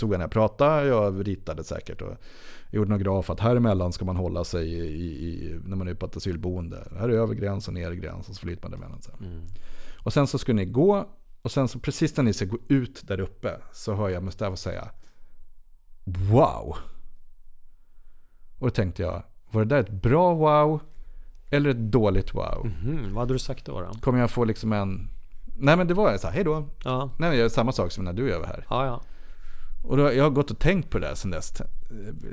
jag 0.00 0.10
när 0.10 0.20
jag 0.20 0.30
pratade. 0.30 0.86
Jag 0.86 1.28
ritade 1.28 1.64
säkert 1.64 2.02
och 2.02 2.16
gjorde 2.70 2.90
några 2.90 3.02
graf 3.02 3.30
att 3.30 3.40
här 3.40 3.56
emellan 3.56 3.92
ska 3.92 4.04
man 4.04 4.16
hålla 4.16 4.44
sig 4.44 4.72
i, 4.72 5.26
i, 5.26 5.60
när 5.64 5.76
man 5.76 5.88
är 5.88 5.94
på 5.94 6.06
ett 6.06 6.16
asylboende. 6.16 6.88
Här 6.98 7.08
är 7.08 7.12
över 7.12 7.34
gräns 7.34 7.68
och 7.68 7.74
ner 7.74 7.92
gräns 7.92 8.28
och 8.28 8.34
så 8.34 8.40
flyter 8.40 8.62
man 8.62 8.70
däremellan. 8.70 9.00
Mm. 9.20 9.42
Och 10.04 10.12
sen 10.12 10.26
så 10.26 10.38
skulle 10.38 10.56
ni 10.56 10.64
gå 10.64 11.06
och 11.42 11.50
sen 11.50 11.68
så 11.68 11.78
precis 11.78 12.16
när 12.16 12.24
ni 12.24 12.32
ska 12.32 12.44
gå 12.44 12.58
ut 12.68 13.08
där 13.08 13.20
uppe 13.20 13.56
så 13.72 13.94
hör 13.94 14.08
jag 14.08 14.22
Mustafa 14.22 14.56
säga 14.56 14.88
Wow! 16.04 16.76
Och 18.58 18.66
då 18.66 18.70
tänkte 18.70 19.02
jag, 19.02 19.22
var 19.50 19.64
det 19.64 19.68
där 19.68 19.80
ett 19.80 20.02
bra 20.02 20.34
wow 20.34 20.80
eller 21.50 21.70
ett 21.70 21.92
dåligt 21.92 22.34
wow? 22.34 22.66
Mhm, 22.82 23.14
vad 23.14 23.22
hade 23.22 23.34
du 23.34 23.38
sagt 23.38 23.66
då? 23.66 23.80
då? 23.80 23.90
Kommer 24.00 24.18
jag 24.18 24.30
få 24.30 24.44
liksom 24.44 24.72
en... 24.72 25.08
Nej 25.62 25.76
men 25.76 25.86
det 25.86 25.94
var 25.94 26.16
så 26.16 26.26
här, 26.26 26.34
hej 26.34 26.44
då. 26.44 26.68
Ja, 26.84 27.10
Nej 27.18 27.28
jag 27.28 27.36
gör 27.38 27.48
samma 27.48 27.72
sak 27.72 27.92
som 27.92 28.04
när 28.04 28.12
du 28.12 28.28
gör 28.28 28.44
här. 28.44 28.66
ja, 28.70 28.86
ja. 28.86 29.00
Och 29.84 29.96
då, 29.96 30.12
jag 30.12 30.24
har 30.24 30.30
gått 30.30 30.50
och 30.50 30.58
tänkt 30.58 30.90
på 30.90 30.98
det 30.98 31.06
där 31.06 31.14
sen 31.14 31.30
dess. 31.30 31.60
Eh, 31.60 31.66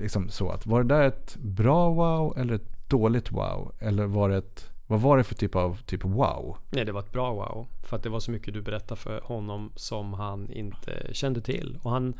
Liksom 0.01 0.29
så 0.29 0.49
att, 0.49 0.65
var 0.65 0.83
det 0.83 0.95
där 0.95 1.03
ett 1.03 1.35
bra 1.39 1.89
wow 1.89 2.37
eller 2.37 2.53
ett 2.53 2.89
dåligt 2.89 3.31
wow? 3.31 3.71
Eller 3.79 4.05
var 4.05 4.29
det 4.29 4.37
ett, 4.37 4.69
vad 4.87 5.01
var 5.01 5.17
det 5.17 5.23
för 5.23 5.35
typ 5.35 5.55
av 5.55 5.77
typ 5.85 6.03
wow? 6.05 6.57
Nej, 6.69 6.85
det 6.85 6.91
var 6.91 6.99
ett 6.99 7.11
bra 7.11 7.33
wow. 7.33 7.67
För 7.83 7.95
att 7.97 8.03
det 8.03 8.09
var 8.09 8.19
så 8.19 8.31
mycket 8.31 8.53
du 8.53 8.61
berättade 8.61 9.01
för 9.01 9.21
honom 9.21 9.71
som 9.75 10.13
han 10.13 10.51
inte 10.51 11.13
kände 11.13 11.41
till. 11.41 11.77
Och 11.81 11.91
han, 11.91 12.13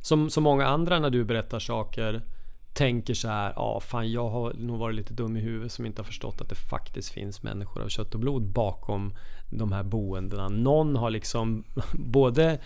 som 0.00 0.30
så 0.30 0.40
många 0.40 0.66
andra 0.66 0.98
när 0.98 1.10
du 1.10 1.24
berättar 1.24 1.58
saker, 1.58 2.22
tänker 2.76 3.14
så 3.14 3.28
här, 3.28 3.52
ja 3.56 3.80
fan 3.80 4.12
jag 4.12 4.28
har 4.28 4.52
nog 4.52 4.78
varit 4.78 4.96
lite 4.96 5.14
dum 5.14 5.36
i 5.36 5.40
huvudet 5.40 5.72
som 5.72 5.86
inte 5.86 6.02
har 6.02 6.04
förstått 6.04 6.40
att 6.40 6.48
det 6.48 6.54
faktiskt 6.54 7.12
finns 7.12 7.42
människor 7.42 7.82
av 7.82 7.88
kött 7.88 8.14
och 8.14 8.20
blod 8.20 8.42
bakom 8.42 9.14
de 9.50 9.72
här 9.72 9.82
boendena. 9.82 10.48
Någon 10.48 10.96
har 10.96 11.10
liksom 11.10 11.64
både 11.92 12.58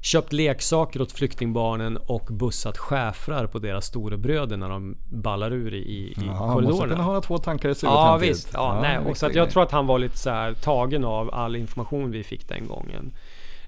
köpt 0.00 0.32
leksaker 0.32 1.02
åt 1.02 1.12
flyktingbarnen 1.12 1.96
och 1.96 2.28
bussat 2.30 2.78
schäfrar 2.78 3.46
på 3.46 3.58
deras 3.58 3.86
storebröder 3.86 4.56
när 4.56 4.68
de 4.68 4.96
ballar 5.08 5.52
ur 5.52 5.74
i, 5.74 5.78
i 5.78 6.14
Ja, 6.16 6.22
man 6.22 6.36
måste 6.38 6.54
korridorerna. 6.54 6.92
kunna 6.92 7.04
ha 7.04 7.20
två 7.20 7.38
tankar 7.38 7.68
i 7.68 7.72
huvudet 7.72 7.82
Ja 7.82 8.18
visst. 8.20 8.50
Ja, 8.52 8.78
nej, 8.82 8.98
och 8.98 9.16
så 9.16 9.30
jag 9.32 9.50
tror 9.50 9.62
att 9.62 9.72
han 9.72 9.86
var 9.86 9.98
lite 9.98 10.18
så 10.18 10.30
här 10.30 10.54
tagen 10.54 11.04
av 11.04 11.34
all 11.34 11.56
information 11.56 12.10
vi 12.10 12.24
fick 12.24 12.48
den 12.48 12.66
gången. 12.66 13.12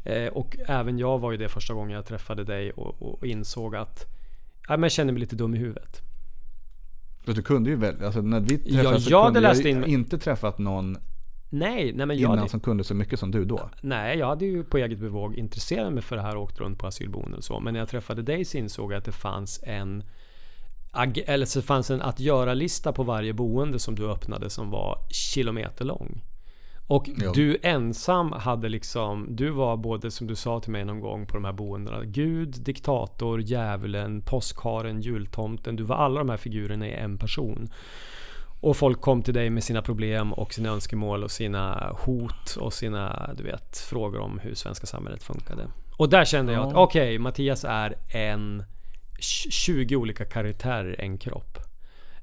Eh, 0.05 0.27
och 0.27 0.57
även 0.67 0.99
jag 0.99 1.19
var 1.19 1.31
ju 1.31 1.37
det 1.37 1.49
första 1.49 1.75
gången 1.75 1.91
jag 1.91 2.07
träffade 2.07 2.45
dig 2.45 2.71
och, 2.71 3.03
och 3.03 3.27
insåg 3.27 3.77
att 3.77 4.20
ja, 4.71 4.77
men 4.77 4.83
jag 4.83 4.93
kände 4.93 5.13
mig 5.13 5.21
lite 5.21 5.37
dum 5.37 5.55
i 5.55 5.59
huvudet. 5.59 6.03
För 7.25 7.33
Du 7.33 7.43
kunde 7.43 7.71
ju 7.71 7.77
väl, 7.77 8.05
alltså 8.05 8.21
när 8.21 8.41
vi 8.41 8.61
Ja, 8.65 8.75
träffades 8.83 9.05
så 9.05 9.11
jag 9.11 9.23
hade 9.25 9.41
läst 9.41 9.65
in- 9.65 9.85
inte 9.85 10.19
träffat 10.19 10.59
någon 10.59 10.97
Nej, 11.53 11.93
nej 11.95 12.07
men 12.07 12.17
jag 12.17 12.19
innan 12.29 12.39
hade, 12.39 12.51
som 12.51 12.61
kunde 12.61 12.85
så 12.85 12.95
mycket 12.95 13.19
som 13.21 13.31
du 13.31 13.45
då. 13.45 13.71
nej, 13.83 14.19
jag 14.19 14.27
hade 14.27 14.45
ju 14.45 14.65
på 14.65 14.79
eget 14.79 14.99
bevåg 14.99 15.35
intresserat 15.35 15.93
mig 15.93 16.03
för 16.03 16.17
det 16.17 16.23
här 16.23 16.37
och 16.37 16.43
åkt 16.43 16.61
runt 16.61 16.79
på 16.79 16.87
asylboenden 16.87 17.35
och 17.39 17.45
så. 17.45 17.61
Men 17.61 17.73
när 17.73 17.81
jag 17.81 17.89
träffade 17.89 18.23
dig 18.23 18.45
så 18.45 18.59
insåg 18.59 18.93
jag 18.93 18.99
att 18.99 19.05
det 19.05 19.13
fanns 19.13 19.61
en 19.63 20.03
eller 21.27 21.47
så 21.47 21.63
fanns 21.63 21.91
en 21.91 22.03
att 22.03 22.21
göra-lista 22.21 22.93
på 22.93 23.03
varje 23.03 23.33
boende 23.33 23.79
som 23.79 23.95
du 23.95 24.11
öppnade 24.11 24.51
som 24.51 24.71
var 24.71 24.99
kilometerlång. 25.11 26.23
Och 26.91 27.09
Ja. 27.17 27.33
du 27.35 27.59
ensam 27.63 28.33
hade 28.33 28.69
liksom, 28.69 29.27
du 29.37 29.51
var 29.51 29.77
både 29.77 30.11
som 30.11 30.27
du 30.27 30.35
sa 30.37 30.61
till 30.61 30.73
mig 30.73 30.85
någon 30.85 31.01
gång 31.01 31.27
på 31.27 31.35
de 31.35 31.45
här 31.45 31.53
boendena, 31.53 32.05
Gud, 32.05 32.55
diktator, 32.61 33.41
djävulen, 33.41 34.23
påskharen, 34.23 35.01
jultomten. 35.01 35.77
Du 35.77 35.83
var 35.83 35.97
alla 35.97 36.19
de 36.19 36.29
här 36.29 36.37
figurerna 36.37 36.87
i 36.89 36.93
en 36.93 37.19
person. 37.19 37.69
Och 38.61 38.77
folk 38.77 39.01
kom 39.01 39.23
till 39.23 39.35
dig 39.35 39.51
med 39.51 39.65
sina 39.65 39.83
problem 39.83 40.33
och 40.33 40.55
sina 40.55 40.69
önskemål 40.69 41.25
och 41.25 41.31
sina 41.31 41.93
hot 42.05 42.57
och 42.61 42.73
sina, 42.73 43.31
du 43.37 43.43
vet, 43.43 43.79
frågor 43.79 44.21
om 44.21 44.39
hur 44.39 44.55
svenska 44.55 44.87
samhället 44.87 45.23
funkade. 45.23 45.67
Och 45.99 46.09
där 46.09 46.25
kände 46.25 46.53
jag 46.53 46.67
att 46.67 46.75
okej, 46.75 47.19
Mattias 47.19 47.65
är 47.65 47.95
en 48.09 48.65
20 49.21 49.97
olika 49.97 50.25
karaktärer 50.25 51.01
i 51.01 51.05
en 51.05 51.19
kropp. 51.19 51.59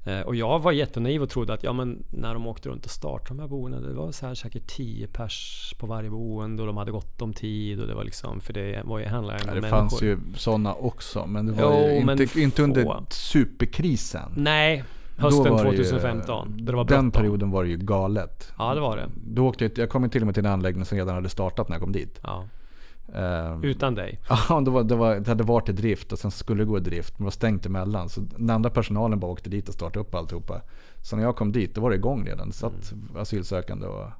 Eh, 0.04 0.20
Och 0.20 0.34
jag 0.36 0.58
var 0.58 0.72
jättenaiv 0.72 1.22
och 1.22 1.28
trodde 1.30 1.52
att 1.54 1.62
ja, 1.62 1.72
men 1.72 2.04
när 2.10 2.34
de 2.34 2.46
åkte 2.46 2.68
runt 2.68 2.84
och 2.84 2.90
startade 2.90 3.28
de 3.28 3.38
här 3.40 3.48
boendena, 3.48 3.88
det 3.88 3.94
var 3.94 4.12
så 4.12 4.26
här 4.26 4.34
säkert 4.34 4.66
10 4.66 5.06
pers 5.06 5.74
på 5.78 5.86
varje 5.86 6.10
boende 6.10 6.62
och 6.62 6.66
de 6.66 6.76
hade 6.76 6.90
gott 6.90 7.22
om 7.22 7.32
tid 7.34 7.80
och 7.80 7.86
det 7.86 7.94
var 7.94 8.04
liksom, 8.04 8.40
för 8.40 8.52
det 8.52 8.82
var 8.84 8.98
ju 8.98 9.06
handlade 9.06 9.38
om 9.38 9.46
det 9.46 9.52
människor. 9.54 9.68
fanns 9.78 10.02
ju 10.02 10.18
sådana 10.36 10.74
också, 10.74 11.26
men 11.26 11.46
det 11.46 11.52
var 11.52 11.62
Jo, 11.80 12.06
ju 12.06 12.22
inte, 12.22 12.40
inte 12.40 12.62
under 12.62 12.84
superkrisen. 13.10 14.32
Nej, 14.36 14.84
hösten 15.18 15.52
var 15.52 15.64
det 15.64 15.70
ju- 15.70 15.76
2015. 15.84 16.54
där 16.58 16.72
det 16.72 16.76
var 16.76 16.84
den 16.84 17.10
perioden 17.10 17.50
var 17.50 17.64
det 17.64 17.70
ju 17.70 17.76
galet. 17.76 18.52
Ja, 18.58 18.74
det 18.74 18.80
var 18.80 18.96
det. 18.96 19.08
Då 19.26 19.46
åkte 19.46 19.64
jag, 19.64 19.78
jag 19.78 19.90
kom 19.90 20.10
till 20.10 20.22
och 20.22 20.26
med 20.26 20.34
till 20.34 20.46
en 20.46 20.52
anläggning 20.52 20.84
som 20.84 20.98
redan 20.98 21.14
hade 21.14 21.28
startat 21.28 21.68
när 21.68 21.76
jag 21.76 21.82
kom 21.82 21.92
dit. 21.92 22.20
Ja. 22.22 22.44
Ehm, 23.14 23.64
Utan 23.64 23.94
dig. 23.94 24.20
Ja, 24.48 24.60
det, 24.60 24.70
var, 24.70 24.84
det, 24.84 24.94
var, 24.96 25.14
det 25.16 25.28
hade 25.28 25.44
varit 25.44 25.68
i 25.68 25.72
drift 25.72 26.12
och 26.12 26.18
sen 26.18 26.30
skulle 26.30 26.62
det 26.62 26.66
gå 26.68 26.76
i 26.78 26.80
drift. 26.80 27.12
Men 27.18 27.22
det 27.22 27.24
var 27.24 27.30
stängt 27.30 27.66
emellan. 27.66 28.08
Så 28.08 28.20
den 28.20 28.50
andra 28.50 28.70
personalen 28.70 29.20
bara 29.20 29.30
åkte 29.32 29.50
dit 29.50 29.68
och 29.68 29.74
startade 29.74 30.00
upp 30.00 30.14
alltihopa. 30.14 30.60
Så 31.02 31.16
när 31.16 31.22
jag 31.22 31.36
kom 31.36 31.52
dit, 31.52 31.74
då 31.74 31.80
var 31.80 31.90
det 31.90 31.96
igång 31.96 32.26
redan. 32.26 32.48
Det 32.48 32.54
satt 32.54 32.92
asylsökande 33.16 33.86
och 33.86 34.10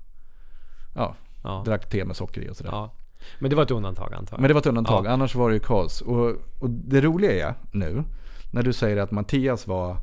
ja, 0.94 1.14
Ja. 1.42 1.62
drack 1.66 1.88
te 1.88 2.05
med 2.05 2.16
socker 2.16 2.40
i 2.40 2.51
och 2.51 2.57
sådär. 2.57 2.70
ja. 2.70 2.94
Men 3.38 3.51
det 3.51 3.57
var 3.57 3.62
ett 3.62 3.70
undantag 3.70 4.14
antar 4.14 4.37
jag. 4.37 4.40
Men 4.40 4.48
det 4.48 4.55
var 4.55 4.61
ett 4.61 4.66
undantag, 4.66 5.07
Ja. 5.07 5.11
annars 5.11 5.35
var 5.35 5.48
det 5.48 5.55
ju 5.55 5.61
kaos. 5.61 6.01
Och, 6.01 6.33
och 6.59 6.70
det 6.70 7.01
roliga 7.01 7.48
är 7.48 7.55
nu, 7.72 8.05
när 8.51 8.62
du 8.62 8.72
säger 8.72 8.96
att 8.96 9.11
Mattias 9.11 9.66
var 9.66 9.96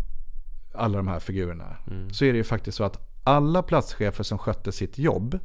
alla 0.73 0.97
de 0.97 1.07
här 1.07 1.19
figurerna. 1.19 1.75
Mm. 1.91 2.09
Så 2.09 2.25
är 2.25 2.31
det 2.31 2.37
ju 2.37 2.43
faktiskt 2.43 2.77
så 2.77 2.83
att 2.83 2.99
alla 3.23 3.63
platschefer 3.63 4.23
som 4.23 4.37
skötte 4.37 4.71
sitt 4.71 4.97
jobb 4.97 5.39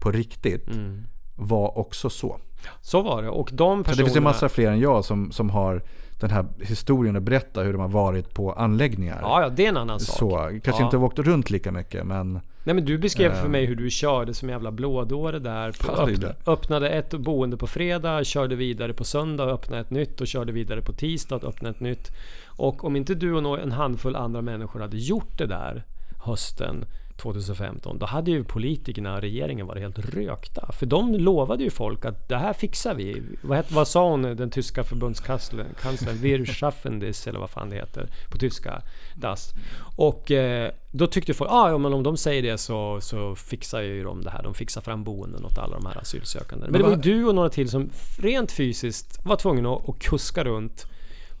på 0.00 0.10
riktigt 0.12 0.68
Mm. 0.68 1.02
var 1.36 1.78
också 1.78 2.10
så. 2.10 2.40
Så 2.82 3.02
var 3.02 3.22
det. 3.22 3.28
Och 3.28 3.50
de 3.52 3.78
Så 3.78 3.82
det 3.82 3.84
personerna... 3.84 4.06
finns 4.06 4.16
ju 4.16 4.20
massa 4.20 4.48
fler 4.48 4.70
än 4.70 4.80
jag 4.80 5.04
som, 5.04 5.32
som 5.32 5.50
har 5.50 5.82
den 6.20 6.30
här 6.30 6.46
historien 6.60 7.16
att 7.16 7.22
berätta 7.22 7.62
hur 7.62 7.72
de 7.72 7.80
har 7.80 7.88
varit 7.88 8.34
på 8.34 8.52
anläggningar. 8.52 9.18
Ja, 9.22 9.42
ja, 9.42 9.48
det 9.48 9.64
är 9.64 9.68
en 9.68 9.76
annan 9.76 10.00
sak. 10.00 10.16
så, 10.18 10.30
kanske 10.64 10.82
Ja. 10.82 10.84
inte 10.84 10.96
har 10.96 11.04
åkt 11.04 11.18
runt 11.18 11.50
lika 11.50 11.72
mycket 11.72 12.06
men 12.06 12.40
Nej 12.64 12.74
men 12.74 12.84
du 12.84 12.98
beskrev 12.98 13.32
för 13.32 13.44
Ehm. 13.44 13.52
mig 13.52 13.64
hur 13.66 13.76
du 13.76 13.90
körde 13.90 14.34
som 14.34 14.48
jävla 14.48 14.70
blådåre 14.70 15.38
där. 15.38 15.72
På, 15.72 15.92
Ja, 15.96 16.08
öppna, 16.08 16.28
öppnade 16.46 16.90
ett 16.90 17.10
boende 17.10 17.56
på 17.56 17.66
fredag, 17.66 18.24
körde 18.24 18.56
vidare 18.56 18.92
på 18.92 19.04
söndag, 19.04 19.44
öppnade 19.44 19.82
ett 19.82 19.90
nytt 19.90 20.20
och 20.20 20.26
körde 20.26 20.52
vidare 20.52 20.82
på 20.82 20.92
tisdag 20.92 21.36
och 21.36 21.44
öppnade 21.44 21.74
ett 21.74 21.80
nytt. 21.80 22.08
Och 22.46 22.84
om 22.84 22.96
inte 22.96 23.14
du 23.14 23.34
och 23.34 23.58
en 23.60 23.72
handfull 23.72 24.16
andra 24.16 24.42
människor 24.42 24.80
hade 24.80 24.96
gjort 24.96 25.38
det 25.38 25.46
där 25.46 25.84
hösten 26.24 26.84
2015, 27.20 27.98
då 27.98 28.06
hade 28.06 28.30
ju 28.30 28.44
politikerna 28.44 29.14
och 29.14 29.20
regeringen 29.20 29.66
varit 29.66 29.82
helt 29.82 29.98
rökta. 29.98 30.72
För 30.72 30.86
de 30.86 31.14
lovade 31.14 31.64
ju 31.64 31.70
folk 31.70 32.04
att 32.04 32.28
det 32.28 32.36
här 32.36 32.52
fixar 32.52 32.94
vi. 32.94 33.22
Vad, 33.42 33.56
het, 33.56 33.72
vad 33.72 33.88
sa 33.88 34.10
hon, 34.10 34.22
den 34.22 34.50
tyska 34.50 34.84
förbundskanslern? 34.84 35.66
kanslern? 35.82 36.16
Wir 36.20 36.44
schaffen 36.44 37.00
das, 37.00 37.26
eller 37.26 37.40
vad 37.40 37.50
fan 37.50 37.70
det 37.70 37.76
heter 37.76 38.08
på 38.30 38.38
tyska. 38.38 38.82
Das. 39.14 39.52
Och 39.96 40.30
eh, 40.30 40.70
då 40.90 41.06
tyckte 41.06 41.34
folk, 41.34 41.50
ah, 41.52 41.70
ja 41.70 41.78
men 41.78 41.92
om 41.92 42.02
de 42.02 42.16
säger 42.16 42.42
det 42.42 42.58
så, 42.58 43.00
så 43.00 43.34
fixar 43.34 43.80
ju 43.80 44.04
de 44.04 44.22
det 44.22 44.30
här. 44.30 44.42
De 44.42 44.54
fixar 44.54 44.80
fram 44.80 45.04
boenden 45.04 45.44
åt 45.44 45.58
alla 45.58 45.76
de 45.76 45.86
här 45.86 45.98
asylsökande. 45.98 46.64
Men, 46.64 46.72
Men 46.72 46.80
det 46.80 46.86
var 46.86 46.96
ju 46.96 47.02
du 47.02 47.24
och 47.24 47.34
några 47.34 47.48
till 47.48 47.70
som 47.70 47.90
rent 48.18 48.52
fysiskt 48.52 49.18
var 49.24 49.36
tvungna 49.36 49.74
att, 49.74 49.88
att 49.88 49.98
kuska 49.98 50.44
runt 50.44 50.86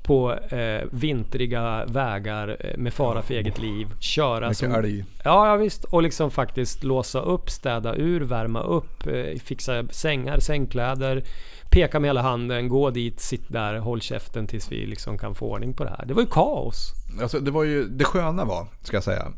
på 0.02 0.32
eh, 0.32 0.88
vintriga 0.90 1.84
vägar 1.86 2.56
eh, 2.60 2.76
med 2.78 2.94
fara 2.94 3.22
för 3.22 3.34
eget 3.34 3.58
liv. 3.58 3.88
Köra 4.00 4.40
mycket 4.48 4.56
som, 4.58 4.72
älg. 4.74 5.04
Ja, 5.24 5.48
ja 5.48 5.56
visst. 5.56 5.84
Och 5.84 6.02
liksom 6.02 6.30
faktiskt 6.30 6.84
låsa 6.84 7.20
upp, 7.20 7.50
städa 7.50 7.94
ur, 7.94 8.20
värma 8.20 8.60
upp, 8.62 9.06
eh, 9.06 9.38
fixa 9.44 9.88
sängar, 9.90 10.38
sängkläder. 10.38 11.22
Peka 11.70 12.00
med 12.00 12.08
hela 12.08 12.22
handen, 12.22 12.68
gå 12.68 12.90
dit, 12.90 13.20
sitt 13.20 13.48
där, 13.48 13.78
håll 13.78 14.00
käften 14.00 14.46
tills 14.46 14.72
vi 14.72 14.86
liksom 14.86 15.18
kan 15.18 15.34
få 15.34 15.46
ordning 15.50 15.74
på 15.74 15.84
det 15.84 15.90
här. 15.98 16.04
Det 16.06 16.14
var 16.14 16.22
ju 16.22 16.28
kaos. 16.28 16.92
Alltså 17.22 17.40
det 17.40 17.50
var 17.50 17.64
ju, 17.64 17.84
det 17.84 18.04
sköna 18.04 18.44
var, 18.44 18.66
ska 18.82 18.96
jag 18.96 19.04
säga. 19.04 19.32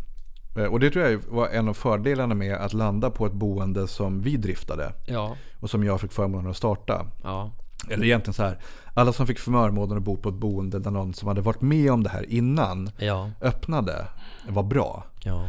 eh, 0.57 0.65
Och 0.65 0.81
det 0.81 0.91
tror 0.91 1.05
jag 1.05 1.21
var 1.29 1.49
en 1.49 1.69
av 1.69 1.75
fördelarna 1.75 2.35
med 2.35 2.55
att 2.57 2.73
landa 2.73 3.11
på 3.11 3.27
ett 3.27 3.33
boende 3.33 3.89
som 3.89 4.23
vi 4.23 4.37
driftade. 4.37 4.93
Ja, 5.07 5.37
Och 5.61 5.71
som 5.71 5.85
jag 5.85 6.01
fick 6.01 6.13
förmånen 6.13 6.51
att 6.51 6.57
starta. 6.57 7.07
ja, 7.23 7.51
Eller 7.89 8.05
egentligen 8.05 8.35
så 8.35 8.43
här. 8.43 8.59
Alla 8.95 9.13
som 9.13 9.27
fick 9.27 9.39
förmånen 9.39 9.97
att 9.97 10.03
bo 10.03 10.17
på 10.17 10.29
ett 10.29 10.35
boende 10.35 10.79
där 10.79 10.91
någon 10.91 11.15
som 11.15 11.29
hade 11.29 11.41
varit 11.41 11.61
med 11.61 11.93
om 11.93 12.03
det 12.03 12.11
här 12.11 12.31
innan 12.33 12.91
ja, 12.99 13.31
öppnade 13.41 14.07
var 14.49 14.63
bra. 14.63 15.05
ja. 15.25 15.47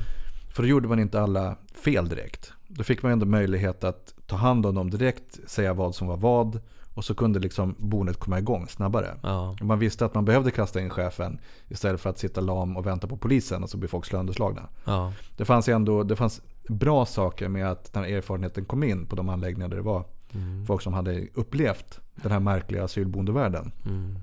För 0.53 0.63
då 0.63 0.69
gjorde 0.69 0.87
man 0.87 0.99
inte 0.99 1.21
alla 1.21 1.55
fel 1.83 2.09
direkt. 2.09 2.53
Då 2.67 2.83
fick 2.83 3.03
man 3.03 3.11
ändå 3.11 3.25
möjlighet 3.25 3.83
att 3.83 4.13
ta 4.27 4.35
hand 4.35 4.65
om 4.65 4.75
dem 4.75 4.89
direkt, 4.89 5.39
säga 5.49 5.73
vad 5.73 5.95
som 5.95 6.07
var 6.07 6.17
vad. 6.17 6.59
Och 6.95 7.05
så 7.05 7.15
kunde 7.15 7.39
liksom 7.39 7.75
boendet 7.77 8.17
komma 8.19 8.39
igång 8.39 8.67
snabbare. 8.67 9.17
ja. 9.23 9.55
Man 9.61 9.79
visste 9.79 10.05
att 10.05 10.13
man 10.15 10.25
behövde 10.25 10.51
kasta 10.51 10.81
in 10.81 10.89
chefen 10.89 11.39
istället 11.67 12.01
för 12.01 12.09
att 12.09 12.19
sitta 12.19 12.41
lam 12.41 12.77
och 12.77 12.85
vänta 12.85 13.07
på 13.07 13.17
polisen 13.17 13.63
och 13.63 13.69
så 13.69 13.77
blir 13.77 13.89
folk 13.89 14.05
sönderslagna. 14.05 14.61
ja. 14.85 15.13
Det 15.37 15.45
fanns 15.45 15.67
ändå 15.69 16.03
det 16.03 16.15
fanns 16.15 16.41
bra 16.67 17.05
saker 17.05 17.47
med 17.47 17.71
att 17.71 17.95
när 17.95 18.03
erfarenheten 18.03 18.65
kom 18.65 18.83
in 18.83 19.05
på 19.05 19.15
de 19.15 19.29
anläggningar 19.29 19.67
där 19.69 19.77
det 19.77 19.83
var 19.83 20.03
folk 20.67 20.81
som 20.81 20.93
hade 20.93 21.27
upplevt 21.33 21.99
den 22.15 22.31
här 22.31 22.39
märkliga 22.39 22.83
asylboendevärlden. 22.83 23.71
Mm. 23.85 24.15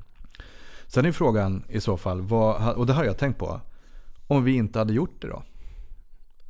Sen 0.86 1.04
är 1.04 1.12
frågan 1.12 1.64
i 1.68 1.80
så 1.80 1.96
fall, 1.96 2.20
vad, 2.20 2.74
och 2.76 2.86
det 2.86 2.92
har 2.92 3.04
jag 3.04 3.18
tänkt 3.18 3.38
på, 3.38 3.60
om 4.26 4.44
vi 4.44 4.52
inte 4.52 4.78
hade 4.78 4.92
gjort 4.92 5.20
det 5.20 5.28
då? 5.28 5.42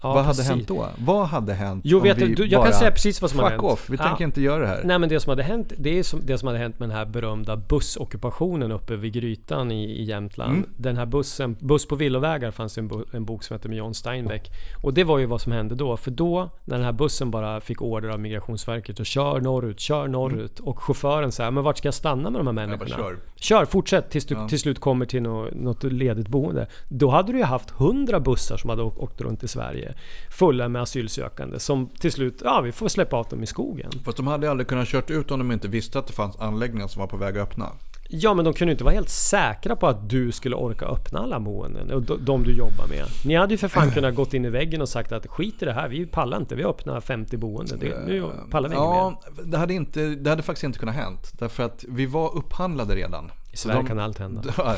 Ja, 0.02 0.12
vad 0.14 0.26
precis. 0.26 0.44
hade 0.48 0.56
hänt 0.56 0.68
då? 0.68 0.86
Vad 0.98 1.26
hade 1.26 1.54
hänt 1.54 1.80
Jo, 1.84 1.96
om 1.98 2.02
vet 2.04 2.18
vi 2.18 2.34
du, 2.34 2.46
jag 2.46 2.60
bara, 2.60 2.70
kan 2.70 2.78
säga 2.78 2.90
precis 2.90 3.20
vad 3.22 3.30
som 3.30 3.40
fuck 3.40 3.50
hänt. 3.50 3.62
off, 3.62 3.90
vi 3.90 3.96
Ja. 3.96 4.04
tänker 4.04 4.24
inte 4.24 4.40
göra 4.40 4.60
det 4.60 4.66
här. 4.66 4.80
Nej 4.84 4.98
men 4.98 5.08
det 5.08 5.20
som 5.20 5.30
hade 5.30 5.42
hänt, 5.42 5.72
det 5.78 5.98
är 5.98 6.02
som, 6.02 6.20
det 6.26 6.38
som 6.38 6.46
hade 6.46 6.58
hänt 6.58 6.78
med 6.78 6.88
den 6.88 6.96
här 6.96 7.04
berömda 7.06 7.56
bussockupationen 8.00 8.72
uppe 8.72 8.96
vid 8.96 9.12
Grytan 9.12 9.70
i, 9.72 9.84
i 9.84 10.04
Jämtland. 10.04 10.52
Mm. 10.56 10.68
Den 10.76 10.96
här 10.96 11.06
bussen, 11.06 11.56
Buss 11.60 11.88
på 11.88 11.96
villovägar 11.96 12.50
fanns 12.50 12.78
en, 12.78 12.88
bo, 12.88 13.04
en 13.12 13.24
bok 13.24 13.42
som 13.42 13.54
heter 13.54 13.68
med 13.68 13.78
John 13.78 13.94
Steinbeck. 13.94 14.50
Och 14.82 14.94
det 14.94 15.04
var 15.04 15.18
ju 15.18 15.26
vad 15.26 15.40
som 15.40 15.52
hände 15.52 15.74
då. 15.74 15.96
För 15.96 16.10
då, 16.10 16.50
när 16.64 16.76
den 16.76 16.84
här 16.84 16.92
bussen 16.92 17.30
bara 17.30 17.60
fick 17.60 17.82
order 17.82 18.08
av 18.08 18.20
Migrationsverket 18.20 19.00
att 19.00 19.06
kör 19.06 19.40
norrut, 19.40 19.80
kör 19.80 20.08
norrut. 20.08 20.60
Och 20.60 20.78
chauffören 20.82 21.32
säger, 21.32 21.50
men 21.50 21.64
vart 21.64 21.78
ska 21.78 21.86
jag 21.86 21.94
stanna 21.94 22.30
med 22.30 22.40
de 22.40 22.46
här 22.46 22.50
Mm. 22.64 22.70
Jag 22.70 22.78
bara, 22.78 22.84
människorna? 22.84 23.08
kör. 23.08 23.18
Kör, 23.36 23.64
fortsätt 23.64 24.10
tills 24.10 24.26
du 24.26 24.34
Ja. 24.34 24.48
till 24.48 24.58
slut 24.60 24.78
kommer 24.80 25.06
till 25.06 25.22
något, 25.22 25.54
något 25.54 25.82
ledigt 25.84 26.28
boende. 26.28 26.66
Då 26.88 27.10
hade 27.10 27.32
du 27.32 27.38
ju 27.38 27.44
haft 27.44 27.70
hundra 27.70 28.20
bussar 28.20 28.56
som 28.56 28.70
hade 28.70 28.82
åkt 28.82 29.20
runt 29.20 29.42
i 29.42 29.48
Sverige. 29.48 29.89
Fulla 30.30 30.68
med 30.68 30.82
asylsökande 30.82 31.58
som 31.58 31.88
till 31.88 32.12
slut, 32.12 32.40
ja 32.44 32.60
vi 32.60 32.72
får 32.72 32.88
släppa 32.88 33.16
av 33.16 33.26
dem 33.28 33.42
i 33.42 33.46
skogen. 33.46 33.90
Fast 34.04 34.16
de 34.16 34.26
hade 34.26 34.50
aldrig 34.50 34.66
kunnat 34.66 34.88
kört 34.88 35.10
ut 35.10 35.30
om 35.30 35.38
de 35.38 35.52
inte 35.52 35.68
visste 35.68 35.98
att 35.98 36.06
det 36.06 36.12
fanns 36.12 36.36
anläggningar 36.36 36.86
som 36.88 37.00
var 37.00 37.06
på 37.06 37.16
väg 37.16 37.38
att 37.38 37.48
öppna. 37.48 37.72
Ja 38.12 38.34
men 38.34 38.44
de 38.44 38.54
kunde 38.54 38.72
inte 38.72 38.84
vara 38.84 38.94
helt 38.94 39.08
säkra 39.08 39.76
på 39.76 39.86
att 39.86 40.10
du 40.10 40.32
skulle 40.32 40.56
orka 40.56 40.86
öppna 40.86 41.18
alla 41.20 41.40
boenden 41.40 41.90
och 41.92 42.02
de- 42.02 42.42
du 42.42 42.52
jobbar 42.56 42.86
med. 42.88 43.04
Ni 43.24 43.34
hade 43.34 43.54
ju 43.54 43.58
för 43.58 43.68
fan 43.68 43.90
kunnat 43.90 44.14
gått 44.14 44.34
in 44.34 44.44
i 44.44 44.50
väggen 44.50 44.80
och 44.82 44.88
sagt 44.88 45.12
att 45.12 45.26
skit 45.26 45.62
i 45.62 45.64
det 45.64 45.72
här, 45.72 45.88
vi 45.88 46.06
pallar 46.06 46.36
inte, 46.38 46.54
vi 46.54 46.64
öppnar 46.64 47.00
50 47.00 47.36
boenden. 47.36 47.78
Det, 47.78 48.06
nu 48.06 48.30
pallar 48.50 48.68
vi 48.68 48.74
inget 48.74 48.88
mer. 48.88 48.96
Ja, 48.96 49.20
det 49.44 49.58
hade, 49.58 49.74
inte, 49.74 50.00
det 50.06 50.30
hade 50.30 50.42
faktiskt 50.42 50.64
inte 50.64 50.78
kunnat 50.78 50.94
hänt. 50.94 51.32
Därför 51.38 51.62
att 51.62 51.84
vi 51.88 52.06
var 52.06 52.36
upphandlade 52.36 52.94
redan. 52.94 53.30
I 53.52 53.56
Sverige 53.56 53.78
de, 53.80 53.86
kan 53.86 53.98
allt 53.98 54.18
hända. 54.18 54.42
Ja. 54.56 54.76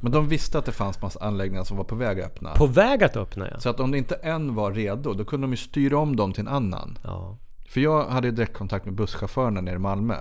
Men 0.00 0.12
de 0.12 0.28
visste 0.28 0.58
att 0.58 0.64
det 0.64 0.72
fanns 0.72 1.02
massa 1.02 1.20
anläggningar 1.20 1.64
som 1.64 1.76
var 1.76 1.84
på 1.84 1.94
väg 1.94 2.20
att 2.20 2.26
öppna. 2.26 2.50
På 2.54 2.66
väg 2.66 3.04
att 3.04 3.16
öppna 3.16 3.48
ja. 3.50 3.58
Så 3.60 3.68
att 3.68 3.80
om 3.80 3.90
det 3.90 3.98
inte 3.98 4.14
en 4.14 4.54
var 4.54 4.72
redo, 4.72 5.12
då 5.12 5.24
kunde 5.24 5.44
de 5.46 5.50
ju 5.50 5.56
styra 5.56 5.98
om 5.98 6.16
dem 6.16 6.32
till 6.32 6.40
en 6.40 6.48
annan. 6.48 6.98
ja. 7.04 7.38
För 7.68 7.80
jag 7.80 8.04
hade 8.04 8.28
ju 8.28 8.32
direktkontakt 8.32 8.84
med 8.84 8.94
busschaufförerna 8.94 9.60
nere 9.60 9.74
i 9.74 9.78
Malmö. 9.78 10.16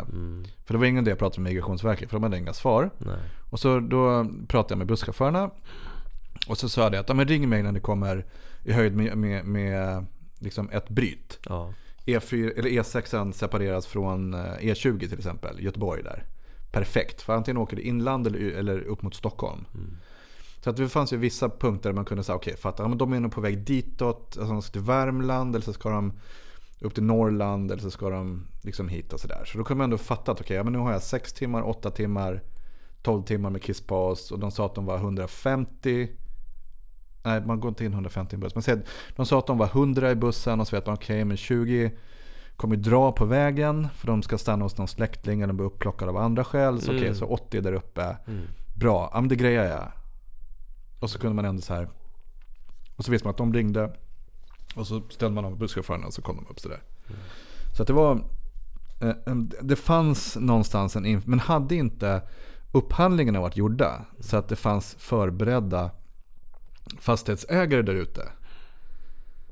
För 0.65 0.73
det 0.73 0.77
var 0.77 0.85
ingen 0.85 1.03
idé 1.03 1.11
jag 1.11 1.19
pratade 1.19 1.41
med 1.41 1.51
Migrationsverket, 1.51 2.09
för 2.09 2.15
de 2.15 2.23
hade 2.23 2.37
inga 2.37 2.53
svar. 2.53 2.89
Nej. 2.97 3.17
Och 3.49 3.59
så 3.59 3.79
då 3.79 4.29
pratade 4.47 4.71
jag 4.71 4.77
med 4.77 4.87
busschaufförerna. 4.87 5.51
Och 6.47 6.57
så 6.57 6.69
sa 6.69 6.81
jag 6.81 6.95
att, 6.95 7.09
ja, 7.09 7.15
men 7.15 7.27
ring 7.27 7.49
mig 7.49 7.63
när 7.63 7.71
ni 7.71 7.79
kommer 7.79 8.25
i 8.63 8.71
höjd 8.71 8.95
med, 8.95 9.17
med, 9.17 9.45
med 9.45 10.05
liksom 10.39 10.69
ett 10.69 10.89
bryt. 10.89 11.39
Ja. 11.49 11.73
E4, 12.05 12.59
eller 12.59 12.69
E6 12.69 13.31
separeras 13.31 13.87
från 13.87 14.33
eh, 14.33 14.39
E20 14.39 14.99
till 14.99 15.17
exempel, 15.17 15.63
Göteborg 15.63 16.03
där. 16.03 16.25
Perfekt, 16.71 17.21
för 17.21 17.33
antingen 17.33 17.57
åker 17.57 17.75
du 17.75 17.81
inland 17.81 18.27
eller, 18.27 18.39
eller 18.39 18.81
upp 18.81 19.01
mot 19.01 19.15
Stockholm. 19.15 19.65
Så 20.63 20.69
att 20.69 20.77
det 20.77 20.89
fanns 20.89 21.13
ju 21.13 21.17
vissa 21.17 21.49
punkter 21.49 21.89
där 21.89 21.95
man 21.95 22.05
kunde 22.05 22.23
säga, 22.23 22.35
okej, 22.35 22.51
okay, 22.51 22.61
fatta, 22.61 22.83
ja, 22.83 22.87
men 22.87 22.97
de 22.97 23.13
är 23.13 23.19
nog 23.19 23.31
på 23.31 23.41
väg 23.41 23.59
ditåt, 23.59 24.37
alltså 24.39 24.53
de 24.53 24.61
ska 24.61 24.71
till 24.71 24.81
Värmland 24.81 25.55
eller 25.55 25.65
så 25.65 25.73
ska 25.73 25.89
de 25.89 26.13
upp 26.79 26.93
till 26.93 27.03
Norrland 27.03 27.71
eller 27.71 27.81
så 27.81 27.91
ska 27.91 28.09
de 28.09 28.47
liksom 28.61 28.89
hit 28.89 29.13
och 29.13 29.19
sådär. 29.19 29.43
Så 29.45 29.57
då 29.57 29.63
kunde 29.63 29.77
man 29.77 29.83
ändå 29.83 29.97
fatta 29.97 30.31
att 30.31 30.41
okej, 30.41 30.57
ja, 30.57 30.63
men 30.63 30.73
nu 30.73 30.79
har 30.79 30.91
jag 30.91 31.03
6 31.03 31.33
timmar, 31.33 31.61
8 31.61 31.91
timmar, 31.91 32.43
12 33.01 33.23
timmar 33.23 33.49
med 33.49 33.61
kisspaus 33.61 34.31
och 34.31 34.39
de 34.39 34.51
sa 34.51 34.65
att 34.65 34.75
de 34.75 34.85
var 34.85 34.97
150 34.97 36.09
Nej, 37.25 37.41
man 37.45 37.59
går 37.59 37.69
inte 37.69 37.85
in 37.85 37.93
150 37.93 38.33
i 38.33 38.35
en 38.35 38.39
buss. 38.39 38.55
Men 38.55 38.83
de 39.15 39.25
sa 39.25 39.39
att 39.39 39.47
de 39.47 39.57
var 39.57 39.67
100 39.67 40.11
i 40.11 40.15
bussen 40.15 40.59
och 40.59 40.67
så 40.67 40.75
vet 40.75 40.85
man 40.85 40.95
okej, 40.95 41.25
men 41.25 41.37
20 41.37 41.91
kommer 42.55 42.75
dra 42.75 43.11
på 43.11 43.25
vägen 43.25 43.87
för 43.95 44.07
de 44.07 44.23
ska 44.23 44.37
stanna 44.37 44.65
hos 44.65 44.77
någon 44.77 44.87
släkting 44.87 45.41
eller 45.41 45.53
bli 45.53 45.65
upplockade 45.65 46.11
av 46.11 46.17
andra 46.17 46.43
skäl. 46.43 46.81
Så 46.81 46.95
okej, 46.95 47.15
så 47.15 47.25
80 47.25 47.61
där 47.61 47.73
uppe. 47.73 48.17
Bra, 48.75 49.09
ja 49.13 49.21
men 49.21 49.29
det 49.29 49.35
grejar 49.35 49.65
jag. 49.65 49.91
Och 50.99 51.09
så 51.09 51.19
kunde 51.19 51.35
man 51.35 51.45
ändå 51.45 51.61
så 51.61 51.73
här. 51.73 51.89
Och 52.95 53.05
så 53.05 53.11
visste 53.11 53.27
man 53.27 53.31
att 53.31 53.37
de 53.37 53.53
ringde. 53.53 53.93
Och 54.75 54.87
så 54.87 55.01
ställde 55.09 55.35
man 55.35 55.45
av 55.45 55.57
busschaufförerna 55.57 56.07
och 56.07 56.13
så 56.13 56.21
kom 56.21 56.35
de 56.35 56.47
upp 56.49 56.59
sådär. 56.59 56.81
Så 57.75 57.81
att 57.81 57.87
det 57.87 57.93
var... 57.93 58.23
eh, 59.01 59.35
Det 59.61 59.75
fanns 59.75 60.35
någonstans 60.35 60.95
en... 60.95 61.21
Men 61.25 61.39
hade 61.39 61.75
inte 61.75 62.21
upphandlingarna 62.71 63.39
varit 63.41 63.57
gjorda 63.57 64.05
så 64.19 64.37
att 64.37 64.47
det 64.49 64.55
fanns 64.55 64.95
förberedda 64.99 65.91
fastighetsägare 66.99 67.81
där 67.81 67.93
ute. 67.95 68.21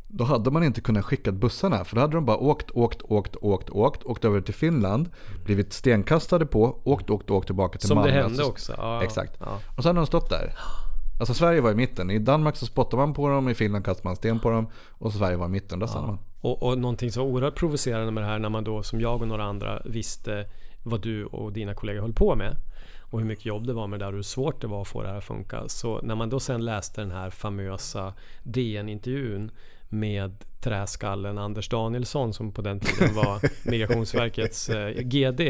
Då 0.07 0.23
hade 0.23 0.51
man 0.51 0.63
inte 0.63 0.81
kunnat 0.81 1.05
skicka 1.05 1.31
bussarna 1.31 1.85
för 1.85 1.95
då 1.95 2.01
hade 2.01 2.13
de 2.13 2.25
bara 2.25 2.37
åkt, 2.37 2.71
åkt, 2.71 3.01
åkt, 3.03 3.35
åkt, 3.41 3.69
åkt, 3.69 4.03
åkt 4.03 4.25
över 4.25 4.41
till 4.41 4.53
Finland, 4.53 5.09
blivit 5.45 5.73
stenkastade 5.73 6.45
på, 6.45 6.79
åkt, 6.83 7.09
åkt, 7.09 7.29
åkt 7.31 7.45
tillbaka 7.47 7.79
till 7.79 7.87
Som 7.87 7.95
Malmö. 7.95 8.11
det 8.15 8.21
hände 8.21 8.37
Så- 8.37 8.49
också. 8.49 8.73
Ja, 8.77 9.03
Exakt. 9.03 9.33
Ja. 9.39 9.59
Och 9.75 9.83
så 9.83 9.89
hade 9.89 9.99
de 9.99 10.05
stått 10.07 10.29
där. 10.29 10.53
Alltså 11.19 11.33
Sverige 11.33 11.61
var 11.61 11.71
i 11.71 11.75
mitten. 11.75 12.11
I 12.11 12.19
Danmark 12.19 12.55
så 12.55 12.65
spottade 12.65 12.97
man 13.05 13.13
på 13.13 13.29
dem, 13.29 13.49
i 13.49 13.53
Finland 13.53 13.85
kastade 13.85 14.07
man 14.07 14.15
sten 14.15 14.39
på 14.39 14.49
dem 14.49 14.67
och 14.89 15.13
Sverige 15.13 15.37
var 15.37 15.45
i 15.45 15.49
mitten. 15.49 15.79
Där 15.79 15.87
stannade 15.87 16.11
man. 16.11 16.19
Och, 16.41 16.63
och 16.63 16.77
någonting 16.77 17.11
så 17.11 17.21
oerhört 17.23 17.55
provocerande 17.55 18.11
med 18.11 18.23
det 18.23 18.27
här 18.27 18.39
när 18.39 18.49
man 18.49 18.63
då 18.63 18.83
som 18.83 19.01
jag 19.01 19.21
och 19.21 19.27
några 19.27 19.43
andra 19.43 19.81
visste 19.85 20.45
vad 20.83 21.01
du 21.01 21.25
och 21.25 21.53
dina 21.53 21.73
kollegor 21.73 22.01
höll 22.01 22.13
på 22.13 22.35
med. 22.35 22.55
Och 22.99 23.19
hur 23.19 23.27
mycket 23.27 23.45
jobb 23.45 23.67
det 23.67 23.73
var 23.73 23.87
med 23.87 23.99
det 23.99 24.05
där 24.05 24.11
och 24.11 24.15
hur 24.15 24.23
svårt 24.23 24.61
det 24.61 24.67
var 24.67 24.81
att 24.81 24.87
få 24.87 25.01
det 25.01 25.07
här 25.07 25.17
att 25.17 25.23
funka. 25.23 25.63
Så 25.67 26.01
när 26.01 26.15
man 26.15 26.29
då 26.29 26.39
sen 26.39 26.65
läste 26.65 27.01
den 27.01 27.11
här 27.11 27.29
famösa 27.29 28.13
DN-intervjun 28.43 29.51
med 29.89 30.43
träskallen 30.61 31.37
Anders 31.37 31.69
Danielsson 31.69 32.33
som 32.33 32.51
på 32.51 32.61
den 32.61 32.79
tiden 32.79 33.15
var 33.15 33.39
Migrationsverkets 33.69 34.69
eh, 34.69 35.01
GD. 35.01 35.41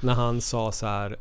När 0.00 0.14
han 0.14 0.40
sa 0.40 0.72
så 0.72 0.86
här. 0.86 1.16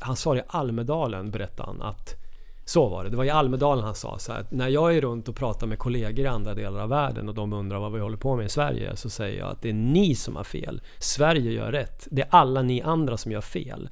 Han 0.00 0.16
sa 0.16 0.34
det 0.34 0.40
i 0.40 0.44
Almedalen 0.46 1.30
berättade 1.30 1.68
han 1.68 1.82
att 1.82 2.21
så 2.64 2.88
var 2.88 3.04
det. 3.04 3.10
Det 3.10 3.16
var 3.16 3.24
i 3.24 3.30
Almedalen 3.30 3.84
han 3.84 3.94
sa 3.94 4.18
så 4.18 4.32
här. 4.32 4.40
att 4.40 4.50
När 4.50 4.68
jag 4.68 4.96
är 4.96 5.00
runt 5.00 5.28
och 5.28 5.36
pratar 5.36 5.66
med 5.66 5.78
kollegor 5.78 6.24
i 6.24 6.28
andra 6.28 6.54
delar 6.54 6.80
av 6.80 6.88
världen 6.88 7.28
och 7.28 7.34
de 7.34 7.52
undrar 7.52 7.78
vad 7.78 7.92
vi 7.92 8.00
håller 8.00 8.16
på 8.16 8.36
med 8.36 8.46
i 8.46 8.48
Sverige 8.48 8.96
så 8.96 9.10
säger 9.10 9.38
jag 9.38 9.50
att 9.50 9.62
det 9.62 9.68
är 9.68 9.72
ni 9.72 10.14
som 10.14 10.36
har 10.36 10.44
fel. 10.44 10.80
Sverige 10.98 11.52
gör 11.52 11.72
rätt. 11.72 12.08
Det 12.10 12.22
är 12.22 12.28
alla 12.30 12.62
ni 12.62 12.82
andra 12.82 13.16
som 13.16 13.32
gör 13.32 13.40
fel. 13.40 13.88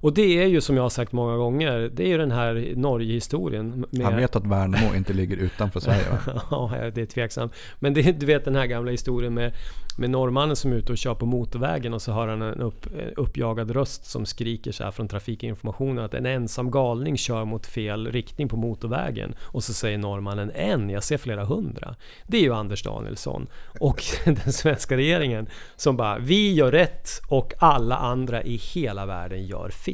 Och 0.00 0.14
det 0.14 0.42
är 0.42 0.46
ju 0.46 0.60
som 0.60 0.76
jag 0.76 0.82
har 0.82 0.90
sagt 0.90 1.12
många 1.12 1.36
gånger. 1.36 1.90
Det 1.94 2.02
är 2.02 2.08
ju 2.08 2.18
den 2.18 2.30
här 2.30 2.72
Norge-historien. 2.76 3.84
med- 3.90 4.06
Han 4.06 4.16
vet 4.16 4.36
att 4.36 4.46
Värnamo 4.46 4.94
inte 4.96 5.12
ligger 5.12 5.36
utanför 5.36 5.80
Sverige 5.80 6.04
va? 6.10 6.42
ja, 6.50 6.90
det 6.94 7.00
är 7.02 7.06
tveksamt. 7.06 7.52
Men 7.78 7.94
det, 7.94 8.02
du 8.20 8.26
vet 8.26 8.44
den 8.44 8.56
här 8.56 8.66
gamla 8.66 8.90
historien 8.90 9.34
med, 9.34 9.52
med 9.98 10.10
norrmannen 10.10 10.56
som 10.56 10.72
är 10.72 10.76
ute 10.76 10.92
och 10.92 10.98
kör 10.98 11.14
på 11.14 11.26
motorvägen 11.26 11.94
och 11.94 12.02
så 12.02 12.12
hör 12.12 12.28
han 12.28 12.42
en 12.42 12.60
upp, 12.60 12.86
en 12.86 13.14
uppjagad 13.16 13.70
röst 13.70 14.04
som 14.04 14.26
skriker 14.26 14.72
så 14.72 14.84
här 14.84 14.90
från 14.90 15.08
trafikinformationen 15.08 16.04
att 16.04 16.14
en 16.14 16.26
ensam 16.26 16.70
galning 16.70 17.16
kör 17.16 17.44
mot 17.44 17.66
fel 17.66 18.12
riktning 18.12 18.48
på 18.48 18.56
motorvägen. 18.56 19.34
Och 19.40 19.64
så 19.64 19.72
säger 19.72 19.98
norrmannen 19.98 20.50
en, 20.54 20.90
jag 20.90 21.04
ser 21.04 21.18
flera 21.18 21.44
hundra. 21.44 21.94
Det 22.26 22.36
är 22.36 22.42
ju 22.42 22.54
Anders 22.54 22.82
Danielsson 22.82 23.46
och 23.80 24.02
den 24.24 24.52
svenska 24.52 24.96
regeringen 24.96 25.48
som 25.76 25.96
bara 25.96 26.18
vi 26.18 26.52
gör 26.54 26.72
rätt 26.72 27.08
och 27.28 27.52
alla 27.58 27.96
andra 27.96 28.42
i 28.42 28.56
hela 28.56 29.06
världen 29.06 29.46
gör 29.46 29.68
fel. 29.70 29.89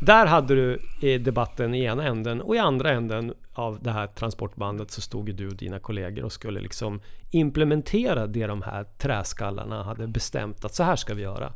Där 0.00 0.26
hade 0.26 0.54
du 0.54 0.80
eh, 1.02 1.20
debatten 1.20 1.74
i 1.74 1.84
ena 1.84 2.06
änden 2.06 2.40
och 2.40 2.56
i 2.56 2.58
andra 2.58 2.90
änden 2.90 3.34
av 3.52 3.78
det 3.82 3.90
här 3.90 4.06
transportbandet 4.06 4.90
så 4.90 5.00
stod 5.00 5.28
ju 5.28 5.34
du 5.34 5.48
och 5.48 5.56
dina 5.56 5.78
kollegor 5.78 6.24
och 6.24 6.32
skulle 6.32 6.60
liksom 6.60 7.00
implementera 7.30 8.26
det 8.26 8.46
de 8.46 8.62
här 8.62 8.84
träskallarna 8.84 9.82
hade 9.82 10.06
bestämt 10.06 10.64
att 10.64 10.74
så 10.74 10.82
här 10.82 10.96
ska 10.96 11.14
vi 11.14 11.22
göra. 11.22 11.52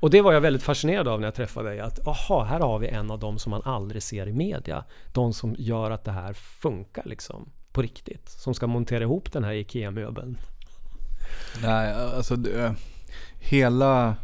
Och 0.00 0.10
det 0.10 0.20
var 0.20 0.32
jag 0.32 0.40
väldigt 0.40 0.62
fascinerad 0.62 1.08
av 1.08 1.20
när 1.20 1.26
jag 1.26 1.34
träffade 1.34 1.68
dig. 1.68 1.80
Att 1.80 2.08
aha, 2.08 2.44
här 2.44 2.60
har 2.60 2.78
vi 2.78 2.88
en 2.88 3.10
av 3.10 3.18
dem 3.18 3.38
som 3.38 3.50
man 3.50 3.62
aldrig 3.64 4.02
ser 4.02 4.28
i 4.28 4.32
media. 4.32 4.84
De 5.12 5.32
som 5.32 5.54
gör 5.58 5.90
att 5.90 6.04
det 6.04 6.10
här 6.10 6.32
funkar 6.32 7.02
liksom 7.06 7.50
på 7.72 7.82
riktigt. 7.82 8.28
Som 8.28 8.54
ska 8.54 8.66
montera 8.66 9.02
ihop 9.02 9.32
den 9.32 9.44
här 9.44 9.52
IKEA-möbeln. 9.52 10.38
Nej, 11.62 11.92
alltså 11.92 12.36
det, 12.36 12.64
eh, 12.64 12.72
hela... 13.40 14.16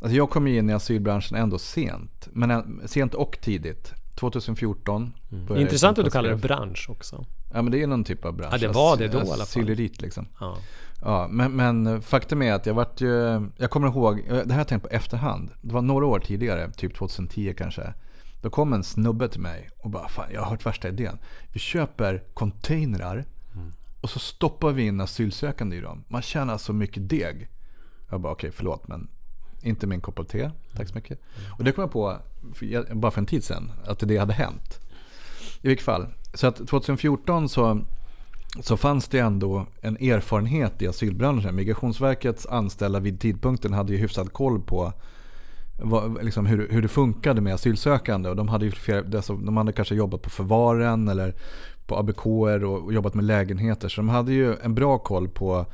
Alltså 0.00 0.16
jag 0.16 0.30
kom 0.30 0.48
ju 0.48 0.58
in 0.58 0.70
i 0.70 0.72
asylbranschen 0.72 1.36
ändå 1.36 1.58
sent. 1.58 2.28
Men 2.32 2.80
sent 2.88 3.14
och 3.14 3.38
tidigt. 3.40 3.92
2014. 4.14 5.12
började 5.28 5.54
jag 5.54 5.60
Intressant 5.60 5.98
att 5.98 6.04
du 6.04 6.10
kallar 6.10 6.30
det 6.30 6.36
bransch 6.36 6.86
också. 6.90 7.26
Ja 7.52 7.62
men 7.62 7.72
det 7.72 7.82
är 7.82 7.86
någon 7.86 8.04
typ 8.04 8.24
av 8.24 8.32
bransch. 8.32 8.54
Ja, 8.54 8.58
det 8.58 8.68
var 8.68 8.96
det 8.96 9.08
då 9.08 9.18
i 9.18 9.20
alla 9.20 9.26
fall. 9.26 9.40
Asylerit 9.40 10.00
liksom. 10.00 10.26
Ja. 10.40 10.56
Ja, 11.02 11.28
men, 11.30 11.52
men 11.56 12.02
faktum 12.02 12.42
är 12.42 12.52
att 12.52 12.66
jag 12.66 12.74
vart 12.74 13.00
ju, 13.00 13.48
jag 13.56 13.70
kommer 13.70 13.88
ihåg, 13.88 14.24
det 14.28 14.34
här 14.34 14.46
har 14.46 14.58
jag 14.58 14.68
tänkt 14.68 14.82
på 14.82 14.88
efterhand. 14.88 15.50
Det 15.60 15.74
var 15.74 15.82
några 15.82 16.06
år 16.06 16.18
tidigare, 16.18 16.70
typ 16.72 16.94
2010 16.94 17.54
kanske. 17.58 17.94
Då 18.42 18.50
kom 18.50 18.72
en 18.72 18.84
snubbe 18.84 19.28
till 19.28 19.40
mig 19.40 19.68
och 19.78 19.90
bara, 19.90 20.08
fan 20.08 20.26
jag 20.32 20.40
har 20.40 20.50
hört 20.50 20.66
värsta 20.66 20.88
idén. 20.88 21.18
Vi 21.52 21.60
köper 21.60 22.22
containrar 22.34 23.24
och 24.00 24.10
så 24.10 24.18
stoppar 24.18 24.72
vi 24.72 24.86
in 24.86 25.00
asylsökande 25.00 25.76
i 25.76 25.80
dem. 25.80 26.04
Man 26.08 26.22
tjänar 26.22 26.58
så 26.58 26.72
mycket 26.72 27.08
deg. 27.08 27.48
Jag 28.10 28.20
bara, 28.20 28.32
okej 28.32 28.50
förlåt 28.50 28.88
men 28.88 29.08
inte 29.62 29.86
min 29.86 30.00
kopp 30.00 30.18
av 30.18 30.24
te. 30.24 30.50
Tack 30.76 30.88
så 30.88 30.94
mycket. 30.94 31.20
Och 31.58 31.64
det 31.64 31.72
kom 31.72 31.82
jag 31.82 31.92
på, 31.92 32.16
för, 32.54 32.94
bara 32.94 33.10
för 33.10 33.20
en 33.20 33.26
tid 33.26 33.44
sedan, 33.44 33.72
att 33.86 33.98
det 33.98 34.16
hade 34.16 34.32
hänt. 34.32 34.80
I 35.62 35.68
vilket 35.68 35.84
fall. 35.84 36.06
Så 36.34 36.46
att 36.46 36.56
2014 36.56 37.48
så 37.48 37.84
så 38.62 38.76
fanns 38.76 39.08
det 39.08 39.18
ändå 39.18 39.66
en 39.80 39.96
erfarenhet 39.96 40.82
i 40.82 40.86
asylbranschen. 40.86 41.54
Migrationsverkets 41.54 42.46
anställda 42.46 43.00
vid 43.00 43.20
tidpunkten 43.20 43.72
hade 43.72 43.92
ju 43.92 43.98
hyfsad 43.98 44.32
koll 44.32 44.60
på 44.60 44.92
vad, 45.78 46.24
liksom 46.24 46.46
hur, 46.46 46.68
hur 46.70 46.82
det 46.82 46.88
funkade 46.88 47.40
med 47.40 47.54
asylsökande. 47.54 48.28
Och 48.28 48.36
de 48.36 48.48
hade 48.48 48.64
ju 48.64 48.70
flera, 48.70 49.02
de 49.28 49.56
hade 49.56 49.72
kanske 49.72 49.94
jobbat 49.94 50.22
på 50.22 50.30
förvaren 50.30 51.08
eller 51.08 51.34
på 51.86 51.96
ABK 51.96 52.26
och, 52.26 52.84
och 52.84 52.92
jobbat 52.92 53.14
med 53.14 53.24
lägenheter. 53.24 53.88
Så 53.88 54.00
de 54.00 54.08
hade 54.08 54.32
ju 54.32 54.56
en 54.62 54.74
bra 54.74 54.98
koll 54.98 55.28
på 55.28 55.66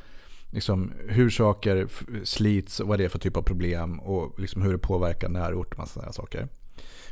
liksom, 0.51 0.93
hur 1.07 1.29
saker 1.29 1.87
slits 2.23 2.79
och 2.79 2.87
vad 2.87 2.99
det 2.99 3.05
är 3.05 3.09
för 3.09 3.19
typ 3.19 3.37
av 3.37 3.41
problem 3.41 3.99
och 3.99 4.39
liksom 4.39 4.61
hur 4.61 4.71
det 4.71 4.77
påverkar 4.77 5.29
närort. 5.29 5.73
och 5.73 5.79
Massa 5.79 5.93
sådana 5.93 6.13
saker. 6.13 6.47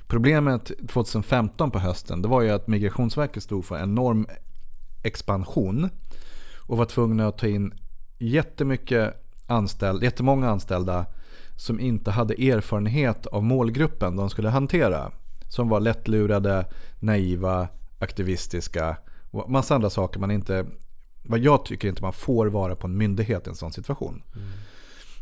Problemet 0.07 0.71
2015 0.89 1.71
på 1.71 1.79
hösten 1.79 2.21
det 2.21 2.27
var 2.27 2.41
ju 2.41 2.49
att 2.49 2.67
Migrationsverket 2.67 3.43
stod 3.43 3.65
för 3.65 3.75
en 3.75 3.83
enorm 3.83 4.27
expansion 5.03 5.89
och 6.67 6.77
var 6.77 6.86
tvungna 6.86 7.27
att 7.27 7.38
ta 7.38 7.47
in 7.47 7.73
jättemycket 8.19 9.13
anställd, 9.47 10.03
jättemånga 10.03 10.49
anställda 10.49 11.05
som 11.55 11.79
inte 11.79 12.11
hade 12.11 12.33
erfarenhet 12.33 13.25
av 13.25 13.43
målgruppen 13.43 14.15
de 14.15 14.29
skulle 14.29 14.49
hantera. 14.49 15.11
Som 15.49 15.69
var 15.69 15.79
lättlurade, 15.79 16.65
naiva, 16.99 17.67
aktivistiska 17.99 18.97
och 19.31 19.51
massa 19.51 19.75
andra 19.75 19.89
saker 19.89 20.19
man 20.19 20.31
inte, 20.31 20.65
vad 21.26 21.39
jag 21.39 21.65
tycker 21.65 21.88
inte 21.88 22.01
man 22.01 22.13
får 22.13 22.47
vara 22.47 22.76
på 22.76 22.88
en 22.88 22.97
myndighet 22.97 23.47
i 23.47 23.49
en 23.49 23.55
sån 23.55 23.71
situation. 23.71 24.23
Mm. 24.36 24.47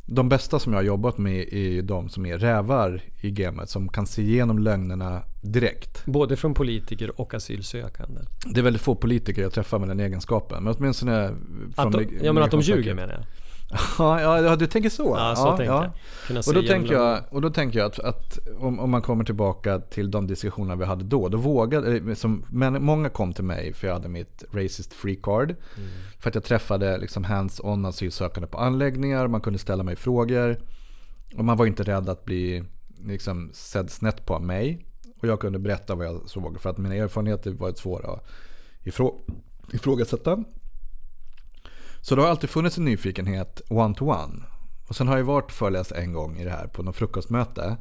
De 0.06 0.30
bästa 0.30 0.60
som 0.60 0.74
jag 0.74 0.80
har 0.80 0.84
jobbat 0.84 1.18
med 1.18 1.54
är 1.54 1.82
de 1.82 2.10
som 2.10 2.26
är 2.26 2.38
rävar 2.38 3.02
i 3.22 3.32
gamet 3.32 3.70
som 3.70 3.90
kan 3.90 4.08
se 4.08 4.22
igenom 4.22 4.60
lögnerna 4.60 5.22
direkt. 5.42 6.06
Både 6.06 6.36
från 6.36 6.54
politiker 6.54 7.22
och 7.22 7.34
asylsökande. 7.34 8.22
Det 8.46 8.60
är 8.60 8.64
väldigt 8.64 8.82
få 8.82 8.96
politiker 8.96 9.42
jag 9.42 9.54
träffar 9.54 9.80
med 9.80 9.88
den 9.88 10.00
egenskapen. 10.00 10.64
Men 10.64 10.76
åtminstone 10.78 11.30
från 11.76 11.88
att 11.88 11.92
de, 11.92 12.20
Ja 12.22 12.34
men 12.34 12.44
att 12.44 12.52
de 12.52 12.62
ljuger 12.62 12.94
menar 12.94 13.14
jag. 13.14 13.26
ja, 14.00 14.42
ja, 14.42 14.56
du 14.56 14.68
tänker 14.68 14.90
så? 14.90 15.16
Ja, 15.18 15.36
så 15.36 15.48
ja, 15.48 15.58
tänker 15.58 15.74
ja. 15.74 15.92
jag. 16.28 16.48
Och 16.48 16.54
då, 16.54 16.62
tänker 16.62 16.94
jag 16.94 17.24
och 17.30 17.42
då 17.42 17.50
tänker 17.50 17.80
jag 17.80 17.86
att, 17.86 18.00
att 18.00 18.40
om, 18.60 18.80
om, 18.80 18.92
man 18.92 19.02
kommer 19.02 19.24
tillbaka 19.24 19.80
till 19.80 20.12
de 20.12 20.28
diskussioner 20.28 20.76
vi 20.76 20.86
hade 20.86 21.04
då. 21.04 21.30
Då 21.30 21.38
vågade, 21.38 21.98
eh, 21.98 22.14
som, 22.14 22.46
men 22.50 22.84
många 22.84 23.10
kom 23.10 23.34
till 23.34 23.44
mig 23.44 23.74
för 23.74 23.88
jag 23.88 23.94
hade 23.94 24.10
mitt 24.10 24.44
racist 24.52 24.94
free 24.94 25.16
card. 25.16 25.50
Mm. 25.50 25.90
För 26.20 26.30
att 26.30 26.36
jag 26.36 26.44
träffade 26.44 26.98
liksom 26.98 27.24
hands-on 27.24 27.86
asylsökande 27.86 28.48
på 28.48 28.58
anläggningar. 28.58 29.28
Man 29.28 29.42
kunde 29.42 29.60
ställa 29.60 29.84
mig 29.84 29.96
frågor. 29.96 30.58
Och 31.36 31.46
man 31.46 31.58
var 31.58 31.66
inte 31.66 31.84
rädd 31.84 32.10
att 32.10 32.26
bli 32.26 32.64
liksom, 33.06 33.50
sedd 33.54 33.90
snett 33.90 34.26
på 34.26 34.40
mig. 34.40 34.86
Och 35.22 35.28
jag 35.28 35.40
kunde 35.40 35.60
berätta 35.60 35.96
vad 35.96 36.06
jag 36.06 36.30
såg. 36.30 36.62
För 36.62 36.70
att 36.70 36.78
mina 36.78 36.96
erfarenheter 36.96 37.52
var 37.52 37.74
svåra 37.74 38.14
att 38.14 38.26
ifrå 38.84 39.22
ifrågasätta. 39.74 40.44
Så 42.04 42.16
det 42.16 42.22
har 42.22 42.30
alltid 42.30 42.50
funnits 42.50 42.78
en 42.78 42.86
nyfikenhet 42.86 43.62
one-to-one. 43.70 44.44
Och 44.88 44.96
sen 44.96 45.08
har 45.08 45.18
jag 45.18 45.24
varit 45.24 45.52
föreläst 45.52 45.92
en 45.92 46.14
gång 46.14 46.38
i 46.38 46.44
det 46.44 46.50
här 46.50 46.68
på 46.68 46.84
något 46.84 46.96
frukostmöte. 46.96 47.78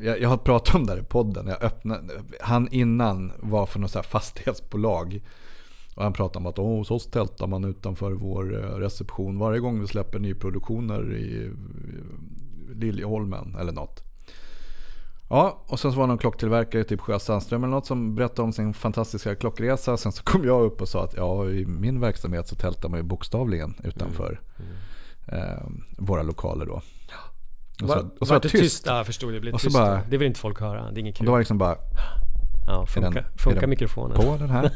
Jag, 0.00 0.20
jag 0.20 0.28
har 0.28 0.36
pratat 0.36 0.74
om 0.74 0.86
det 0.86 0.92
här 0.92 1.00
i 1.00 1.04
podden. 1.04 1.46
Jag 1.46 1.62
öppnade, 1.62 2.22
han 2.40 2.68
innan 2.70 3.32
var 3.40 3.66
för 3.66 3.78
något 3.78 3.90
så 3.90 4.02
fastighetsbolag. 4.02 5.20
Och 5.94 6.02
han 6.02 6.12
pratade 6.12 6.38
om 6.38 6.46
att 6.46 6.56
hos 6.56 6.90
oss 6.90 7.10
tältar 7.10 7.46
man 7.46 7.64
utanför 7.64 8.12
vår 8.12 8.64
eh, 8.64 8.78
reception 8.78 9.38
varje 9.38 9.60
gång 9.60 9.80
vi 9.80 9.86
släpper 9.86 10.18
nyproduktioner 10.18 11.12
i 11.14 11.52
Liljeholmen 12.74 13.56
eller 13.60 13.72
något. 13.72 14.13
Ja, 15.28 15.64
och 15.66 15.80
sen 15.80 15.92
så 15.92 15.98
var 15.98 16.04
det 16.04 16.08
någon 16.08 16.18
klocktillverkare, 16.18 16.84
typ 16.84 17.00
Sjö 17.00 17.18
Sandström 17.18 17.64
eller 17.64 17.70
något, 17.70 17.86
som 17.86 18.14
berättade 18.14 18.42
om 18.42 18.52
sin 18.52 18.74
fantastiska 18.74 19.34
klockresa. 19.34 19.96
Sen 19.96 20.12
så 20.12 20.22
kom 20.22 20.44
jag 20.44 20.62
upp 20.62 20.80
och 20.80 20.88
sa 20.88 21.04
att 21.04 21.14
ja, 21.16 21.48
i 21.48 21.66
min 21.66 22.00
verksamhet 22.00 22.48
så 22.48 22.56
tältar 22.56 22.88
man 22.88 22.98
ju 22.98 23.02
bokstavligen 23.02 23.74
utanför 23.84 24.40
mm. 24.58 24.72
Mm. 25.26 25.50
Eh, 25.50 25.62
våra 25.98 26.22
lokaler 26.22 26.66
då. 26.66 26.82
Och 27.82 27.88
så, 27.88 28.08
och 28.20 28.26
så 28.28 28.34
var 28.34 28.40
det 28.40 28.48
tyst. 28.48 28.64
tyst. 28.64 28.86
Ja, 28.86 28.96
jag 28.96 29.06
förstod. 29.06 29.32
Det 29.32 29.40
blev 29.40 29.52
tyst. 29.52 29.76
Bara, 29.76 30.00
det 30.08 30.16
vill 30.16 30.26
inte 30.26 30.40
folk 30.40 30.60
höra. 30.60 30.90
Det 30.90 30.98
är 30.98 31.00
inget 31.00 31.16
kul. 31.16 31.22
Och 31.22 31.26
då 31.26 31.32
var 31.32 31.38
det 31.38 31.42
liksom 31.42 31.58
bara... 31.58 31.76
Ja, 32.66 32.86
funkar, 32.86 33.10
den, 33.10 33.24
funkar 33.38 33.66
mikrofonen? 33.66 34.16
På 34.16 34.36
den 34.36 34.50
här. 34.50 34.70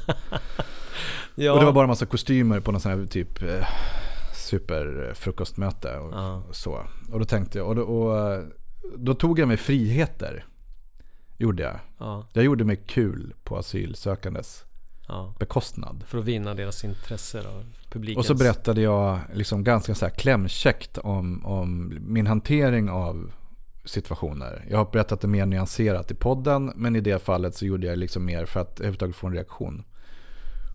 ja. 1.35 1.53
Och 1.53 1.59
det 1.59 1.65
var 1.65 1.73
bara 1.73 1.85
en 1.85 1.89
massa 1.89 2.07
kostymer 2.07 2.61
på 2.61 2.73
någon 2.73 2.81
sån 2.81 2.93
här 2.93 3.07
typ 3.07 3.43
eh, 3.43 3.69
superfrukostmöte 4.35 5.99
och 5.99 6.13
ja. 6.13 6.43
så. 6.53 6.83
Och 7.13 7.19
då 7.19 7.25
tänkte 7.25 7.59
jag, 7.59 7.69
och, 7.69 7.75
då, 7.75 7.83
och 7.83 8.43
då 8.97 9.15
tog 9.15 9.39
jag 9.39 9.49
mig 9.49 9.57
friheter. 9.57 10.45
Gjorde 11.37 11.63
jag. 11.63 11.81
Ja. 11.99 12.27
Jag 12.33 12.45
gjorde 12.45 12.65
mig 12.65 12.77
kul 12.77 13.35
på 13.45 13.57
asylsökandes 13.57 14.65
ja. 15.09 15.35
bekostnad. 15.39 16.05
För 16.07 16.19
att 16.19 16.25
vinna 16.25 16.55
deras 16.55 16.85
intresse 16.85 17.43
då? 17.43 17.63
Publikens. 17.91 18.19
Och 18.19 18.25
så 18.25 18.45
berättade 18.45 18.81
jag 18.81 19.19
liksom 19.35 19.65
ganska 19.65 19.95
så 19.95 20.05
här 20.05 20.13
klämkäckt 20.13 20.99
om, 20.99 21.47
om 21.47 21.99
min 22.01 22.27
hantering 22.27 22.91
av 22.91 23.33
situationer. 23.85 24.65
Jag 24.71 24.79
har 24.79 24.85
berättat 24.93 25.21
det 25.21 25.29
mer 25.29 25.47
nyanserat 25.47 26.11
i 26.11 26.15
podden. 26.15 26.73
Men 26.77 26.97
i 26.97 27.01
det 27.01 27.23
fallet 27.23 27.55
så 27.55 27.67
gjorde 27.67 27.87
jag 27.87 27.99
liksom 27.99 28.25
mer 28.25 28.47
för 28.47 28.61
att 28.61 28.81
överhuvudtaget 28.81 29.17
få 29.17 29.27
en 29.27 29.35
reaktion. 29.35 29.85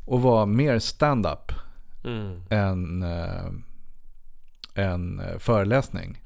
Och 0.06 0.22
var 0.22 0.46
mer 0.46 0.80
stand-up 0.80 1.52
mm. 2.04 2.42
än, 2.50 3.04
äh, 3.04 3.52
än 4.76 5.20
eh, 5.20 5.38
föreläsning. 5.38 6.23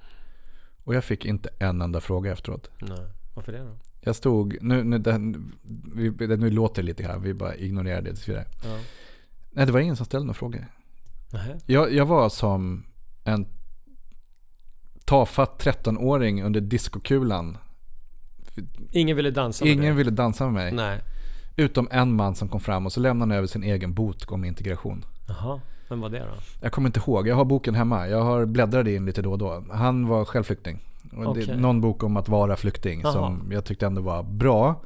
Och 0.87 0.95
jag 0.95 1.03
fick 1.03 1.25
inte 1.25 1.49
en 1.59 1.81
enda 1.81 2.01
fråga 2.01 2.31
efteråt. 2.31 2.71
Nej, 2.79 3.07
varför 3.33 3.51
det 3.51 3.59
då? 3.59 3.77
Jag 4.01 4.15
stod, 4.15 4.57
nu, 4.61 4.83
nu, 4.83 4.97
den, 4.97 5.53
vi, 5.95 6.27
nu 6.27 6.49
låter 6.49 6.81
det 6.81 6.85
lite 6.85 7.03
här, 7.03 7.19
vi 7.19 7.33
bara 7.33 7.55
ignorerar 7.55 8.01
det 8.01 8.09
tills 8.09 8.29
vidare. 8.29 8.45
Ja. 8.63 8.77
Nej, 9.51 9.65
det 9.65 9.71
var 9.71 9.79
ingen 9.79 9.95
som 9.95 10.05
ställde 10.05 10.25
några 10.25 10.33
frågor. 10.33 10.67
Jag, 11.65 11.93
jag 11.93 12.05
var 12.05 12.29
som 12.29 12.85
en 13.23 13.47
tafatt 15.05 15.63
13-åring 15.63 16.43
under 16.43 16.61
diskokulan. 16.61 17.57
Ingen 18.91 19.15
ville 19.15 19.31
dansa 19.31 19.65
med 19.65 19.73
Ingen 19.73 19.95
ville 19.95 20.11
dansa 20.11 20.45
med 20.45 20.53
mig. 20.53 20.71
Nej. 20.71 21.01
Utom 21.55 21.87
en 21.91 22.13
man 22.13 22.35
som 22.35 22.49
kom 22.49 22.59
fram 22.59 22.85
och 22.85 22.91
så 22.91 22.99
lämnade 22.99 23.31
han 23.31 23.37
över 23.37 23.47
sin 23.47 23.63
egen 23.63 23.93
bok 23.93 24.31
om 24.31 24.45
integration. 24.45 25.05
Jaha. 25.27 25.61
Vem 25.89 26.01
var 26.01 26.09
det 26.09 26.19
då? 26.19 26.33
Jag 26.61 26.71
kommer 26.71 26.89
inte 26.89 26.99
ihåg. 26.99 27.27
Jag 27.27 27.35
har 27.35 27.45
boken 27.45 27.75
hemma. 27.75 28.07
Jag 28.07 28.21
har 28.21 28.45
bläddrat 28.45 28.87
in 28.87 29.05
lite 29.05 29.21
då 29.21 29.31
och 29.31 29.37
då. 29.37 29.63
Han 29.71 30.07
var 30.07 30.25
självflykting. 30.25 30.79
Okay. 31.13 31.55
Någon 31.55 31.81
bok 31.81 32.03
om 32.03 32.17
att 32.17 32.29
vara 32.29 32.55
flykting 32.55 33.05
Aha. 33.05 33.13
som 33.13 33.51
jag 33.51 33.65
tyckte 33.65 33.85
ändå 33.85 34.01
var 34.01 34.23
bra. 34.23 34.81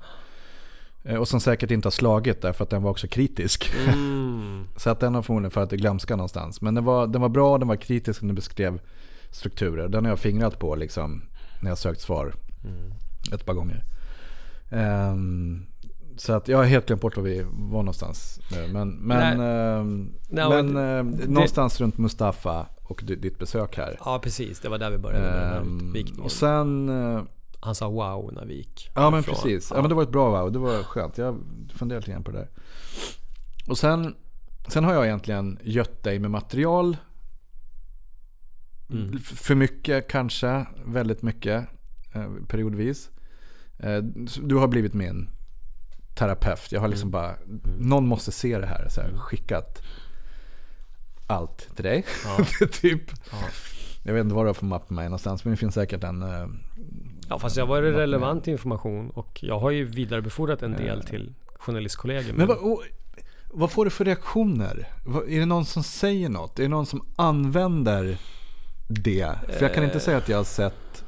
Eh, 1.03 1.15
och 1.15 1.27
som 1.27 1.39
säkert 1.39 1.71
inte 1.71 1.85
har 1.85 1.91
slagit 1.91 2.41
därför 2.41 2.63
att 2.63 2.69
den 2.69 2.83
var 2.83 2.91
också 2.91 3.07
kritisk. 3.07 3.71
Mm. 3.87 4.67
så 4.75 4.89
att 4.89 4.99
den 4.99 5.15
har 5.15 5.21
förmodligen 5.21 5.51
för 5.51 5.63
att 5.63 5.69
det 5.69 5.77
glömska 5.77 6.15
någonstans. 6.15 6.61
Men 6.61 6.75
den 6.75 6.83
var, 6.83 7.07
den 7.07 7.21
var 7.21 7.29
bra, 7.29 7.57
den 7.57 7.67
var 7.67 7.75
kritisk, 7.75 8.21
den 8.21 8.35
beskrev 8.35 8.79
strukturer. 9.31 9.87
Den 9.87 10.05
har 10.05 10.11
jag 10.11 10.19
fingrat 10.19 10.59
på 10.59 10.75
liksom 10.75 11.21
när 11.61 11.69
jag 11.69 11.77
sökt 11.77 12.01
svar 12.01 12.33
mm. 12.63 12.93
ett 13.33 13.45
par 13.45 13.53
gånger. 13.53 13.83
Um, 14.69 15.65
så 16.21 16.33
att 16.33 16.47
jag 16.47 16.57
har 16.57 16.65
helt 16.65 16.85
glömt 16.85 17.01
bort 17.01 17.17
var 17.17 17.23
vi 17.23 17.41
var 17.47 17.83
någonstans 17.83 18.39
nu. 18.51 18.67
Men, 18.73 18.89
men, 18.89 19.39
eh, 19.39 19.83
Nej, 20.29 20.63
men 20.63 20.97
eh, 20.97 21.29
någonstans 21.29 21.81
runt 21.81 21.97
Mustafa 21.97 22.67
och 22.83 23.03
ditt 23.03 23.39
besök 23.39 23.77
här. 23.77 23.97
Ja 24.05 24.19
precis, 24.23 24.59
det 24.59 24.69
var 24.69 24.77
där 24.77 24.91
vi 24.91 24.97
började 24.97 25.25
med 25.25 25.61
um, 25.61 26.23
Och 26.23 26.31
sen... 26.31 26.89
Eh, 26.89 27.23
Han 27.59 27.75
sa 27.75 27.89
wow 27.89 28.33
när 28.33 28.45
vi 28.45 28.55
gick. 28.55 28.91
Ja 28.95 29.09
men 29.09 29.23
precis. 29.23 29.69
Ja. 29.69 29.75
ja. 29.75 29.81
men 29.81 29.89
det 29.89 29.95
var 29.95 30.03
ett 30.03 30.11
bra 30.11 30.41
wow. 30.41 30.51
Det 30.51 30.59
var 30.59 30.83
skönt. 30.83 31.17
Jag 31.17 31.39
funderade 31.75 32.01
lite 32.01 32.11
grann 32.11 32.23
på 32.23 32.31
det 32.31 32.37
där. 32.37 32.49
Och 33.67 33.77
sen, 33.77 34.15
sen 34.67 34.83
har 34.83 34.93
jag 34.93 35.05
egentligen 35.05 35.59
gött 35.63 36.03
dig 36.03 36.19
med 36.19 36.31
material. 36.31 36.97
Mm. 38.89 39.19
För 39.19 39.55
mycket 39.55 40.07
kanske. 40.07 40.65
Väldigt 40.85 41.21
mycket. 41.21 41.67
Eh, 42.13 42.27
periodvis. 42.47 43.09
Eh, 43.79 43.97
du 44.43 44.55
har 44.55 44.67
blivit 44.67 44.93
min 44.93 45.29
terapeut. 46.21 46.71
Jag 46.71 46.81
har 46.81 46.87
liksom 46.87 47.09
mm. 47.09 47.11
bara, 47.11 47.35
någon 47.79 48.07
måste 48.07 48.31
se 48.31 48.57
det 48.57 48.65
här. 48.65 48.89
Så 48.89 49.01
här, 49.01 49.07
mm. 49.07 49.19
skickat 49.19 49.81
allt 51.27 51.75
till 51.75 51.83
dig. 51.83 52.05
Ja. 52.25 52.67
typ. 52.71 53.01
Ja. 53.31 53.37
Jag 54.03 54.13
vet 54.13 54.21
inte 54.21 54.35
vad 54.35 54.45
du 54.45 54.49
har 54.49 54.53
för 54.53 54.65
mapp 54.65 54.89
med 54.89 54.95
mig 54.95 55.05
någonstans, 55.05 55.45
men 55.45 55.51
det 55.51 55.57
finns 55.57 55.73
säkert 55.73 56.03
en... 56.03 56.23
Uh, 56.23 56.47
ja, 57.29 57.39
fast 57.39 57.57
jag 57.57 57.65
var 57.65 57.81
relevant 57.81 58.47
information 58.47 59.09
och 59.09 59.39
jag 59.43 59.59
har 59.59 59.71
ju 59.71 59.85
vidarebefordrat 59.85 60.61
en 60.61 60.71
del 60.71 60.97
uh, 60.97 61.03
till 61.03 61.33
journalistkollegor. 61.55 62.33
Men, 62.33 62.47
men 62.47 62.47
vad, 62.47 62.79
vad 63.47 63.71
får 63.71 63.85
du 63.85 63.91
för 63.91 64.05
reaktioner? 64.05 64.87
Är 65.27 65.39
det 65.39 65.45
någon 65.45 65.65
som 65.65 65.83
säger 65.83 66.29
något? 66.29 66.59
Är 66.59 66.63
det 66.63 66.69
någon 66.69 66.85
som 66.85 67.05
använder 67.15 68.17
det? 68.87 69.35
För 69.47 69.61
jag 69.61 69.73
kan 69.73 69.83
inte 69.83 69.99
säga 69.99 70.17
att 70.17 70.29
jag 70.29 70.37
har 70.37 70.43
sett 70.43 71.00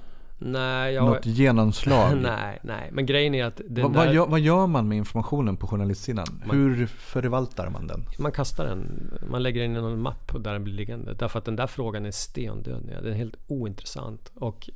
Nej, 0.46 0.94
jag... 0.94 1.06
Något 1.06 1.26
genomslag? 1.26 2.18
nej, 2.22 2.60
nej. 2.64 2.90
Men 2.92 3.06
grejen 3.06 3.36
är 3.36 3.46
att... 3.46 3.60
Va, 3.60 3.66
där... 3.68 3.88
vad, 3.90 4.14
gör, 4.14 4.28
vad, 4.28 4.40
gör, 4.40 4.68
man 4.68 4.88
med 4.88 4.98
informationen 4.98 5.58
på 5.58 5.68
journalistsidan? 5.68 6.26
Man... 6.46 6.58
Hur 6.58 6.86
förvaltar 6.86 7.70
man 7.70 7.88
den? 7.88 8.06
Man 8.18 8.32
kastar 8.32 8.66
den. 8.66 9.12
Man 9.30 9.44
lägger 9.44 9.62
den 9.62 9.72
i 9.72 9.74
någon 9.74 10.02
mapp 10.02 10.32
där 10.40 10.54
den 10.54 10.64
blir 10.64 10.74
liggande. 10.74 11.14
Därför 11.14 11.40
att 11.40 11.46
den 11.46 11.56
där 11.56 11.68
frågan 11.68 12.06
är 12.06 12.12
stendöd. 12.12 12.82
Den 13.04 13.14
är 13.14 13.18
helt 13.18 13.36
ointressant. 13.48 14.32
Och 14.36 14.70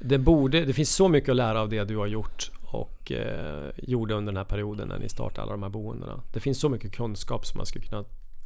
det, 0.00 0.18
borde, 0.18 0.64
det 0.64 0.72
finns 0.72 0.94
så 0.94 1.08
mycket 1.08 1.30
att 1.30 1.36
lära 1.36 1.60
av 1.60 1.68
det 1.68 1.84
du 1.84 1.96
har 1.96 2.06
gjort 2.06 2.50
och 2.64 3.12
eh, 3.12 3.70
gjorde 3.76 4.14
under 4.14 4.32
den 4.32 4.36
här 4.36 4.44
perioden 4.44 4.88
när 4.88 4.98
ni 4.98 5.08
startade 5.08 5.42
alla 5.42 5.52
de 5.52 5.62
här 5.62 5.70
boendena. 5.70 6.20
Det 6.32 6.40
finns 6.40 6.60
så 6.60 6.68
mycket 6.68 6.92
kunskap 6.92 7.46
som 7.46 7.58
man 7.58 7.66
skulle 7.66 7.84
kunna 7.84 8.04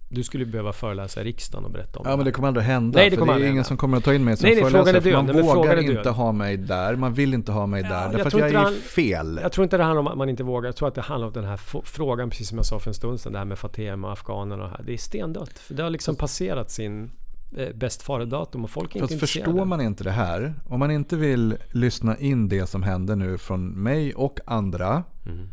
Du 0.08 0.22
skulle 0.22 0.46
behöva 0.46 0.72
föreläsa 0.72 1.20
i 1.20 1.24
riksdagen 1.24 1.64
och 1.64 1.70
berätta 1.70 1.98
om 1.98 2.04
Ja 2.08 2.16
men 2.16 2.24
det 2.24 2.32
kommer 2.32 2.48
aldrig 2.48 2.66
hända. 2.66 2.98
Nej, 2.98 3.10
det 3.10 3.16
för 3.16 3.20
kommer 3.20 3.32
det 3.34 3.38
är 3.38 3.42
ingen 3.42 3.48
hända. 3.54 3.64
som 3.64 3.76
kommer 3.76 3.96
att 3.96 4.04
ta 4.04 4.14
in 4.14 4.24
mig 4.24 4.36
som 4.36 4.46
Nej, 4.46 4.54
nej, 4.54 4.64
föreläsare. 4.70 5.00
för. 5.00 5.12
Man 5.12 5.26
vågar 5.42 5.76
inte 5.80 5.92
död. 6.02 6.06
ha 6.06 6.32
mig 6.32 6.56
där. 6.56 6.96
Man 6.96 7.14
vill 7.14 7.34
inte 7.34 7.52
ha 7.52 7.66
mig 7.66 7.82
där. 7.82 8.02
jag 8.02 8.12
därför 8.12 8.26
att 8.26 8.32
jag 8.32 8.48
är 8.50 8.54
han- 8.54 8.74
fel. 8.74 9.38
Jag 9.42 9.52
tror 9.52 9.62
inte 9.64 9.76
det 9.76 9.82
handlar 9.84 10.00
om 10.00 10.06
att 10.06 10.18
man 10.18 10.28
inte 10.28 10.42
vågar. 10.42 10.68
Jag 10.68 10.76
tror 10.76 10.88
att 10.88 10.94
det 10.94 11.00
handlar 11.00 11.26
om 11.26 11.32
den 11.32 11.44
här 11.44 11.56
frågan, 11.84 12.30
precis 12.30 12.48
som 12.48 12.58
jag 12.58 12.66
sa 12.66 12.78
för 12.78 12.90
en 12.90 12.94
stund 12.94 13.20
sedan, 13.20 13.32
det 13.32 13.38
här 13.38 13.44
med 13.46 13.58
Fatema 13.58 14.06
och 14.06 14.12
afghanerna 14.12 14.62
och 14.64 14.70
det 14.70 14.76
här. 14.76 14.84
Det 14.86 14.92
är 14.92 14.96
stendött. 14.98 15.58
För 15.58 15.74
det 15.74 15.82
har 15.82 15.90
liksom 15.90 16.16
passerat 16.16 16.70
sin 16.70 17.10
eh, 17.56 17.74
bäst 17.74 18.02
före-datum 18.02 18.64
och 18.64 18.70
folk 18.70 18.96
är 18.96 19.00
Fast 19.00 19.12
inte 19.12 19.26
förstår 19.26 19.64
man 19.64 19.80
inte 19.80 20.04
det 20.04 20.10
här, 20.10 20.54
om 20.68 20.78
man 20.78 20.90
inte 20.90 21.16
vill 21.16 21.56
lyssna 21.70 22.16
in 22.18 22.48
det 22.48 22.66
som 22.66 22.82
händer 22.82 23.16
nu 23.16 23.38
från 23.38 23.66
mig 23.82 24.14
och 24.14 24.38
andra, 24.46 25.02
Mm. 25.26 25.48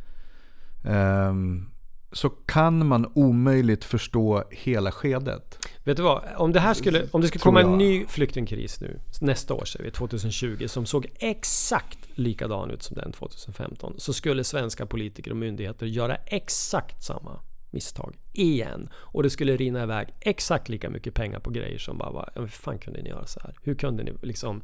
ehm, 0.84 1.68
så 2.12 2.30
kan 2.30 2.88
man 2.88 3.12
omöjligt 3.16 3.84
förstå 3.84 4.44
hela 4.52 4.92
skedet. 4.92 5.68
Vet 5.84 5.98
du 5.98 6.04
vad? 6.04 6.24
Om 6.38 6.52
det 6.52 6.60
här 6.60 6.74
skulle, 6.74 7.08
om 7.12 7.22
det 7.22 7.28
skulle 7.28 7.42
komma 7.42 7.62
en 7.62 7.78
ny 7.78 8.06
flyktingkris 8.06 8.82
nu, 8.82 9.00
nästa 9.22 9.54
år 9.54 9.66
säger 9.66 9.86
vi, 9.86 9.92
2020, 9.92 10.68
som 10.68 10.86
såg 10.86 11.08
exakt 11.16 12.00
likadan 12.16 12.72
ut 12.72 12.84
som 12.84 12.96
den 12.96 13.12
2015, 13.12 13.94
så 13.98 14.14
skulle 14.14 14.44
svenska 14.44 14.86
politiker 14.86 15.32
och 15.32 15.38
myndigheter 15.38 15.86
göra 15.86 16.16
exakt 16.16 17.04
samma 17.04 17.40
misstag 17.72 18.16
igen. 18.34 18.90
Och 18.96 19.24
det 19.24 19.30
skulle 19.30 19.58
rinna 19.58 19.84
iväg 19.84 20.08
exakt 20.20 20.70
lika 20.70 20.90
mycket 20.90 21.14
pengar 21.14 21.40
på 21.40 21.50
grejer 21.50 21.78
som 21.78 21.98
bara 21.98 22.12
var, 22.12 22.32
"Ja, 22.36 22.42
hur 22.42 22.48
fan 22.48 22.78
kunde 22.78 23.02
ni 23.02 23.10
göra 23.10 23.26
så 23.26 23.40
här? 23.44 23.56
Hur 23.64 23.76
kunde 23.76 24.04
ni 24.04 24.14
liksom 24.22 24.64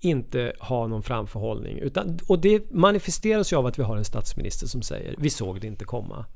inte 0.00 0.52
ha 0.60 0.86
någon 0.86 1.02
framförhållning? 1.02 1.78
Utan, 1.78 2.18
och 2.28 2.38
det 2.38 2.70
manifesteras 2.70 3.52
ju 3.52 3.56
av 3.56 3.66
att 3.66 3.78
vi 3.78 3.82
har 3.82 3.96
en 3.96 4.04
statsminister 4.04 4.66
som 4.66 4.82
säger, 4.82 5.14
vi 5.18 5.30
såg 5.30 5.60
det 5.60 5.66
inte 5.66 5.84
komma. 5.84 6.26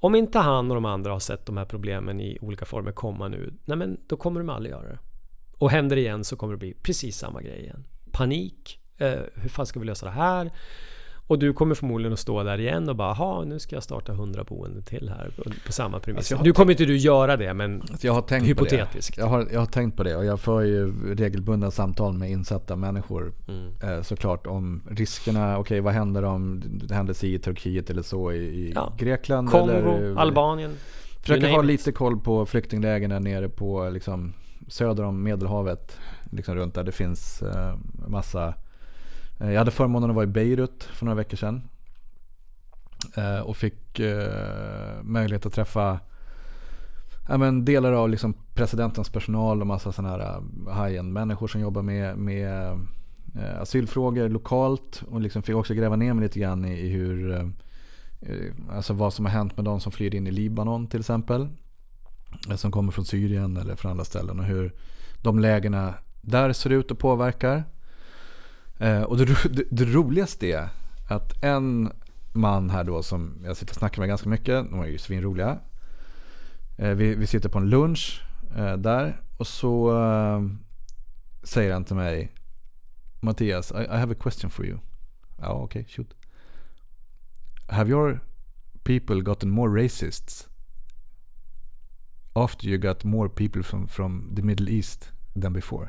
Om 0.00 0.14
inte 0.14 0.38
han 0.38 0.70
och 0.70 0.74
de 0.74 0.84
andra 0.84 1.12
har 1.12 1.20
sett 1.20 1.46
de 1.46 1.56
här 1.56 1.64
problemen 1.64 2.20
i 2.20 2.38
olika 2.40 2.64
former 2.64 2.92
komma 2.92 3.28
nu, 3.28 3.52
nej 3.64 3.76
men 3.76 4.00
då 4.06 4.16
kommer 4.16 4.40
de 4.40 4.48
aldrig 4.48 4.70
göra 4.70 4.88
det. 4.88 4.98
Och 5.58 5.70
händer 5.70 5.96
det 5.96 6.02
igen 6.02 6.24
så 6.24 6.36
kommer 6.36 6.52
det 6.52 6.58
bli 6.58 6.74
precis 6.74 7.18
samma 7.18 7.42
grej 7.42 7.60
igen. 7.60 7.84
Panik. 8.12 8.80
Eh, 8.98 9.20
hur 9.34 9.48
fan 9.48 9.66
ska 9.66 9.80
vi 9.80 9.86
lösa 9.86 10.06
det 10.06 10.12
här? 10.12 10.50
Och 11.26 11.38
du 11.38 11.52
kommer 11.52 11.74
förmodligen 11.74 12.12
att 12.12 12.18
stå 12.18 12.42
där 12.42 12.60
igen 12.60 12.88
och 12.88 12.96
bara, 12.96 13.12
ha 13.12 13.44
nu 13.44 13.58
ska 13.58 13.76
jag 13.76 13.82
starta 13.82 14.12
100 14.12 14.44
boenden 14.44 14.82
till 14.82 15.08
här 15.08 15.30
på 15.66 15.72
samma 15.72 15.96
Alltså, 15.96 16.04
premisser. 16.06 16.36
har 16.36 16.44
nu 16.44 16.52
kommer 16.52 16.72
inte 16.72 16.84
du 16.84 16.96
göra 16.96 17.36
det, 17.36 17.54
men 17.54 17.82
Så 17.98 18.06
jag 18.06 18.12
har 18.12 18.22
tänkt 18.22 18.46
Hypotetiskt. 18.48 19.18
Jag 19.18 19.26
har, 19.26 19.48
jag 19.52 19.58
har 19.60 19.66
tänkt 19.66 19.96
på 19.96 20.02
det 20.02 20.16
och 20.16 20.24
jag 20.24 20.40
för 20.40 20.60
ju 20.62 21.14
regelbundna 21.14 21.70
samtal 21.70 22.12
med 22.18 22.30
insatta 22.30 22.76
människor 22.76 23.32
Mm. 23.48 23.72
eh, 23.96 24.02
såklart 24.02 24.46
om 24.46 24.82
riskerna. 24.90 25.58
Okej, 25.58 25.80
vad 25.80 25.92
händer 25.94 26.22
om 26.24 26.62
det 26.88 26.94
händer 26.94 27.14
sig 27.14 27.34
i 27.34 27.38
Turkiet 27.38 27.90
eller 27.90 28.02
så 28.02 28.32
i, 28.32 28.36
i 28.36 28.72
Ja. 28.74 28.92
Grekland? 28.98 29.50
Kongo, 29.50 29.70
eller, 29.72 30.16
Albanien. 30.20 30.70
Försöka 31.20 31.46
you 31.46 31.54
ha 31.54 31.62
lite 31.62 31.92
koll 31.92 32.20
på 32.20 32.46
flyktinglägren 32.46 33.10
där 33.10 33.20
nere 33.20 33.48
på 33.48 33.90
liksom, 33.90 34.32
söder 34.68 35.04
om 35.04 35.22
Medelhavet. 35.22 35.98
Liksom 36.30 36.54
runt 36.54 36.74
där 36.74 36.84
det 36.84 36.92
finns 36.92 37.42
eh, 37.42 37.74
massa. 38.08 38.54
Eh, 39.42 39.50
jag 39.50 39.58
hade 39.58 39.70
förmånen 39.70 40.10
att 40.10 40.16
vara 40.16 40.24
i 40.24 40.28
Beirut 40.28 40.84
för 40.84 41.04
några 41.04 41.16
veckor 41.16 41.36
sedan. 41.36 41.62
Eh, 43.16 43.40
och 43.40 43.56
fick 43.56 44.00
eh, 44.00 45.02
möjlighet 45.02 45.46
att 45.46 45.52
träffa 45.52 46.00
ja, 47.28 47.38
men 47.38 47.64
delar 47.64 47.92
av 47.92 48.10
liksom 48.10 48.34
presidentens 48.54 49.10
personal 49.10 49.60
och 49.60 49.66
massa 49.66 49.92
sådana 49.92 50.16
här 50.16 50.42
high-end 50.84 51.12
människor 51.12 51.46
som 51.48 51.60
jobbar 51.60 51.82
med, 51.82 52.18
med 52.18 52.78
asylfrågor 53.60 54.28
lokalt. 54.28 55.02
Och 55.08 55.20
liksom 55.20 55.42
fick 55.42 55.56
också 55.56 55.74
gräva 55.74 55.96
ner 55.96 56.14
mig 56.14 56.22
lite 56.22 56.40
grann 56.40 56.64
i, 56.64 56.72
i 56.72 56.88
hur 56.88 57.52
Alltså 58.70 58.94
vad 58.94 59.14
som 59.14 59.24
har 59.24 59.32
hänt 59.32 59.56
med 59.56 59.64
de 59.64 59.80
som 59.80 59.92
flyr 59.92 60.14
in 60.14 60.26
i 60.26 60.30
Libanon 60.30 60.86
till 60.86 61.00
exempel. 61.00 61.48
Som 62.56 62.70
kommer 62.72 62.92
från 62.92 63.04
Syrien 63.04 63.56
eller 63.56 63.76
från 63.76 63.90
andra 63.90 64.04
ställen. 64.04 64.38
Och 64.38 64.44
hur 64.44 64.72
de 65.22 65.38
lägena 65.38 65.94
där 66.20 66.52
ser 66.52 66.70
ut 66.70 66.90
och 66.90 66.98
påverkar. 66.98 67.64
Eh, 68.82 69.02
och 69.02 69.16
det, 69.16 69.24
det, 69.50 69.64
det 69.70 69.84
roligaste 69.84 70.46
är 70.46 70.68
att 71.08 71.44
en 71.44 71.92
man 72.32 72.70
här 72.70 72.84
då 72.84 73.02
som 73.02 73.42
jag 73.44 73.56
sitter 73.56 73.72
och 73.72 73.78
snackar 73.78 74.02
med 74.02 74.08
ganska 74.08 74.28
mycket. 74.28 74.70
De 74.70 74.80
är 74.80 74.86
ju 74.86 74.98
svinroliga. 74.98 75.58
Eh, 76.76 76.90
vi, 76.90 77.14
vi 77.14 77.26
sitter 77.26 77.48
på 77.48 77.58
en 77.58 77.70
lunch 77.70 78.22
eh, 78.56 78.76
där. 78.76 79.20
Och 79.36 79.46
så 79.46 79.92
säger 81.42 81.72
han 81.72 81.84
till 81.84 81.96
mig. 81.96 82.32
Mattias, 83.20 83.72
I, 83.72 83.74
I 83.74 83.96
have 83.96 84.12
a 84.12 84.16
question 84.20 84.50
for 84.50 84.66
you. 84.66 84.78
Ja, 85.38 85.52
okej, 85.52 85.86
shoot. 85.88 86.14
Have 87.68 87.90
your 87.90 88.20
people 88.82 89.20
gotten 89.20 89.50
more 89.50 89.82
racists 89.82 90.48
after 92.32 92.66
you 92.66 92.78
got 92.78 93.04
more 93.04 93.28
people 93.28 93.62
from, 93.62 93.88
from 93.88 94.34
the 94.36 94.42
Middle 94.42 94.68
East 94.68 95.12
than 95.42 95.52
before? 95.52 95.88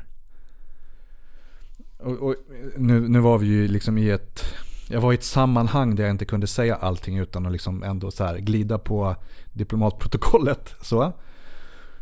Och, 2.04 2.28
och, 2.28 2.36
nu, 2.76 3.08
nu 3.08 3.20
var 3.20 3.38
vi 3.38 3.46
ju 3.46 3.68
liksom 3.68 3.98
i 3.98 4.10
ett... 4.10 4.44
Jag 4.88 5.00
var 5.00 5.12
i 5.12 5.14
ett 5.14 5.24
sammanhang 5.24 5.94
där 5.94 6.04
jag 6.04 6.10
inte 6.10 6.24
kunde 6.24 6.46
säga 6.46 6.76
allting 6.76 7.18
utan 7.18 7.46
att 7.46 7.52
liksom 7.52 7.82
ändå 7.82 8.10
så 8.10 8.24
här 8.24 8.38
glida 8.38 8.78
på 8.78 9.16
diplomatprotokollet. 9.52 10.74
Så. 10.82 11.12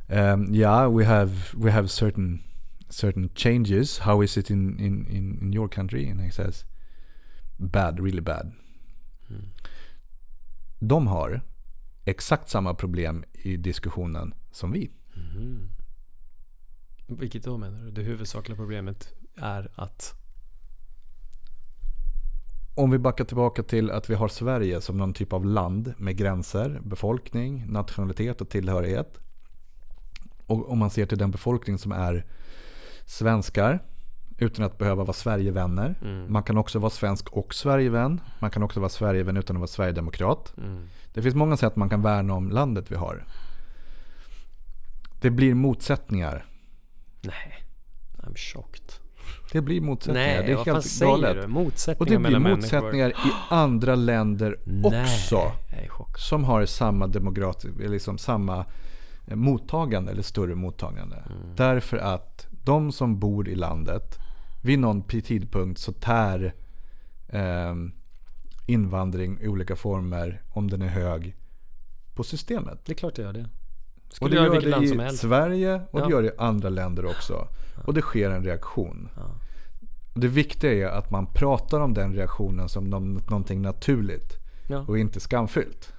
Um, 0.09 0.55
yeah, 0.55 0.97
we 0.97 1.05
have, 1.05 1.33
we 1.55 1.71
have 1.71 1.89
certain, 1.89 2.43
certain 2.89 3.29
changes. 3.35 3.99
How 3.99 4.25
is 4.25 4.37
it 4.39 4.51
in, 4.51 4.81
in, 4.81 5.07
in, 5.07 5.39
in 5.43 5.55
your 5.55 5.69
country? 5.69 6.11
And 6.11 6.21
he 6.21 6.33
says, 6.33 6.65
bad, 7.57 8.01
really 8.01 8.21
bad. 8.21 8.53
De 10.79 11.07
har 11.07 11.41
exakt 12.05 12.49
samma 12.49 12.75
problem 12.75 13.25
i 13.33 13.57
diskussionen 13.57 14.35
som 14.51 14.73
vi. 14.73 14.91
Mhm. 15.15 15.71
Vilket 17.07 17.45
då 17.45 17.59
menar 17.59 17.79
du? 17.85 17.91
Det 17.91 18.03
huvudsakliga 18.03 18.57
problemet 18.57 19.15
är 19.37 19.71
att... 19.75 20.15
Om 22.75 22.91
vi 22.91 22.99
backar 22.99 23.25
tillbaka 23.25 23.63
till 23.63 23.91
att 23.91 24.11
vi 24.11 24.15
har 24.15 24.29
Sverige 24.29 24.81
som 24.81 24.97
någon 24.97 25.15
typ 25.15 25.33
av 25.33 25.47
land 25.47 25.95
med 25.99 26.17
gränser, 26.17 26.81
befolkning, 26.85 27.65
nationalitet 27.69 28.41
och 28.41 28.49
tillhörighet. 28.49 29.19
Och 30.47 30.71
om 30.71 30.79
man 30.79 30.91
ser 30.91 31.07
till 31.07 31.19
den 31.19 31.31
befolkning 31.31 31.79
som 31.79 31.93
är 31.93 32.27
svenskar 33.05 33.81
utan 34.39 34.65
att 34.65 34.79
behöva 34.79 35.05
vara 35.05 35.13
Sverigevänner. 35.13 35.99
Mm. 36.03 36.33
Man 36.33 36.43
kan 36.43 36.59
också 36.59 36.79
vara 36.79 36.91
svensk 36.91 37.29
och 37.29 37.55
Sverigevän. 37.55 38.21
Man 38.39 38.51
kan 38.51 38.63
också 38.63 38.81
vara 38.81 38.89
Sverigevän 38.89 39.37
utan 39.37 39.57
att 39.57 39.61
vara 39.61 39.69
Sverigedemokrat. 39.69 40.55
Mm. 40.57 40.89
Det 41.15 41.23
finns 41.23 41.35
många 41.35 41.57
sätt 41.57 41.77
man 41.77 41.91
kan 41.91 42.03
värna 42.03 42.35
om 42.35 42.51
landet 42.51 42.93
vi 42.93 42.97
har. 42.97 43.25
Det 45.21 45.31
blir 45.31 45.55
motsättningar. 45.55 46.45
Nej. 47.21 47.65
I'm 48.19 48.37
shocked. 48.37 49.02
Det 49.53 49.61
blir 49.61 49.81
motsättningar. 49.81 50.27
Nej, 50.27 50.43
det 50.47 50.53
är 50.53 50.57
vad 50.57 50.65
fan 50.65 50.75
helt 50.75 50.87
säger 50.87 51.13
galet. 51.13 51.35
du? 51.37 51.43
Och 51.43 51.51
Motsättningar 51.51 52.13
det 52.13 52.19
blir 52.29 52.39
mellan 52.39 52.57
motsättningar 52.57 53.07
människor? 53.07 53.31
i 53.31 53.33
andra 53.51 53.95
länder 53.95 54.57
också. 54.85 55.53
Nej, 55.73 55.89
chockad. 55.89 56.21
Som 56.21 56.45
har 56.45 56.67
samma 56.67 57.07
demokrati, 57.07 57.69
liksom 57.79 58.19
samma 58.19 58.65
eh, 59.27 59.37
mottagande 59.37 60.13
eller 60.13 60.23
större 60.23 60.55
mottagande. 60.55 61.17
Mm. 61.17 61.57
Därför 61.57 61.97
att 61.97 62.47
de 62.65 62.93
som 62.93 63.19
bor 63.19 63.49
i 63.49 63.55
landet 63.55 64.19
vid 64.63 64.79
någon 64.79 65.03
tidpunkt 65.03 65.81
så 65.81 65.93
tär 65.93 66.55
eh, 67.29 67.75
invandring 68.67 69.39
i 69.41 69.49
olika 69.49 69.77
former, 69.77 70.43
om 70.51 70.71
den 70.71 70.83
är 70.83 70.89
hög, 70.89 71.37
på 72.15 72.25
systemet. 72.25 72.81
Det 72.85 72.93
är 72.93 72.97
klart 72.97 73.19
jag 73.19 73.25
gör 73.25 73.33
det. 73.33 73.49
Och 74.09 74.15
Skulle 74.17 74.31
det 74.37 74.43
göra 74.45 74.55
gör 74.61 74.81
det 74.81 75.13
i. 75.13 75.17
Sverige 75.17 75.81
och 75.91 76.01
Ja. 76.01 76.05
det 76.05 76.11
gör 76.11 76.23
det 76.23 76.29
i 76.29 76.39
andra 76.39 76.69
länder 76.69 77.05
också. 77.07 77.49
Och 77.85 77.95
det 77.95 78.01
sker 78.03 78.31
en 78.31 78.45
reaktion. 78.45 79.09
Det 80.15 80.29
viktiga 80.29 80.73
är 80.73 80.99
att 80.99 81.11
man 81.11 81.27
pratar 81.27 81.81
om 81.81 81.95
den 81.95 82.15
reaktionen 82.15 82.69
som 82.69 82.85
någon- 82.85 83.15
någonting 83.31 83.63
naturligt 83.63 84.37
och 84.89 84.99
inte 84.99 85.21
skamfyllt. 85.21 85.93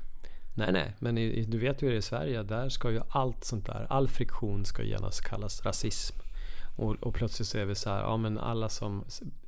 Nej, 0.55 0.71
nej, 0.71 0.95
men 0.99 1.17
i, 1.17 1.21
i- 1.21 1.45
du 1.45 1.57
vet 1.57 1.81
ju 1.81 1.85
hur 1.85 1.91
det 1.91 1.95
är 1.95 1.99
i 1.99 2.01
Sverige. 2.01 2.43
Där 2.43 2.69
ska 2.69 2.91
ju 2.91 3.01
allt 3.09 3.43
sånt 3.43 3.65
där, 3.65 3.87
all 3.89 4.07
friktion 4.07 4.65
ska 4.65 4.83
genast 4.83 5.21
kallas 5.21 5.65
rasism. 5.65 6.15
Och, 6.75 6.95
och 6.95 7.13
plötsligt 7.13 7.47
så 7.47 7.57
är 7.57 7.65
vi 7.65 7.75
så 7.75 7.89
här, 7.89 8.01
ja 8.01 8.17
men 8.17 8.37
alla 8.37 8.69
som 8.69 9.03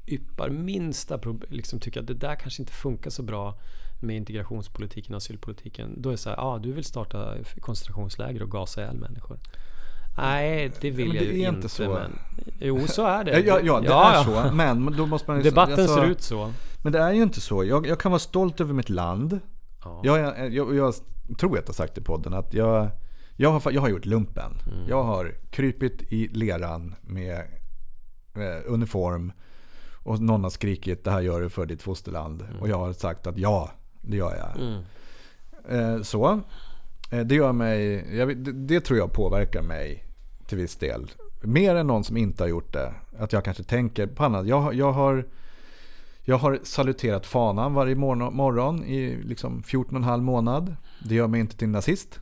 yppar 0.08 0.50
minsta 0.50 1.18
problem, 1.18 1.50
liksom 1.52 1.80
tycker 1.80 2.00
att 2.00 2.08
det 2.08 2.14
där 2.14 2.36
kanske 2.36 2.62
inte 2.62 2.74
funkar 2.74 3.10
så 3.10 3.24
bra 3.24 3.60
med 4.02 4.16
integrationspolitiken 4.16 5.14
och 5.14 5.18
asylpolitiken. 5.18 6.02
Då 6.02 6.10
är 6.10 6.12
det 6.12 6.18
så 6.18 6.30
här, 6.30 6.38
ja 6.38 6.60
du 6.64 6.72
vill 6.72 6.84
starta 6.84 7.36
koncentrationsläger 7.60 8.44
och 8.44 8.52
gasa 8.52 8.82
ihjäl 8.82 8.98
människor. 8.98 9.40
Nej, 10.18 10.72
det 10.82 10.92
vill 10.92 11.08
Men 11.08 11.16
jag 11.18 11.26
det 11.26 11.32
ju 11.32 11.42
är 11.44 11.48
inte. 11.48 11.56
inte 11.56 11.70
så. 11.70 11.84
Men, 11.94 12.20
jo, 12.60 12.88
så 12.88 13.06
är 13.06 13.24
det. 13.24 13.40
Ja, 13.40 13.60
ja, 13.64 13.82
ja 13.86 14.12
det 14.14 14.18
är 14.20 14.24
så. 14.50 14.54
Men 14.56 14.96
då 14.98 15.06
måste 15.06 15.32
man 15.32 15.38
ju- 15.38 15.44
Debatten 15.44 15.80
alltså, 15.80 15.96
ser 15.96 16.06
ut 16.06 16.22
så. 16.22 16.54
Men 16.84 16.92
det 16.94 17.00
är 17.00 17.12
ju 17.14 17.24
inte 17.24 17.42
så. 17.42 17.64
Jag, 17.64 17.88
jag 17.88 18.00
kan 18.00 18.12
vara 18.12 18.20
stolt 18.20 18.62
över 18.62 18.74
mitt 18.74 18.90
land. 18.90 19.40
Ja. 19.84 20.02
Jag, 20.04 20.20
jag, 20.20 20.54
jag, 20.54 20.76
jag 20.76 20.94
tror 21.40 21.50
att 21.52 21.56
jag 21.64 21.68
har 21.68 21.74
sagt 21.74 21.98
i 21.98 22.02
podden 22.02 22.34
att 22.34 22.54
jag, 22.54 22.90
jag, 23.36 23.52
har, 23.52 23.72
jag 23.72 23.82
har 23.82 23.90
gjort 23.90 24.06
lumpen. 24.06 24.52
Mm. 24.68 24.90
Jag 24.90 25.04
har 25.04 25.36
krypit 25.50 26.02
i 26.14 26.28
leran 26.28 26.96
med 27.02 27.38
eh, 28.36 28.64
uniform. 28.74 29.32
Och 30.04 30.22
någon 30.22 30.44
har 30.44 30.50
skrikit 30.50 31.04
det 31.04 31.12
här 31.12 31.22
gör 31.22 31.42
du 31.42 31.50
för 31.50 31.66
ditt 31.66 31.82
fosterland. 31.82 32.46
Och 32.62 32.70
jag 32.70 32.78
har 32.78 32.94
sagt 32.94 33.28
att 33.28 33.38
ja, 33.38 33.72
det 34.02 34.18
gör 34.18 34.36
jag. 34.36 34.62
Mm. 34.64 34.84
Eh, 35.70 36.02
så. 36.02 36.42
Eh, 37.12 37.20
Det 37.20 37.36
gör 37.36 37.52
mig, 37.52 38.06
jag, 38.18 38.38
det, 38.38 38.52
det 38.52 38.80
tror 38.82 39.00
jag 39.00 39.14
påverkar 39.14 39.62
mig 39.62 40.05
till 40.48 40.58
viss 40.58 40.76
del. 40.76 41.12
Mer 41.42 41.76
än 41.76 41.88
någon 41.88 42.04
som 42.04 42.18
inte 42.18 42.44
har 42.44 42.48
gjort 42.48 42.74
det. 42.74 42.94
Att 43.20 43.34
jag 43.34 43.44
kanske 43.46 43.64
tänker 43.64 44.08
på 44.08 44.24
annat. 44.24 44.48
Jag, 44.48 44.62
har- 44.62 44.74
jag, 44.74 44.92
har, 44.92 45.26
jag 46.22 46.38
har 46.38 46.60
saluterat 46.64 47.26
fanan 47.26 47.74
varje 47.74 47.96
morgon, 47.96 48.36
morgon 48.36 48.84
i 48.84 49.16
liksom 49.24 49.64
14 49.64 49.96
och 49.96 49.98
en 50.00 50.04
halv 50.04 50.24
månad. 50.24 50.76
Det 51.04 51.16
gör 51.16 51.28
mig 51.28 51.40
inte 51.40 51.58
till 51.58 51.70
nazist. 51.70 52.20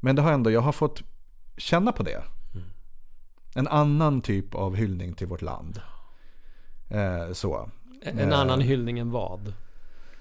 Men 0.00 0.16
det 0.16 0.22
har 0.22 0.32
ändå, 0.32 0.50
jag 0.50 0.60
har 0.60 0.72
fått 0.72 1.02
känna 1.56 1.92
på 1.92 2.02
det. 2.02 2.22
En 3.54 3.68
annan 3.68 4.20
typ 4.20 4.54
av 4.54 4.76
hyllning 4.76 5.12
till 5.14 5.26
vårt 5.26 5.42
land. 5.42 5.80
Eh, 6.88 7.32
så. 7.32 7.70
En 8.02 8.18
Eh. 8.32 8.38
annan 8.40 8.60
hyllning 8.60 8.98
än 8.98 9.10
vad? 9.10 9.52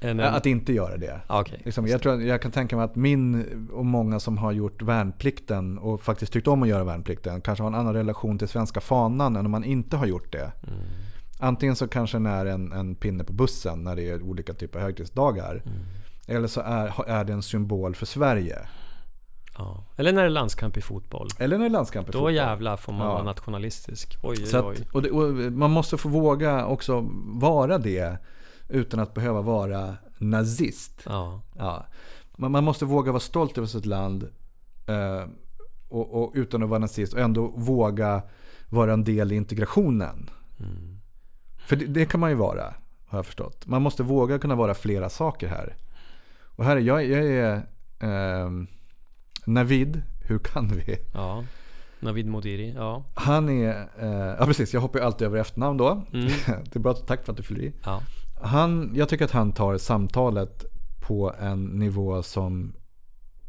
En, 0.03 0.19
en... 0.19 0.33
Att 0.33 0.45
inte 0.45 0.73
göra 0.73 0.97
det. 0.97 1.21
Okej. 1.27 1.61
Liksom, 1.65 1.87
jag, 1.87 2.01
tror, 2.01 2.21
jag 2.21 2.41
kan 2.41 2.51
tänka 2.51 2.75
mig 2.75 2.85
att 2.85 2.95
min 2.95 3.45
och 3.73 3.85
många 3.85 4.19
som 4.19 4.37
har 4.37 4.51
gjort 4.51 4.81
värnplikten 4.81 5.77
och 5.77 6.01
faktiskt 6.01 6.33
tyckt 6.33 6.47
om 6.47 6.63
att 6.63 6.69
göra 6.69 6.83
värnplikten 6.83 7.41
kanske 7.41 7.63
har 7.63 7.67
en 7.67 7.75
annan 7.75 7.93
relation 7.93 8.37
till 8.37 8.47
svenska 8.47 8.81
fanan 8.81 9.35
än 9.35 9.45
om 9.45 9.51
man 9.51 9.63
inte 9.63 9.97
har 9.97 10.05
gjort 10.05 10.31
det. 10.31 10.51
Mm. 10.67 10.79
Antingen 11.39 11.75
så 11.75 11.87
kanske 11.87 12.17
den 12.17 12.25
är 12.25 12.45
en, 12.45 12.71
en 12.71 12.95
pinne 12.95 13.23
på 13.23 13.33
bussen 13.33 13.83
när 13.83 13.95
det 13.95 14.09
är 14.09 14.21
olika 14.21 14.53
typer 14.53 14.79
av 14.79 14.85
högtidsdagar. 14.85 15.61
Mm. 15.65 15.77
Eller 16.27 16.47
så 16.47 16.61
är, 16.61 17.09
är 17.09 17.23
det 17.23 17.33
en 17.33 17.41
symbol 17.43 17.95
för 17.95 18.05
Sverige. 18.05 18.59
Ja. 19.57 19.83
Eller 19.97 20.13
när 20.13 20.21
det 20.21 20.27
är 20.27 20.29
landskamp 20.29 20.77
i 20.77 20.81
fotboll. 20.81 21.27
Eller 21.39 21.57
när 21.57 21.63
det 21.65 21.69
är 21.69 21.73
landskamp 21.73 22.09
i 22.09 22.11
Då 22.11 22.17
fotboll. 22.17 22.33
jävlar 22.35 22.77
får 22.77 22.93
man 22.93 23.07
Ja. 23.07 23.13
vara 23.13 23.23
nationalistisk. 23.23 24.17
Oj. 24.23 24.37
att, 24.55 24.93
och 24.93 25.01
det, 25.01 25.11
och 25.11 25.51
man 25.51 25.71
måste 25.71 25.97
få 25.97 26.09
våga 26.09 26.65
också 26.65 27.05
vara 27.25 27.77
det 27.77 28.17
utan 28.71 28.99
att 28.99 29.13
behöva 29.13 29.41
vara 29.41 29.95
nazist. 30.17 31.01
Ja. 31.05 31.41
Ja. 31.57 31.85
Man, 32.37 32.51
man 32.51 32.63
måste 32.63 32.85
våga 32.85 33.11
vara 33.11 33.19
stolt 33.19 33.57
över 33.57 33.67
sitt 33.67 33.85
land 33.85 34.23
eh, 34.87 35.25
och, 35.89 36.23
och 36.23 36.31
utan 36.35 36.63
att 36.63 36.69
vara 36.69 36.79
nazist 36.79 37.13
och 37.13 37.19
ändå 37.19 37.47
våga 37.47 38.21
vara 38.69 38.93
en 38.93 39.03
del 39.03 39.31
i 39.31 39.35
integrationen. 39.35 40.29
Mm. 40.59 40.99
För 41.57 41.75
det, 41.75 41.85
det 41.85 42.05
kan 42.05 42.19
man 42.19 42.29
ju 42.29 42.35
vara, 42.35 42.73
har 43.05 43.17
jag 43.17 43.25
förstått. 43.25 43.67
Man 43.67 43.81
måste 43.81 44.03
våga 44.03 44.39
kunna 44.39 44.55
vara 44.55 44.73
flera 44.73 45.09
saker 45.09 45.47
här. 45.47 45.75
Och 46.43 46.65
här 46.65 46.77
är 46.77 46.81
jag, 46.81 47.05
jag 47.05 47.25
är 47.25 47.55
eh, 47.99 48.49
Navid, 49.45 50.01
hur 50.27 50.39
kan 50.39 50.67
vi? 50.67 50.97
ja. 51.13 51.43
Navid 51.99 52.27
Modiri. 52.27 52.73
Ja. 52.75 53.03
Han 53.13 53.49
är, 53.49 53.89
eh, 53.99 54.35
ja 54.39 54.45
precis, 54.45 54.73
jag 54.73 54.81
hoppar 54.81 54.99
ju 54.99 55.05
alltid 55.05 55.27
över 55.27 55.39
efternamn 55.39 55.77
då. 55.77 56.05
Mm. 56.13 56.25
det 56.45 56.75
är 56.75 56.79
bra, 56.79 56.93
tack 56.93 57.25
för 57.25 57.31
att 57.31 57.37
du 57.37 57.43
fyller 57.43 57.61
i. 57.61 57.73
ja. 57.83 58.01
Han, 58.41 58.91
jag 58.95 59.09
tycker 59.09 59.25
att 59.25 59.31
han 59.31 59.51
tar 59.51 59.77
samtalet 59.77 60.65
på 60.99 61.33
en 61.39 61.65
nivå 61.65 62.23
som 62.23 62.73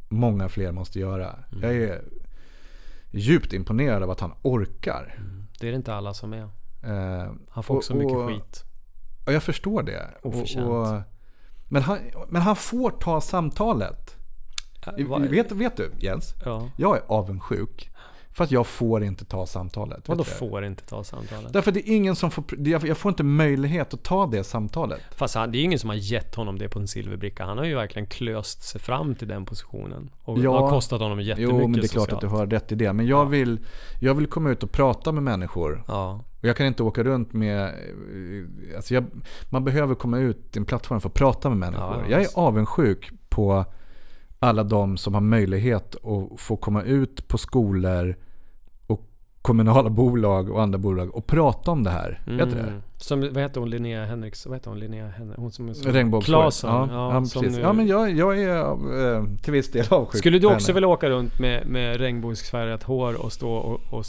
många 0.08 0.48
fler 0.48 0.72
måste 0.72 1.00
göra. 1.00 1.38
Mm. 1.52 1.62
Jag 1.64 1.74
är 1.74 2.02
djupt 3.10 3.52
imponerad 3.52 4.02
av 4.02 4.10
att 4.10 4.20
han 4.20 4.32
orkar. 4.42 5.14
Det 5.60 5.66
är 5.66 5.70
det 5.70 5.76
inte 5.76 5.94
alla 5.94 6.14
som 6.14 6.32
är. 6.32 6.42
Eh, 6.82 7.32
Han 7.50 7.62
får 7.64 7.74
Och- 7.74 7.78
också 7.78 7.94
mycket 7.94 8.16
och- 8.16 8.28
skit. 8.28 8.64
och 9.26 9.32
jag 9.32 9.42
förstår 9.42 9.82
det. 9.82 10.08
Och, 10.22 10.34
Oförtjänt. 10.34 11.04
men, 11.68 11.82
han, 11.82 11.98
men 12.28 12.42
han 12.42 12.56
får 12.56 12.90
ta 12.90 13.20
samtalet. 13.20 14.16
Äh, 14.98 15.18
Vet, 15.18 15.52
vet 15.52 15.76
du 15.76 15.92
Jens? 15.98 16.34
Ja. 16.44 16.68
Jag 16.76 16.96
är 16.96 17.02
avundsjuk. 17.06 17.90
För 18.34 18.44
att 18.44 18.50
jag 18.50 18.66
får 18.66 19.04
inte 19.04 19.24
ta 19.24 19.46
samtalet. 19.46 20.08
Vadå 20.08 20.24
får 20.24 20.64
inte 20.64 20.82
ta 20.84 21.04
samtalet? 21.04 21.52
Därför 21.52 21.70
att 21.70 21.74
det 21.74 21.88
är 21.90 21.96
ingen 21.96 22.16
som 22.16 22.30
får, 22.30 22.44
jag 22.66 22.98
får 22.98 23.08
inte 23.08 23.22
möjlighet 23.22 23.94
att 23.94 24.02
ta 24.02 24.26
det 24.26 24.44
samtalet. 24.44 25.00
Fast 25.16 25.34
han, 25.34 25.52
det 25.52 25.56
är 25.56 25.60
ju 25.60 25.64
ingen 25.64 25.78
som 25.78 25.90
har 25.90 25.96
gett 25.96 26.34
honom 26.34 26.58
det 26.58 26.68
på 26.68 26.78
en 26.78 26.88
silverbricka. 26.88 27.44
Han 27.44 27.58
har 27.58 27.64
ju 27.64 27.74
verkligen 27.74 28.06
klöst 28.06 28.62
sig 28.62 28.80
fram 28.80 29.14
till 29.14 29.28
den 29.28 29.44
positionen. 29.44 30.10
Och 30.24 30.38
Ja. 30.38 30.60
har 30.60 30.70
kostat 30.70 31.00
honom 31.00 31.20
jättemycket 31.20 31.54
Jo, 31.60 31.68
men 31.68 31.72
det 31.80 31.86
är 31.86 31.88
klart 31.88 32.12
att 32.12 32.20
du 32.20 32.26
socialt. 32.26 32.40
har 32.40 32.46
rätt 32.46 32.72
i 32.72 32.74
det. 32.74 32.92
Men 32.92 33.06
jag 33.06 33.26
vill, 33.26 33.60
jag 34.00 34.14
vill 34.14 34.26
komma 34.26 34.50
ut 34.50 34.62
och 34.62 34.72
prata 34.72 35.12
med 35.12 35.22
människor. 35.22 35.84
Ja. 35.88 36.24
Och 36.40 36.48
jag 36.48 36.56
kan 36.56 36.66
inte 36.66 36.82
åka 36.82 37.02
runt 37.04 37.32
med... 37.32 37.74
Alltså 38.76 38.94
jag, 38.94 39.04
man 39.50 39.64
behöver 39.64 39.94
komma 39.94 40.18
ut 40.18 40.52
till 40.52 40.60
en 40.60 40.66
plattform 40.66 41.00
för 41.00 41.08
att 41.08 41.14
prata 41.14 41.48
med 41.48 41.58
människor. 41.58 42.04
Ja, 42.04 42.10
jag 42.10 42.22
är 42.22 42.28
avundsjuk 42.34 43.10
på 43.28 43.64
alla 44.42 44.64
de 44.64 44.96
som 44.96 45.14
har 45.14 45.20
möjlighet 45.20 45.94
att 45.96 46.40
få 46.40 46.56
komma 46.56 46.82
ut 46.82 47.28
på 47.28 47.38
skolor 47.38 48.16
och 48.86 49.08
kommunala 49.42 49.90
bolag 49.90 50.50
och 50.50 50.62
andra 50.62 50.78
bolag 50.78 51.14
och 51.14 51.26
prata 51.26 51.70
om 51.70 51.82
det 51.82 51.90
här. 51.90 52.22
Vet 52.26 52.50
du 52.50 52.56
det? 52.56 52.60
Mm. 52.62 52.82
Som, 52.96 53.20
vad 53.20 53.36
heter 53.42 53.60
hon? 53.60 53.70
Linnea 53.70 54.04
Henriks? 54.04 54.46
Vad 54.46 54.56
heter 54.56 54.70
hon? 54.70 54.78
Linnea 54.78 55.08
Henrik? 55.08 55.38
Hon 55.38 55.50
som 55.50 55.68
är 55.68 55.72
så... 55.74 55.88
Regnbågsfärg. 55.90 56.32
Claesson. 56.34 56.70
Ja, 56.70 56.88
Ja, 56.90 57.14
ja, 57.14 57.20
precis. 57.20 57.56
nu- 57.56 57.60
ja, 57.62 57.72
men 57.72 57.86
jag, 57.86 58.10
jag 58.10 58.38
är 58.42 58.58
eh, 59.16 59.24
till 59.42 59.52
viss 59.52 59.70
del 59.70 59.86
avundsjuk 59.90 60.18
Skulle 60.18 60.38
du 60.38 60.46
också 60.46 60.72
vilja 60.72 60.88
åka 60.88 61.10
runt 61.10 61.38
med, 61.38 61.66
med 61.66 61.96
regnbågsfärgat 62.00 62.82
hår 62.82 63.24
och 63.24 63.32
stå 63.32 63.50
och, 63.52 63.80
och 63.90 64.04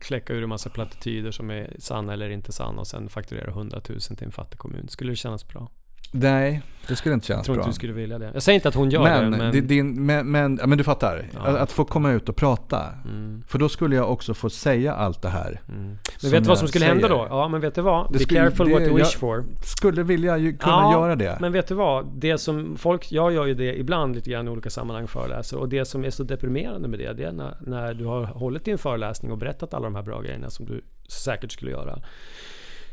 kläcka 0.00 0.32
ur 0.32 0.42
en 0.42 0.48
massa 0.48 0.70
plattityder 0.70 1.30
som 1.30 1.50
är 1.50 1.76
sanna 1.78 2.12
eller 2.12 2.30
inte 2.30 2.52
sanna 2.52 2.80
och 2.80 2.86
sen 2.86 3.08
fakturera 3.08 3.50
100 3.50 3.80
000 3.88 4.00
till 4.00 4.16
en 4.26 4.32
fattig 4.32 4.58
kommun? 4.58 4.88
Skulle 4.88 5.12
det 5.12 5.16
kännas 5.16 5.48
bra? 5.48 5.68
Nej, 6.10 6.62
det 6.88 6.96
skulle 6.96 7.14
inte 7.14 7.24
Jag 7.24 7.26
kännas 7.34 7.46
tror 7.46 7.54
bra. 7.54 7.62
inte 7.62 7.70
du 7.70 7.74
skulle 7.74 7.92
vilja 7.92 8.18
det. 8.18 8.30
Jag 8.34 8.42
säger 8.42 8.54
inte 8.54 8.68
att 8.68 8.74
hon 8.74 8.90
gör 8.90 9.02
men, 9.02 9.30
det, 9.30 9.38
men... 9.38 9.52
det, 9.52 9.60
din, 9.60 10.06
men, 10.06 10.30
men, 10.30 10.54
men 10.66 10.78
du 10.78 10.84
fattar. 10.84 11.26
Ja. 11.34 11.40
Att, 11.40 11.56
att 11.56 11.72
få 11.72 11.84
komma 11.84 12.12
ut 12.12 12.28
och 12.28 12.36
prata. 12.36 12.84
Mm, 13.04 13.42
För 13.48 13.58
då 13.58 13.68
skulle 13.68 13.96
jag 13.96 14.12
också 14.12 14.34
få 14.34 14.50
säga 14.50 14.94
allt 14.94 15.22
det 15.22 15.28
här. 15.28 15.60
mm. 15.68 15.84
Men 16.22 16.30
vet 16.30 16.30
du 16.30 16.30
vad 16.30 16.46
jag 16.48 16.58
som 16.58 16.68
skulle 16.68 16.84
hända 16.84 17.08
säger. 17.08 17.20
då? 17.20 17.26
Ja, 17.30 17.48
men 17.48 17.60
vet 17.60 17.74
du 17.74 17.80
vad? 17.80 18.06
Det 18.06 18.12
Be 18.12 18.18
skulle- 18.18 18.40
careful 18.40 18.66
det- 18.68 18.72
what 18.72 18.82
you 18.82 18.94
wish 18.96 19.02
jag- 19.12 19.12
for. 19.20 19.44
Skulle 19.64 20.02
vilja 20.02 20.36
ju 20.38 20.56
kunna 20.56 20.72
Ja, 20.72 20.92
göra 20.92 21.16
det. 21.16 21.36
Men 21.40 21.52
vet 21.52 21.66
du 21.68 21.74
vad? 21.74 22.06
Det 22.20 22.38
som 22.38 22.76
folk, 22.76 23.12
jag 23.12 23.32
gör 23.32 23.46
ju 23.46 23.54
det 23.54 23.78
ibland 23.78 24.14
lite 24.14 24.30
grann 24.30 24.46
i 24.48 24.50
olika 24.50 24.70
sammanhang 24.70 25.06
föreläser 25.08 25.56
och 25.58 25.68
det 25.68 25.84
som 25.84 26.04
är 26.04 26.10
så 26.10 26.22
deprimerande 26.22 26.88
med 26.88 26.98
det, 26.98 27.12
det 27.12 27.24
är 27.24 27.32
när, 27.32 27.56
när 27.60 27.94
du 27.94 28.04
har 28.04 28.24
hållit 28.24 28.64
din 28.64 28.78
föreläsning 28.78 29.32
och 29.32 29.38
berättat 29.38 29.74
alla 29.74 29.84
de 29.84 29.94
här 29.94 30.02
bra 30.02 30.20
grejerna 30.20 30.50
som 30.50 30.66
du 30.66 30.80
säkert 31.08 31.52
skulle 31.52 31.70
göra. 31.70 31.98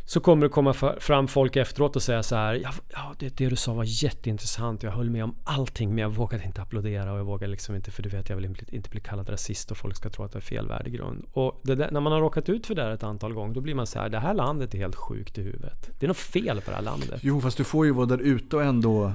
Så 0.05 0.19
kommer 0.19 0.45
det 0.45 0.49
komma 0.49 0.73
fram 0.99 1.27
folk 1.27 1.55
efteråt 1.55 1.95
och 1.95 2.03
säga 2.03 2.23
så 2.23 2.35
här, 2.35 2.61
ja, 2.93 3.13
det, 3.19 3.37
det 3.37 3.49
du 3.49 3.55
sa 3.55 3.73
var 3.73 4.03
jätteintressant, 4.03 4.83
jag 4.83 4.91
höll 4.91 5.09
med 5.09 5.23
om 5.23 5.35
allting 5.43 5.89
men 5.89 5.97
jag 5.97 6.09
vågade 6.09 6.43
inte 6.43 6.61
applådera 6.61 7.13
och 7.13 7.19
jag 7.19 7.25
vågade 7.25 7.51
liksom 7.51 7.75
inte 7.75 7.91
för 7.91 8.03
du 8.03 8.09
vet 8.09 8.29
jag 8.29 8.35
vill 8.35 8.45
inte, 8.45 8.75
inte 8.75 8.89
bli 8.89 8.99
kallad 8.99 9.29
rasist 9.29 9.71
och 9.71 9.77
folk 9.77 9.95
ska 9.95 10.09
tro 10.09 10.25
att 10.25 10.31
det 10.31 10.39
är 10.39 10.41
fel 10.41 10.67
värdegrund. 10.67 11.25
Och 11.33 11.61
det 11.63 11.75
där, 11.75 11.91
när 11.91 11.99
man 11.99 12.13
har 12.13 12.19
råkat 12.19 12.49
ut 12.49 12.67
för 12.67 12.75
det 12.75 12.83
här 12.83 12.91
ett 12.91 13.03
antal 13.03 13.33
gånger 13.33 13.53
då 13.53 13.61
blir 13.61 13.75
man 13.75 13.87
så 13.87 13.99
här, 13.99 14.09
det 14.09 14.19
här 14.19 14.33
landet 14.33 14.73
är 14.73 14.77
helt 14.77 14.95
sjukt 14.95 15.37
i 15.37 15.41
huvudet. 15.41 15.89
Det 15.99 16.05
är 16.05 16.07
något 16.07 16.17
fel 16.17 16.61
på 16.61 16.71
det 16.71 16.75
här 16.75 16.83
landet. 16.83 17.19
Jo, 17.21 17.41
fast 17.41 17.57
du 17.57 17.63
får 17.63 17.85
ju 17.85 17.91
vara 17.91 18.05
där 18.05 18.21
ute 18.21 18.55
och 18.55 18.63
ändå 18.63 19.13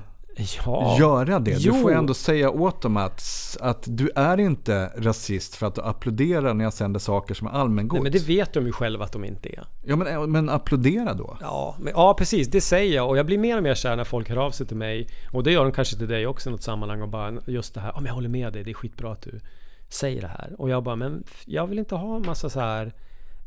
Ja. 0.64 0.96
göra 0.98 1.38
det. 1.38 1.56
Jo. 1.58 1.72
Du 1.72 1.82
får 1.82 1.92
ändå 1.92 2.14
säga 2.14 2.50
åt 2.50 2.82
dem 2.82 2.96
att, 2.96 3.56
att 3.60 3.84
du 3.86 4.10
är 4.14 4.40
inte 4.40 4.92
rasist 4.96 5.54
för 5.54 5.66
att 5.66 5.74
du 5.74 5.82
applåderar 5.82 6.54
när 6.54 6.64
jag 6.64 6.72
sänder 6.72 7.00
saker 7.00 7.34
som 7.34 7.46
är 7.46 7.50
allmängods. 7.50 7.94
Nej, 7.94 8.02
men 8.02 8.12
det 8.12 8.26
vet 8.26 8.52
de 8.52 8.66
ju 8.66 8.72
själva 8.72 9.04
att 9.04 9.12
de 9.12 9.24
inte 9.24 9.48
är. 9.48 9.64
Ja, 9.84 9.96
men, 9.96 10.32
men 10.32 10.48
applådera 10.48 11.14
då. 11.14 11.36
Ja, 11.40 11.76
men, 11.78 11.92
ja, 11.96 12.14
precis. 12.18 12.48
Det 12.48 12.60
säger 12.60 12.94
jag. 12.94 13.08
Och 13.08 13.18
jag 13.18 13.26
blir 13.26 13.38
mer 13.38 13.56
och 13.56 13.62
mer 13.62 13.74
kär 13.74 13.96
när 13.96 14.04
folk 14.04 14.28
hör 14.28 14.36
av 14.36 14.50
sig 14.50 14.66
till 14.66 14.76
mig. 14.76 15.08
Och 15.32 15.42
det 15.42 15.52
gör 15.52 15.62
de 15.62 15.72
kanske 15.72 15.96
till 15.96 16.08
dig 16.08 16.26
också 16.26 16.48
i 16.48 16.52
något 16.52 16.62
sammanhang. 16.62 17.02
Och 17.02 17.08
bara 17.08 17.34
just 17.46 17.74
det 17.74 17.80
här. 17.80 17.92
Ja, 17.94 18.00
men 18.00 18.06
jag 18.06 18.14
håller 18.14 18.28
med 18.28 18.52
dig. 18.52 18.64
Det 18.64 18.70
är 18.70 18.74
skitbra 18.74 19.12
att 19.12 19.22
du 19.22 19.40
säger 19.88 20.20
det 20.20 20.28
här. 20.28 20.54
Och 20.58 20.70
jag 20.70 20.82
bara, 20.82 20.96
men 20.96 21.24
jag 21.44 21.66
vill 21.66 21.78
inte 21.78 21.94
ha 21.94 22.16
en 22.16 22.26
massa 22.26 22.50
så 22.50 22.60
här 22.60 22.92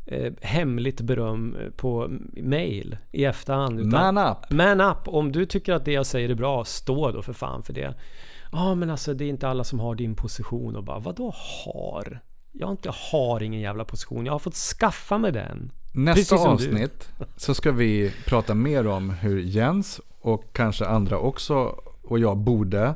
eh, 0.06 0.32
hemligt 0.40 1.00
beröm 1.00 1.56
eh, 1.56 1.70
på 1.70 2.08
mail 2.36 2.96
i 3.12 3.24
efterhand. 3.24 3.80
Utan, 3.80 4.14
Man 4.14 4.18
up! 4.30 4.50
Man 4.50 4.80
up! 4.80 5.08
Om 5.08 5.32
du 5.32 5.46
tycker 5.46 5.72
att 5.72 5.84
det 5.84 5.92
jag 5.92 6.06
säger 6.06 6.28
är 6.28 6.34
bra, 6.34 6.64
stå 6.64 7.10
då 7.10 7.22
för 7.22 7.32
fan 7.32 7.62
för 7.62 7.72
det. 7.72 7.94
Ja, 8.52 8.74
men 8.74 8.90
alltså 8.90 9.14
det 9.14 9.24
är 9.24 9.28
inte 9.28 9.48
alla 9.48 9.64
som 9.64 9.80
har 9.80 9.94
din 9.94 10.14
position. 10.14 10.76
Och 10.76 10.84
bara, 10.84 10.98
vadå 10.98 11.34
har? 11.36 12.20
Jag 12.52 12.66
har 12.66 12.72
inte 12.72 12.92
har 13.12 13.42
ingen 13.42 13.60
jävla 13.60 13.84
position. 13.84 14.26
Jag 14.26 14.32
har 14.32 14.38
fått 14.38 14.54
skaffa 14.54 15.18
mig 15.18 15.32
den. 15.32 15.72
Nästa 15.92 16.36
du. 16.36 16.42
avsnitt 16.42 17.08
så 17.36 17.54
ska 17.54 17.72
vi 17.72 18.12
prata 18.26 18.54
mer 18.54 18.86
om 18.86 19.10
hur 19.10 19.40
Jens 19.40 20.00
och 20.20 20.52
kanske 20.52 20.86
andra 20.86 21.18
också 21.18 21.54
och 22.02 22.18
jag 22.18 22.36
borde 22.36 22.94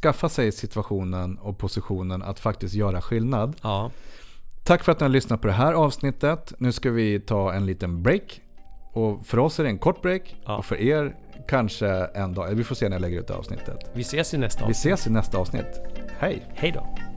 skaffa 0.00 0.28
sig 0.28 0.52
situationen 0.52 1.38
och 1.38 1.58
positionen 1.58 2.22
att 2.22 2.40
faktiskt 2.40 2.74
göra 2.74 3.00
skillnad. 3.00 3.56
Ja. 3.62 3.90
Tack 4.68 4.84
för 4.84 4.92
att 4.92 5.00
ni 5.00 5.04
har 5.04 5.08
lyssnat 5.08 5.40
på 5.40 5.46
det 5.46 5.52
här 5.52 5.72
avsnittet. 5.72 6.52
Nu 6.58 6.72
ska 6.72 6.90
vi 6.90 7.20
ta 7.20 7.52
en 7.52 7.66
liten 7.66 8.02
break. 8.02 8.40
Och 8.92 9.26
för 9.26 9.38
oss 9.38 9.58
är 9.58 9.64
det 9.64 9.68
en 9.68 9.78
kort 9.78 10.02
break. 10.02 10.36
Ja. 10.44 10.56
Och 10.56 10.64
för 10.64 10.76
er 10.80 11.16
kanske 11.48 11.88
en 12.14 12.34
dag. 12.34 12.54
Vi 12.54 12.64
får 12.64 12.74
se 12.74 12.88
när 12.88 12.96
jag 12.96 13.00
lägger 13.00 13.20
ut 13.20 13.26
det 13.26 13.34
avsnittet. 13.34 13.90
Vi 13.92 14.00
ses 14.00 14.34
i 14.34 14.38
nästa 14.38 14.60
Vi 14.60 14.70
avsnitt. 14.70 14.92
ses 14.92 15.06
i 15.06 15.10
nästa 15.10 15.38
avsnitt. 15.38 15.80
Hej! 16.18 16.42
Hej 16.54 16.72
då. 16.72 17.07